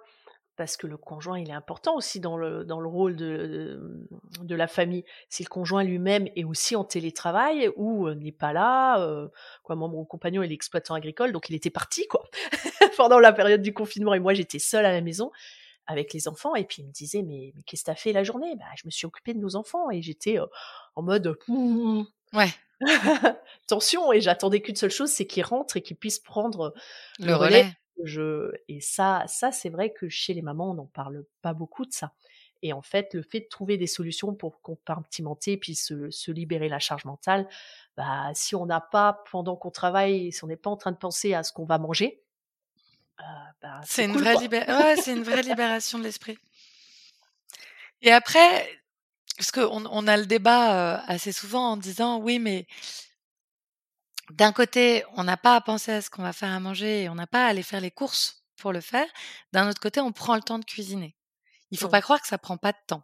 parce 0.56 0.76
que 0.76 0.86
le 0.86 0.96
conjoint, 0.96 1.38
il 1.38 1.50
est 1.50 1.54
important 1.54 1.96
aussi 1.96 2.20
dans 2.20 2.36
le, 2.36 2.64
dans 2.64 2.80
le 2.80 2.88
rôle 2.88 3.16
de, 3.16 4.06
de, 4.40 4.54
la 4.54 4.68
famille. 4.68 5.04
Si 5.28 5.42
le 5.42 5.48
conjoint 5.48 5.82
lui-même 5.82 6.28
est 6.36 6.44
aussi 6.44 6.76
en 6.76 6.84
télétravail 6.84 7.70
ou 7.76 8.08
n'est 8.10 8.32
pas 8.32 8.52
là, 8.52 9.00
euh, 9.00 9.28
quoi, 9.62 9.74
moi, 9.74 9.88
mon 9.88 10.04
compagnon, 10.04 10.42
il 10.42 10.52
est 10.52 10.54
exploitant 10.54 10.94
agricole, 10.94 11.32
donc 11.32 11.48
il 11.48 11.56
était 11.56 11.70
parti, 11.70 12.06
quoi, 12.06 12.22
pendant 12.96 13.18
la 13.18 13.32
période 13.32 13.62
du 13.62 13.74
confinement, 13.74 14.14
et 14.14 14.20
moi, 14.20 14.34
j'étais 14.34 14.60
seule 14.60 14.86
à 14.86 14.92
la 14.92 15.00
maison 15.00 15.30
avec 15.86 16.12
les 16.12 16.28
enfants, 16.28 16.54
et 16.54 16.64
puis 16.64 16.82
il 16.82 16.86
me 16.86 16.92
disait, 16.92 17.22
mais, 17.22 17.52
mais 17.54 17.62
qu'est-ce 17.64 17.82
que 17.82 17.86
t'as 17.86 17.96
fait 17.96 18.12
la 18.12 18.22
journée? 18.22 18.54
Bah, 18.56 18.64
Je 18.76 18.82
me 18.86 18.90
suis 18.90 19.06
occupée 19.06 19.34
de 19.34 19.40
nos 19.40 19.56
enfants, 19.56 19.90
et 19.90 20.02
j'étais 20.02 20.38
en 20.94 21.02
mode... 21.02 21.36
Ouais. 22.32 22.48
Tension, 23.66 24.12
et 24.12 24.20
j'attendais 24.20 24.61
qu'une 24.61 24.76
seule 24.76 24.91
chose, 24.91 25.11
c'est 25.11 25.26
qu'il 25.26 25.45
rentre 25.45 25.76
et 25.76 25.82
qu'il 25.82 25.97
puisse 25.97 26.18
prendre 26.18 26.74
le, 27.18 27.35
relais 27.35 27.72
je 28.03 28.53
et 28.68 28.80
ça 28.80 29.22
ça 29.28 29.53
c'est 29.53 29.68
vrai 29.68 29.93
que 29.93 30.09
chez 30.09 30.35
les 30.35 30.43
mamans 30.43 30.72
on 30.72 30.74
n'en 30.74 30.87
parle 30.87 31.24
pas 31.43 31.55
beaucoup 31.55 31.85
de 31.85 31.93
ça. 31.93 32.12
Et 32.62 32.72
en 32.72 32.80
fait, 32.80 33.12
le 33.12 33.20
fait 33.20 33.41
de 33.41 33.49
trouver 33.51 33.76
des 33.76 33.87
solutions 33.87 34.35
pour 34.35 34.62
compartimenter 34.62 35.59
puis 35.59 35.74
se, 35.74 36.11
se 36.11 36.30
libérer 36.30 36.70
la 36.70 36.78
charge 36.78 37.05
mentale, 37.05 37.47
bah 37.95 38.30
si 38.32 38.55
on 38.55 38.64
n'a 38.64 38.80
pas 38.80 39.22
pendant 39.30 39.55
qu'on 39.55 39.70
travaille, 39.70 40.32
si 40.32 40.43
on 40.45 40.47
n'est 40.47 40.57
pas 40.57 40.70
en 40.70 40.76
train 40.78 40.91
de 40.91 40.97
penser 40.97 41.35
à 41.35 41.43
ce 41.43 41.53
qu'on 41.53 41.66
va 41.66 41.76
manger, 41.76 42.22
euh, 43.20 43.22
bah, 43.61 43.80
c'est 43.85 44.07
une 44.07 44.16
vraie 44.16 44.37
ouais, 44.37 44.97
c'est 44.97 45.12
une 45.12 45.24
vraie 45.24 45.43
libération 45.43 45.99
de 45.99 46.05
l'esprit. 46.05 46.39
Et 48.01 48.11
après, 48.11 48.66
parce 49.37 49.51
qu'on 49.51 49.87
on 49.87 50.07
a 50.07 50.16
le 50.16 50.26
débat 50.26 50.97
assez 51.07 51.32
souvent 51.32 51.72
en 51.72 51.76
disant 51.76 52.18
oui, 52.18 52.39
mais 52.39 52.66
d'un 54.30 54.53
côté, 54.53 55.05
on 55.16 55.24
n'a 55.24 55.37
pas 55.37 55.57
à 55.57 55.61
penser 55.61 55.93
à 55.93 56.01
ce 56.01 56.09
qu'on 56.09 56.22
va 56.22 56.32
faire 56.32 56.51
à 56.51 56.61
manger 56.61 57.03
et 57.03 57.09
on 57.09 57.14
n'a 57.14 57.26
pas 57.26 57.45
à 57.45 57.49
aller 57.49 57.62
faire 57.62 57.80
les 57.80 57.91
courses 57.91 58.45
pour 58.57 58.72
le 58.72 58.80
faire. 58.80 59.07
D'un 59.53 59.68
autre 59.68 59.80
côté, 59.80 60.01
on 60.01 60.12
prend 60.12 60.37
le 60.37 60.43
temps 60.43 60.59
de 60.59 60.64
cuisiner. 60.64 61.16
Il 61.70 61.78
faut 61.78 61.89
pas 61.89 62.01
croire 62.01 62.20
que 62.20 62.28
ça 62.28 62.39
prend 62.39 62.57
pas 62.57 62.72
de 62.72 62.78
temps. 62.87 63.03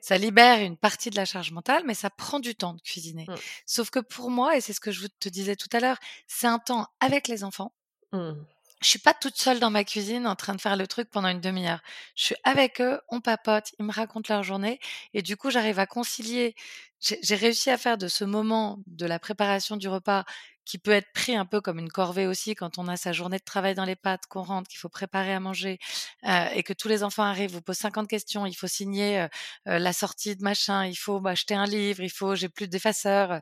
Ça 0.00 0.16
libère 0.16 0.60
une 0.60 0.78
partie 0.78 1.10
de 1.10 1.16
la 1.16 1.26
charge 1.26 1.52
mentale, 1.52 1.82
mais 1.86 1.94
ça 1.94 2.08
prend 2.08 2.40
du 2.40 2.54
temps 2.54 2.72
de 2.72 2.80
cuisiner. 2.80 3.26
Mmh. 3.28 3.34
Sauf 3.66 3.90
que 3.90 3.98
pour 3.98 4.30
moi, 4.30 4.56
et 4.56 4.62
c'est 4.62 4.72
ce 4.72 4.80
que 4.80 4.90
je 4.90 5.06
te 5.06 5.28
disais 5.28 5.56
tout 5.56 5.68
à 5.72 5.80
l'heure, 5.80 5.98
c'est 6.26 6.46
un 6.46 6.58
temps 6.58 6.86
avec 7.00 7.28
les 7.28 7.44
enfants. 7.44 7.74
Mmh 8.12 8.32
je 8.80 8.88
suis 8.88 8.98
pas 8.98 9.14
toute 9.14 9.36
seule 9.36 9.58
dans 9.60 9.70
ma 9.70 9.84
cuisine 9.84 10.26
en 10.26 10.36
train 10.36 10.54
de 10.54 10.60
faire 10.60 10.76
le 10.76 10.86
truc 10.86 11.10
pendant 11.10 11.28
une 11.28 11.40
demi-heure. 11.40 11.80
Je 12.14 12.26
suis 12.26 12.36
avec 12.44 12.80
eux, 12.80 13.00
on 13.08 13.20
papote, 13.20 13.72
ils 13.78 13.84
me 13.84 13.92
racontent 13.92 14.32
leur 14.32 14.42
journée 14.44 14.78
et 15.14 15.22
du 15.22 15.36
coup, 15.36 15.50
j'arrive 15.50 15.78
à 15.78 15.86
concilier. 15.86 16.54
J'ai 17.00 17.34
réussi 17.36 17.70
à 17.70 17.78
faire 17.78 17.98
de 17.98 18.08
ce 18.08 18.24
moment 18.24 18.78
de 18.86 19.06
la 19.06 19.18
préparation 19.18 19.76
du 19.76 19.88
repas 19.88 20.24
qui 20.68 20.76
peut 20.76 20.90
être 20.90 21.10
pris 21.14 21.34
un 21.34 21.46
peu 21.46 21.62
comme 21.62 21.78
une 21.78 21.90
corvée 21.90 22.26
aussi 22.26 22.54
quand 22.54 22.76
on 22.76 22.88
a 22.88 22.98
sa 22.98 23.12
journée 23.12 23.38
de 23.38 23.44
travail 23.44 23.74
dans 23.74 23.86
les 23.86 23.96
pattes, 23.96 24.26
qu'on 24.26 24.42
rentre, 24.42 24.68
qu'il 24.68 24.78
faut 24.78 24.90
préparer 24.90 25.32
à 25.32 25.40
manger 25.40 25.78
euh, 26.24 26.46
et 26.54 26.62
que 26.62 26.74
tous 26.74 26.88
les 26.88 27.02
enfants 27.02 27.22
arrivent, 27.22 27.52
vous 27.52 27.62
posent 27.62 27.78
50 27.78 28.06
questions, 28.06 28.44
il 28.44 28.52
faut 28.52 28.66
signer 28.66 29.20
euh, 29.20 29.28
euh, 29.68 29.78
la 29.78 29.94
sortie 29.94 30.36
de 30.36 30.42
machin, 30.42 30.84
il 30.84 30.94
faut 30.94 31.26
acheter 31.26 31.54
un 31.54 31.64
livre, 31.64 32.02
il 32.02 32.10
faut, 32.10 32.34
j'ai 32.34 32.50
plus 32.50 32.68
d'effaceurs. 32.68 33.40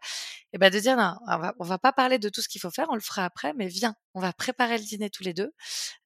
Et 0.53 0.59
ben 0.59 0.70
de 0.70 0.79
dire 0.79 0.97
non, 0.97 1.16
on 1.27 1.39
va, 1.39 1.55
va 1.59 1.79
pas 1.79 1.93
parler 1.93 2.20
de 2.20 2.29
tout 2.29 2.43
ce 2.43 2.49
qu'il 2.49 2.61
faut 2.61 2.70
faire, 2.70 2.87
on 2.91 2.95
le 2.95 3.01
fera 3.01 3.24
après, 3.24 3.53
mais 3.55 3.66
viens, 3.66 3.97
on 4.14 4.20
va 4.20 4.33
préparer 4.33 4.79
le 4.79 4.85
dîner 4.85 5.11
tous 5.11 5.24
les 5.24 5.35
deux. 5.35 5.53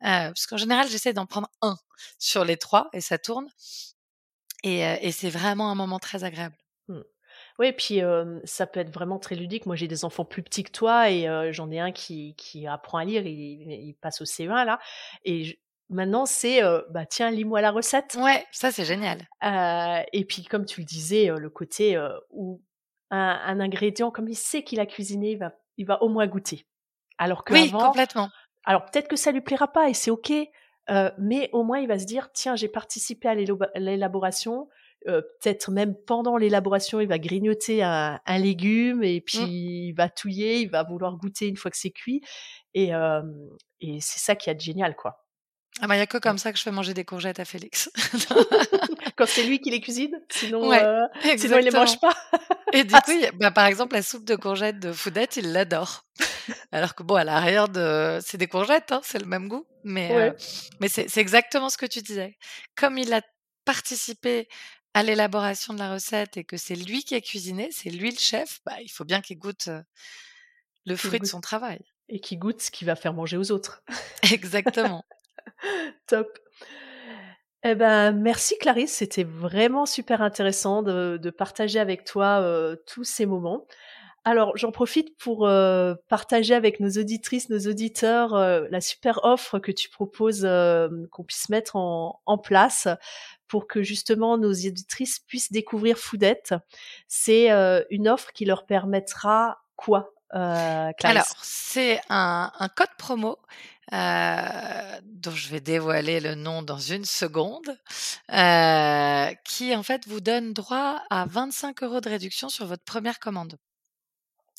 parce 0.01 0.47
qu'en 0.47 0.57
général, 0.57 0.89
j'essaie 0.89 1.13
d'en 1.13 1.27
prendre 1.27 1.51
un 1.61 1.77
sur 2.19 2.47
les 2.47 2.57
trois 2.57 2.89
et 2.95 3.03
ça 3.03 3.19
tourne. 3.19 3.47
Et 4.63 5.13
c'est 5.13 5.31
vraiment 5.31 5.71
un 5.71 5.75
moment 5.75 5.99
très 5.99 6.25
agréable. 6.25 6.57
Oui, 7.61 7.73
puis 7.73 8.01
ça 8.45 8.67
peut 8.67 8.81
être 8.81 8.91
vraiment 8.91 9.19
très 9.19 9.35
ludique. 9.35 9.67
Moi, 9.67 9.77
j'ai 9.77 9.87
des 9.87 10.07
enfants 10.07 10.25
plus 10.25 10.43
petits 10.43 10.65
que 10.65 10.71
toi 10.71 11.11
et 11.11 11.53
j'en 11.53 11.71
ai 11.71 11.79
un 11.79 11.93
qui, 11.93 12.35
qui 12.39 12.67
apprend 12.67 12.97
à 12.97 13.05
lire, 13.05 13.27
il, 13.27 13.71
il 13.71 13.95
passe 14.01 14.23
au 14.23 14.25
CE1 14.25 14.65
là. 14.65 14.81
Et 15.27 15.61
maintenant, 15.91 16.25
c'est 16.25 16.63
bah 16.89 17.05
tiens, 17.05 17.31
lis-moi 17.31 17.61
la 17.61 17.71
recette. 17.71 18.17
Ouais, 18.19 18.47
ça 18.51 18.73
c'est 18.73 18.87
génial. 18.87 19.19
et 19.43 20.25
puis, 20.25 20.45
comme 20.45 20.65
tu 20.65 20.81
le 20.81 20.87
disais, 20.87 21.27
le 21.27 21.51
côté 21.51 22.03
où 22.31 22.63
un, 23.11 23.61
ingrédient, 23.61 24.11
comme 24.11 24.29
il 24.29 24.37
sait 24.37 24.63
qu'il 24.63 24.81
a 24.81 24.87
cuisiné, 24.87 25.33
il 25.33 25.39
va, 25.39 25.53
il 25.77 25.85
va 25.85 26.03
au 26.03 26.09
moins 26.09 26.27
goûter. 26.27 26.67
Alors 27.19 27.45
que 27.45 27.53
oui, 27.53 27.71
complètement. 27.71 28.31
Alors 28.65 28.87
peut-être 28.87 29.09
que 29.09 29.17
ça 29.17 29.33
lui 29.33 29.43
plaira 29.43 29.69
pas 29.69 29.91
et 29.91 29.93
c'est 29.95 30.11
ok. 30.11 30.33
mais 31.19 31.51
au 31.53 31.63
moins 31.63 31.79
il 31.81 31.89
va 31.89 31.99
se 31.99 32.07
dire 32.07 32.33
tiens 32.33 32.57
j'ai 32.57 32.69
participé 32.69 33.29
à 33.29 33.35
l'élaboration 33.35 34.71
euh, 35.09 35.23
peut-être 35.23 35.71
même 35.71 35.95
pendant 36.07 36.37
l'élaboration, 36.37 37.01
il 37.01 37.09
va 37.09 37.19
grignoter 37.19 37.83
un, 37.83 38.21
un 38.25 38.39
légume 38.39 39.03
et 39.03 39.21
mmh. 39.21 39.23
puis 39.23 39.39
il 39.39 39.93
va 39.93 40.09
touiller, 40.09 40.61
il 40.61 40.71
va 40.71 40.83
vouloir 40.83 41.17
goûter 41.17 41.47
une 41.47 41.57
fois 41.57 41.71
que 41.71 41.77
c'est 41.77 41.91
cuit. 41.91 42.21
Et, 42.75 42.95
euh, 42.95 43.23
et 43.81 43.99
c'est 44.01 44.19
ça 44.19 44.37
qui 44.37 44.51
est 44.51 44.61
génial, 44.61 44.95
quoi. 44.97 45.25
Ah 45.81 45.87
bah, 45.87 45.95
il 45.95 45.99
n'y 45.99 46.03
a 46.03 46.07
que 46.07 46.19
comme 46.19 46.37
ça 46.37 46.53
que 46.53 46.59
je 46.59 46.63
fais 46.63 46.73
manger 46.73 46.95
des 46.95 47.05
courgettes 47.05 47.41
à 47.41 47.45
Félix. 47.45 47.91
Quand 49.17 49.27
c'est 49.27 49.45
lui 49.45 49.61
qui 49.61 49.71
les 49.71 49.81
cuisine, 49.81 50.21
sinon, 50.29 50.73
euh, 50.73 51.07
sinon 51.37 51.59
il 51.59 51.65
les 51.65 51.71
mange 51.71 51.99
pas. 52.01 52.15
Et 52.73 52.85
du 52.85 52.95
coup, 52.95 53.13
bah, 53.35 53.51
par 53.51 53.67
exemple, 53.67 53.95
la 53.95 54.03
soupe 54.03 54.25
de 54.25 54.37
courgettes 54.37 54.79
de 54.79 54.93
Foudette, 54.93 55.37
il 55.37 55.53
l'adore. 55.53 56.05
Alors 56.73 56.95
que 56.95 57.03
bon, 57.03 57.15
à 57.15 57.25
l'arrière 57.25 57.69
de, 57.69 58.19
c'est 58.21 58.37
des 58.37 58.49
courgettes, 58.49 58.93
hein, 58.93 59.01
c'est 59.05 59.21
le 59.21 59.27
même 59.27 59.49
goût, 59.49 59.67
mais 59.85 60.11
euh, 60.13 60.33
mais 60.81 60.89
c'est 60.89 61.17
exactement 61.19 61.71
ce 61.71 61.79
que 61.79 61.87
tu 61.87 62.03
disais. 62.03 62.37
Comme 62.77 62.99
il 62.99 63.13
a 63.15 63.23
participé 63.65 64.49
à 64.95 65.03
l'élaboration 65.03 65.75
de 65.75 65.79
la 65.79 65.93
recette 65.93 66.37
et 66.37 66.45
que 66.45 66.57
c'est 66.57 66.75
lui 66.75 67.05
qui 67.05 67.15
a 67.15 67.21
cuisiné, 67.21 67.69
c'est 67.71 67.91
lui 67.91 68.11
le 68.11 68.19
chef, 68.19 68.61
bah, 68.67 68.81
il 68.83 68.91
faut 68.91 69.05
bien 69.05 69.21
qu'il 69.21 69.39
goûte 69.39 69.69
le 70.87 70.97
fruit 70.97 71.21
de 71.21 71.27
son 71.27 71.41
travail. 71.41 71.81
Et 72.09 72.21
qu'il 72.21 72.39
goûte 72.39 72.61
ce 72.61 72.71
qu'il 72.71 72.87
va 72.87 72.97
faire 72.97 73.15
manger 73.15 73.37
aux 73.37 73.53
autres. 73.53 73.83
Exactement. 74.33 75.05
Top. 76.07 76.39
Eh 77.63 77.75
ben, 77.75 78.13
merci 78.13 78.57
Clarisse, 78.59 78.95
c'était 78.95 79.25
vraiment 79.25 79.87
super 79.87 80.23
intéressant 80.23 80.83
de, 80.83 81.31
partager 81.31 81.79
avec 81.79 82.05
toi 82.05 82.75
tous 82.87 83.05
ces 83.05 83.27
moments. 83.27 83.67
Alors, 84.25 84.55
j'en 84.57 84.71
profite 84.71 85.17
pour 85.17 85.47
euh, 85.47 85.95
partager 86.09 86.55
avec 86.55 86.79
nos 86.79 86.91
auditrices, 86.91 87.49
nos 87.49 87.61
auditeurs, 87.61 88.35
euh, 88.35 88.67
la 88.71 88.83
super 88.83 89.21
offre 89.23 89.59
que 89.59 89.73
tu 89.73 89.89
proposes 89.89 90.45
euh, 90.45 90.89
qu'on 91.11 91.25
puisse 91.25 91.49
mettre 91.49 91.77
en, 91.77 92.21
en, 92.27 92.37
place 92.37 92.87
pour 93.51 93.67
que 93.67 93.83
justement 93.83 94.39
nos 94.39 94.53
auditrices 94.53 95.19
puissent 95.19 95.53
découvrir 95.53 95.99
Foodette. 95.99 96.55
C'est 97.09 97.51
une 97.91 98.09
offre 98.09 98.33
qui 98.33 98.45
leur 98.45 98.65
permettra 98.65 99.59
quoi 99.77 100.15
Alors, 100.31 101.27
c'est 101.43 102.01
un, 102.09 102.53
code 102.77 102.95
promo 102.97 103.39
euh, 103.93 105.01
dont 105.03 105.33
je 105.33 105.49
vais 105.49 105.61
dévoiler 105.61 106.21
le 106.21 106.37
nom 106.37 106.63
dans 106.63 106.79
une 106.79 107.05
seconde, 107.05 107.77
euh, 108.33 109.35
qui 109.45 109.75
en 109.75 109.83
fait 109.83 110.07
vous 110.07 110.21
donne 110.21 110.53
droit 110.53 111.03
à 111.11 111.27
25 111.27 111.83
euros 111.83 112.01
de 112.01 112.09
réduction 112.09 112.49
sur 112.49 112.67
votre 112.67 112.85
première 112.85 113.19
commande 113.19 113.57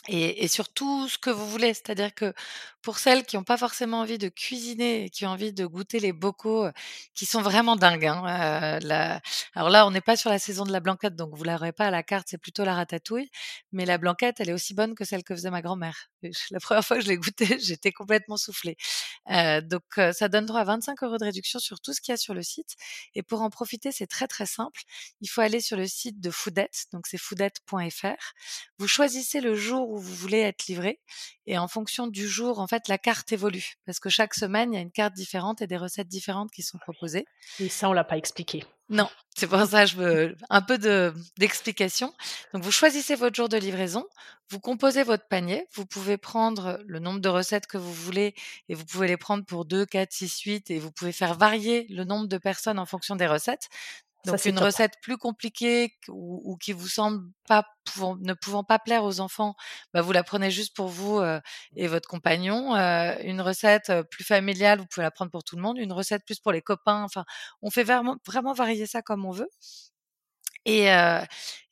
et, 0.09 0.43
et 0.43 0.49
sur 0.49 0.67
tout 0.67 1.07
ce 1.07 1.17
que 1.17 1.29
vous 1.29 1.47
voulez. 1.47 1.73
C'est-à-dire 1.73 2.13
que 2.13 2.33
pour 2.81 2.99
celles 2.99 3.25
qui 3.25 3.37
n'ont 3.37 3.43
pas 3.43 3.57
forcément 3.57 3.99
envie 3.99 4.17
de 4.17 4.29
cuisiner 4.29 5.05
et 5.05 5.09
qui 5.09 5.25
ont 5.25 5.29
envie 5.29 5.53
de 5.53 5.65
goûter 5.65 5.99
les 5.99 6.13
bocaux 6.13 6.67
qui 7.13 7.25
sont 7.25 7.41
vraiment 7.41 7.75
dingues. 7.75 8.05
Hein, 8.05 8.79
Alors 9.53 9.69
là, 9.69 9.85
on 9.87 9.91
n'est 9.91 10.01
pas 10.01 10.15
sur 10.15 10.29
la 10.29 10.39
saison 10.39 10.65
de 10.65 10.71
la 10.71 10.79
blanquette, 10.79 11.15
donc 11.15 11.35
vous 11.35 11.43
l'aurez 11.43 11.71
pas 11.71 11.87
à 11.87 11.91
la 11.91 12.03
carte, 12.03 12.27
c'est 12.29 12.37
plutôt 12.37 12.63
la 12.63 12.75
ratatouille. 12.75 13.29
Mais 13.71 13.85
la 13.85 13.97
blanquette, 13.97 14.39
elle 14.39 14.49
est 14.49 14.53
aussi 14.53 14.73
bonne 14.73 14.95
que 14.95 15.05
celle 15.05 15.23
que 15.23 15.35
faisait 15.35 15.51
ma 15.51 15.61
grand-mère. 15.61 16.09
La 16.51 16.59
première 16.59 16.85
fois 16.85 16.97
que 16.97 17.03
je 17.03 17.09
l'ai 17.09 17.17
goûtée, 17.17 17.59
j'étais 17.61 17.91
complètement 17.91 18.37
soufflée. 18.37 18.77
Donc 19.27 19.83
ça 20.13 20.27
donne 20.29 20.45
droit 20.45 20.61
à 20.61 20.65
25 20.65 21.03
euros 21.03 21.17
de 21.17 21.25
réduction 21.25 21.59
sur 21.59 21.79
tout 21.79 21.93
ce 21.93 22.01
qu'il 22.01 22.11
y 22.11 22.15
a 22.15 22.17
sur 22.17 22.33
le 22.33 22.43
site. 22.43 22.75
Et 23.15 23.23
pour 23.23 23.41
en 23.41 23.49
profiter, 23.49 23.91
c'est 23.91 24.07
très 24.07 24.27
très 24.27 24.45
simple. 24.45 24.81
Il 25.21 25.27
faut 25.27 25.41
aller 25.41 25.61
sur 25.61 25.77
le 25.77 25.87
site 25.87 26.19
de 26.19 26.31
Foodette, 26.31 26.85
donc 26.93 27.07
c'est 27.07 27.17
foodette.fr. 27.17 28.33
Vous 28.79 28.87
choisissez 28.87 29.41
le 29.41 29.55
jour 29.55 29.89
où 29.89 29.97
vous 29.99 30.15
voulez 30.15 30.39
être 30.39 30.67
livré 30.67 30.99
et 31.47 31.57
en 31.57 31.67
fonction 31.67 32.07
du 32.07 32.27
jour, 32.27 32.59
fait, 32.75 32.87
la 32.87 32.97
carte 32.97 33.31
évolue 33.31 33.75
parce 33.85 33.99
que 33.99 34.09
chaque 34.09 34.33
semaine, 34.33 34.73
il 34.73 34.75
y 34.75 34.79
a 34.79 34.81
une 34.81 34.91
carte 34.91 35.13
différente 35.13 35.61
et 35.61 35.67
des 35.67 35.77
recettes 35.77 36.07
différentes 36.07 36.51
qui 36.51 36.63
sont 36.63 36.77
proposées. 36.77 37.25
Et 37.59 37.69
ça, 37.69 37.89
on 37.89 37.93
l'a 37.93 38.03
pas 38.03 38.17
expliqué. 38.17 38.63
Non, 38.89 39.09
c'est 39.37 39.47
pour 39.47 39.63
ça 39.65 39.85
que 39.85 39.91
je 39.91 39.95
veux 39.95 40.35
un 40.49 40.61
peu 40.61 40.77
de, 40.77 41.13
d'explication. 41.37 42.13
Donc, 42.53 42.63
vous 42.63 42.71
choisissez 42.71 43.15
votre 43.15 43.35
jour 43.35 43.47
de 43.47 43.55
livraison, 43.55 44.05
vous 44.49 44.59
composez 44.59 45.03
votre 45.03 45.27
panier, 45.29 45.65
vous 45.73 45.85
pouvez 45.85 46.17
prendre 46.17 46.81
le 46.85 46.99
nombre 46.99 47.21
de 47.21 47.29
recettes 47.29 47.67
que 47.67 47.77
vous 47.77 47.93
voulez 47.93 48.35
et 48.67 48.75
vous 48.75 48.83
pouvez 48.83 49.07
les 49.07 49.15
prendre 49.15 49.45
pour 49.45 49.63
2, 49.63 49.85
4, 49.85 50.11
6, 50.11 50.39
8 50.41 50.71
et 50.71 50.79
vous 50.79 50.91
pouvez 50.91 51.13
faire 51.13 51.35
varier 51.35 51.87
le 51.89 52.03
nombre 52.03 52.27
de 52.27 52.37
personnes 52.37 52.79
en 52.79 52.85
fonction 52.85 53.15
des 53.15 53.27
recettes. 53.27 53.69
Donc 54.25 54.45
une 54.45 54.59
recette 54.59 54.93
plus 55.01 55.17
compliquée 55.17 55.97
ou, 56.07 56.57
qui 56.61 56.73
vous 56.73 56.87
semble 56.87 57.23
pas 57.47 57.65
ne 58.19 58.33
pouvant 58.33 58.63
pas 58.63 58.79
plaire 58.79 59.03
aux 59.03 59.19
enfants, 59.19 59.55
bah 59.93 60.01
vous 60.01 60.11
la 60.11 60.23
prenez 60.23 60.51
juste 60.51 60.75
pour 60.75 60.87
vous 60.87 61.21
et 61.75 61.87
votre 61.87 62.07
compagnon. 62.07 62.75
une 63.23 63.41
recette 63.41 63.91
plus 64.11 64.23
familiale, 64.23 64.79
vous 64.79 64.85
pouvez 64.85 65.03
la 65.03 65.11
prendre 65.11 65.31
pour 65.31 65.43
tout 65.43 65.55
le 65.55 65.61
monde. 65.61 65.77
Une 65.77 65.93
recette 65.93 66.23
plus 66.25 66.39
pour 66.39 66.51
les 66.51 66.61
copains. 66.61 67.03
Enfin, 67.03 67.25
on 67.61 67.69
fait 67.69 67.83
vraiment, 67.83 68.17
vraiment 68.25 68.53
varier 68.53 68.85
ça 68.85 69.01
comme 69.01 69.25
on 69.25 69.31
veut. 69.31 69.49
Et, 70.65 70.87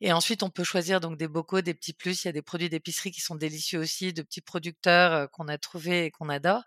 et 0.01 0.11
ensuite, 0.11 0.41
on 0.43 0.49
peut 0.49 0.63
choisir 0.63 0.99
donc 0.99 1.17
des 1.17 1.27
bocaux, 1.27 1.61
des 1.61 1.73
petits 1.73 1.93
plus. 1.93 2.23
Il 2.23 2.27
y 2.27 2.29
a 2.29 2.33
des 2.33 2.41
produits 2.41 2.69
d'épicerie 2.69 3.11
qui 3.11 3.21
sont 3.21 3.35
délicieux 3.35 3.79
aussi, 3.79 4.13
de 4.13 4.23
petits 4.23 4.41
producteurs 4.41 5.29
qu'on 5.31 5.47
a 5.47 5.57
trouvés 5.57 6.05
et 6.05 6.11
qu'on 6.11 6.29
adore. 6.29 6.63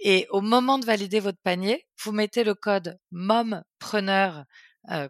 Et 0.00 0.26
au 0.30 0.40
moment 0.40 0.78
de 0.78 0.84
valider 0.84 1.20
votre 1.20 1.40
panier, 1.42 1.86
vous 2.02 2.12
mettez 2.12 2.44
le 2.44 2.54
code 2.54 2.98
MOMPRENEUR 3.12 4.44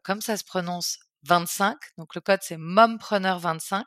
comme 0.02 0.20
ça 0.20 0.36
se 0.36 0.44
prononce, 0.44 0.98
25. 1.22 1.76
Donc 1.98 2.14
le 2.14 2.20
code 2.20 2.40
c'est 2.42 2.56
mompreneur25 2.56 3.82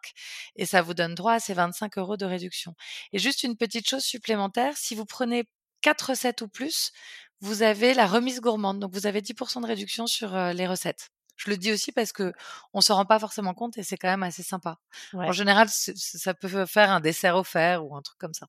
et 0.56 0.66
ça 0.66 0.82
vous 0.82 0.94
donne 0.94 1.16
droit 1.16 1.34
à 1.34 1.40
ces 1.40 1.54
25 1.54 1.98
euros 1.98 2.18
de 2.18 2.26
réduction. 2.26 2.76
Et 3.14 3.20
juste 3.20 3.44
une 3.44 3.56
petite 3.56 3.90
chose 3.90 4.04
supplémentaire, 4.04 4.76
si 4.76 4.96
vous 4.96 5.06
prenez 5.06 5.48
4 5.82 6.10
recettes 6.10 6.42
ou 6.42 6.50
plus, 6.50 6.92
vous 7.40 7.64
avez 7.64 7.94
la 7.94 8.08
remise 8.08 8.42
gourmande. 8.42 8.80
Donc 8.80 8.94
vous 8.94 9.08
avez 9.08 9.22
10% 9.22 9.62
de 9.62 9.68
réduction 9.68 10.08
sur 10.08 10.36
les 10.36 10.68
recettes. 10.68 11.10
Je 11.38 11.50
le 11.50 11.56
dis 11.56 11.72
aussi 11.72 11.94
parce 11.94 12.12
que 12.12 12.34
on 12.74 12.82
s'en 12.82 12.96
rend 12.96 13.06
pas 13.06 13.18
forcément 13.20 13.54
compte 13.54 13.78
et 13.78 13.84
c'est 13.84 13.96
quand 13.96 14.10
même 14.10 14.24
assez 14.24 14.44
sympa. 14.44 14.78
En 15.24 15.32
général, 15.32 15.70
ça 15.70 16.34
peut 16.34 16.66
faire 16.66 16.92
un 16.92 17.00
dessert 17.00 17.38
offert 17.38 17.86
ou 17.86 17.96
un 17.96 18.02
truc 18.02 18.18
comme 18.18 18.34
ça. 18.34 18.48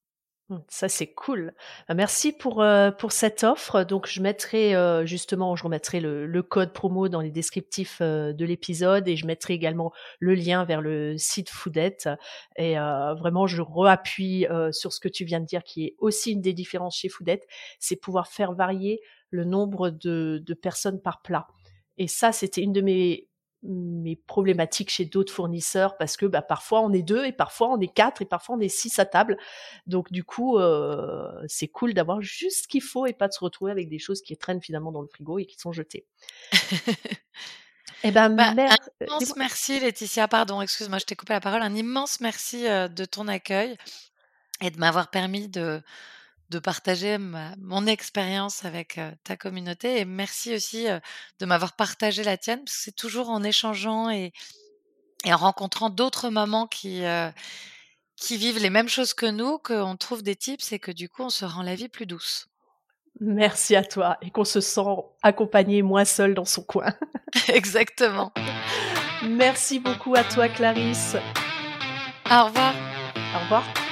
Ça 0.69 0.89
c'est 0.89 1.07
cool. 1.07 1.55
Bah, 1.89 1.95
merci 1.95 2.33
pour 2.33 2.61
euh, 2.61 2.91
pour 2.91 3.13
cette 3.13 3.45
offre. 3.45 3.85
Donc 3.85 4.09
je 4.09 4.21
mettrai 4.21 4.75
euh, 4.75 5.07
justement, 5.07 5.55
je 5.55 5.63
remettrai 5.63 6.01
le, 6.01 6.43
code 6.43 6.73
promo 6.73 7.09
dans 7.09 7.21
les 7.21 7.31
descriptifs 7.31 7.99
euh, 8.01 8.33
de 8.33 8.45
l'épisode 8.45 9.07
et 9.07 9.17
je 9.17 9.27
mettrai 9.27 9.55
également 9.55 9.93
le 10.19 10.35
lien 10.35 10.65
vers 10.65 10.81
le 10.81 11.17
site 11.19 11.51
Foodette. 11.51 12.09
Et 12.57 12.75
vraiment, 12.75 13.47
je 13.47 13.63
reappuie 13.63 14.47
sur 14.73 14.93
ce 14.93 15.01
que 15.01 15.09
tu 15.09 15.25
viens 15.25 15.41
de 15.41 15.47
dire, 15.47 15.63
qui 15.63 15.85
est 15.85 15.95
aussi 15.99 16.33
une 16.33 16.41
des 16.41 16.53
différences 16.53 16.97
chez 16.97 17.09
Foodette, 17.09 17.47
c'est 17.79 17.97
pouvoir 17.97 18.29
faire 18.29 18.53
varier 18.53 19.01
le 19.31 19.45
nombre 19.45 19.91
de 19.91 20.55
personnes 20.55 21.01
par 21.01 21.23
plat. 21.23 21.47
Et 21.99 22.09
ça, 22.09 22.33
c'était 22.33 22.63
une 22.63 22.73
de 22.73 22.81
mes 22.81 23.30
mes 23.63 24.17
problématiques 24.17 24.91
chez 24.91 25.05
d'autres 25.05 25.33
fournisseurs 25.33 25.97
parce 25.99 26.17
que 26.17 26.27
bah, 26.27 26.43
parfois 26.43 26.81
on 26.81 26.93
est 26.93 27.03
deux 27.03 27.25
et 27.25 27.33
parfois 27.33 27.69
on 27.71 27.81
est 27.81 27.93
quatre 27.93 28.23
et 28.23 28.25
parfois 28.25 28.57
on 28.57 28.61
est 28.61 28.69
six 28.69 28.99
à 28.99 29.05
table. 29.05 29.37
Donc 29.87 30.11
du 30.11 30.25
coup, 30.25 30.59
euh, 30.59 31.31
c'est 31.47 31.69
cool 31.69 31.93
d'avoir 31.93 32.21
juste 32.23 32.63
ce 32.63 32.69
qu'il 32.69 32.83
faut 32.83 33.07
et 33.07 33.13
pas 33.13 33.29
de 33.29 33.33
se 33.33 33.41
retrouver 33.41 33.71
avec 33.71 33.89
des 33.89 33.99
choses 33.99 34.23
qui 34.23 34.37
traînent 34.37 34.63
finalement 34.63 34.93
dans 34.93 35.03
le 35.03 35.09
frigo 35.09 35.39
et 35.39 35.47
qui 35.47 35.59
sont 35.59 35.73
jetées. 35.73 36.07
Eh 38.03 38.13
ben, 38.13 38.31
bah, 38.31 38.49
un 38.49 38.59
euh, 38.59 39.07
immense 39.07 39.37
merci 39.37 39.79
Laetitia, 39.79 40.27
pardon, 40.27 40.63
excuse-moi, 40.63 40.99
je 40.99 41.05
t'ai 41.05 41.17
coupé 41.17 41.35
la 41.35 41.41
parole. 41.41 41.61
Un 41.61 41.75
immense 41.75 42.21
merci 42.21 42.67
euh, 42.67 42.89
de 42.89 43.05
ton 43.05 43.29
accueil 43.29 43.77
et 44.63 44.71
de 44.71 44.79
m'avoir 44.79 45.11
permis 45.11 45.49
de, 45.49 45.83
de 46.51 46.59
partager 46.59 47.17
mon 47.19 47.87
expérience 47.87 48.65
avec 48.65 49.01
ta 49.25 49.37
communauté 49.37 50.01
et 50.01 50.05
merci 50.05 50.55
aussi 50.55 50.87
de 51.39 51.47
m'avoir 51.47 51.77
partagé 51.77 52.25
la 52.25 52.37
tienne 52.37 52.59
parce 52.65 52.77
que 52.77 52.83
c'est 52.83 52.97
toujours 52.97 53.31
en 53.31 53.43
échangeant 53.43 54.11
et, 54.11 54.33
en 55.25 55.37
rencontrant 55.37 55.91
d'autres 55.91 56.29
mamans 56.29 56.67
qui, 56.67 57.03
qui 58.17 58.37
vivent 58.37 58.59
les 58.59 58.71
mêmes 58.71 58.89
choses 58.89 59.15
que 59.15 59.27
nous 59.27 59.59
qu'on 59.59 59.97
trouve 59.97 60.23
des 60.23 60.37
tips 60.37 60.73
et 60.73 60.79
que 60.79 60.93
du 60.93 61.09
coup 61.09 61.23
on 61.23 61.31
se 61.31 61.45
rend 61.45 61.63
la 61.63 61.75
vie 61.75 61.89
plus 61.89 62.07
douce. 62.07 62.49
Merci 63.21 63.77
à 63.77 63.85
toi 63.85 64.17
et 64.23 64.31
qu'on 64.31 64.45
se 64.45 64.61
sent 64.61 64.81
accompagné 65.23 65.83
moins 65.83 66.05
seul 66.05 66.35
dans 66.35 66.45
son 66.45 66.63
coin. 66.63 66.95
Exactement. 67.49 68.33
Merci 69.23 69.79
beaucoup 69.79 70.15
à 70.15 70.25
toi 70.25 70.49
Clarisse. 70.49 71.17
Au 72.31 72.45
revoir. 72.45 72.75
Au 73.35 73.39
revoir. 73.41 73.90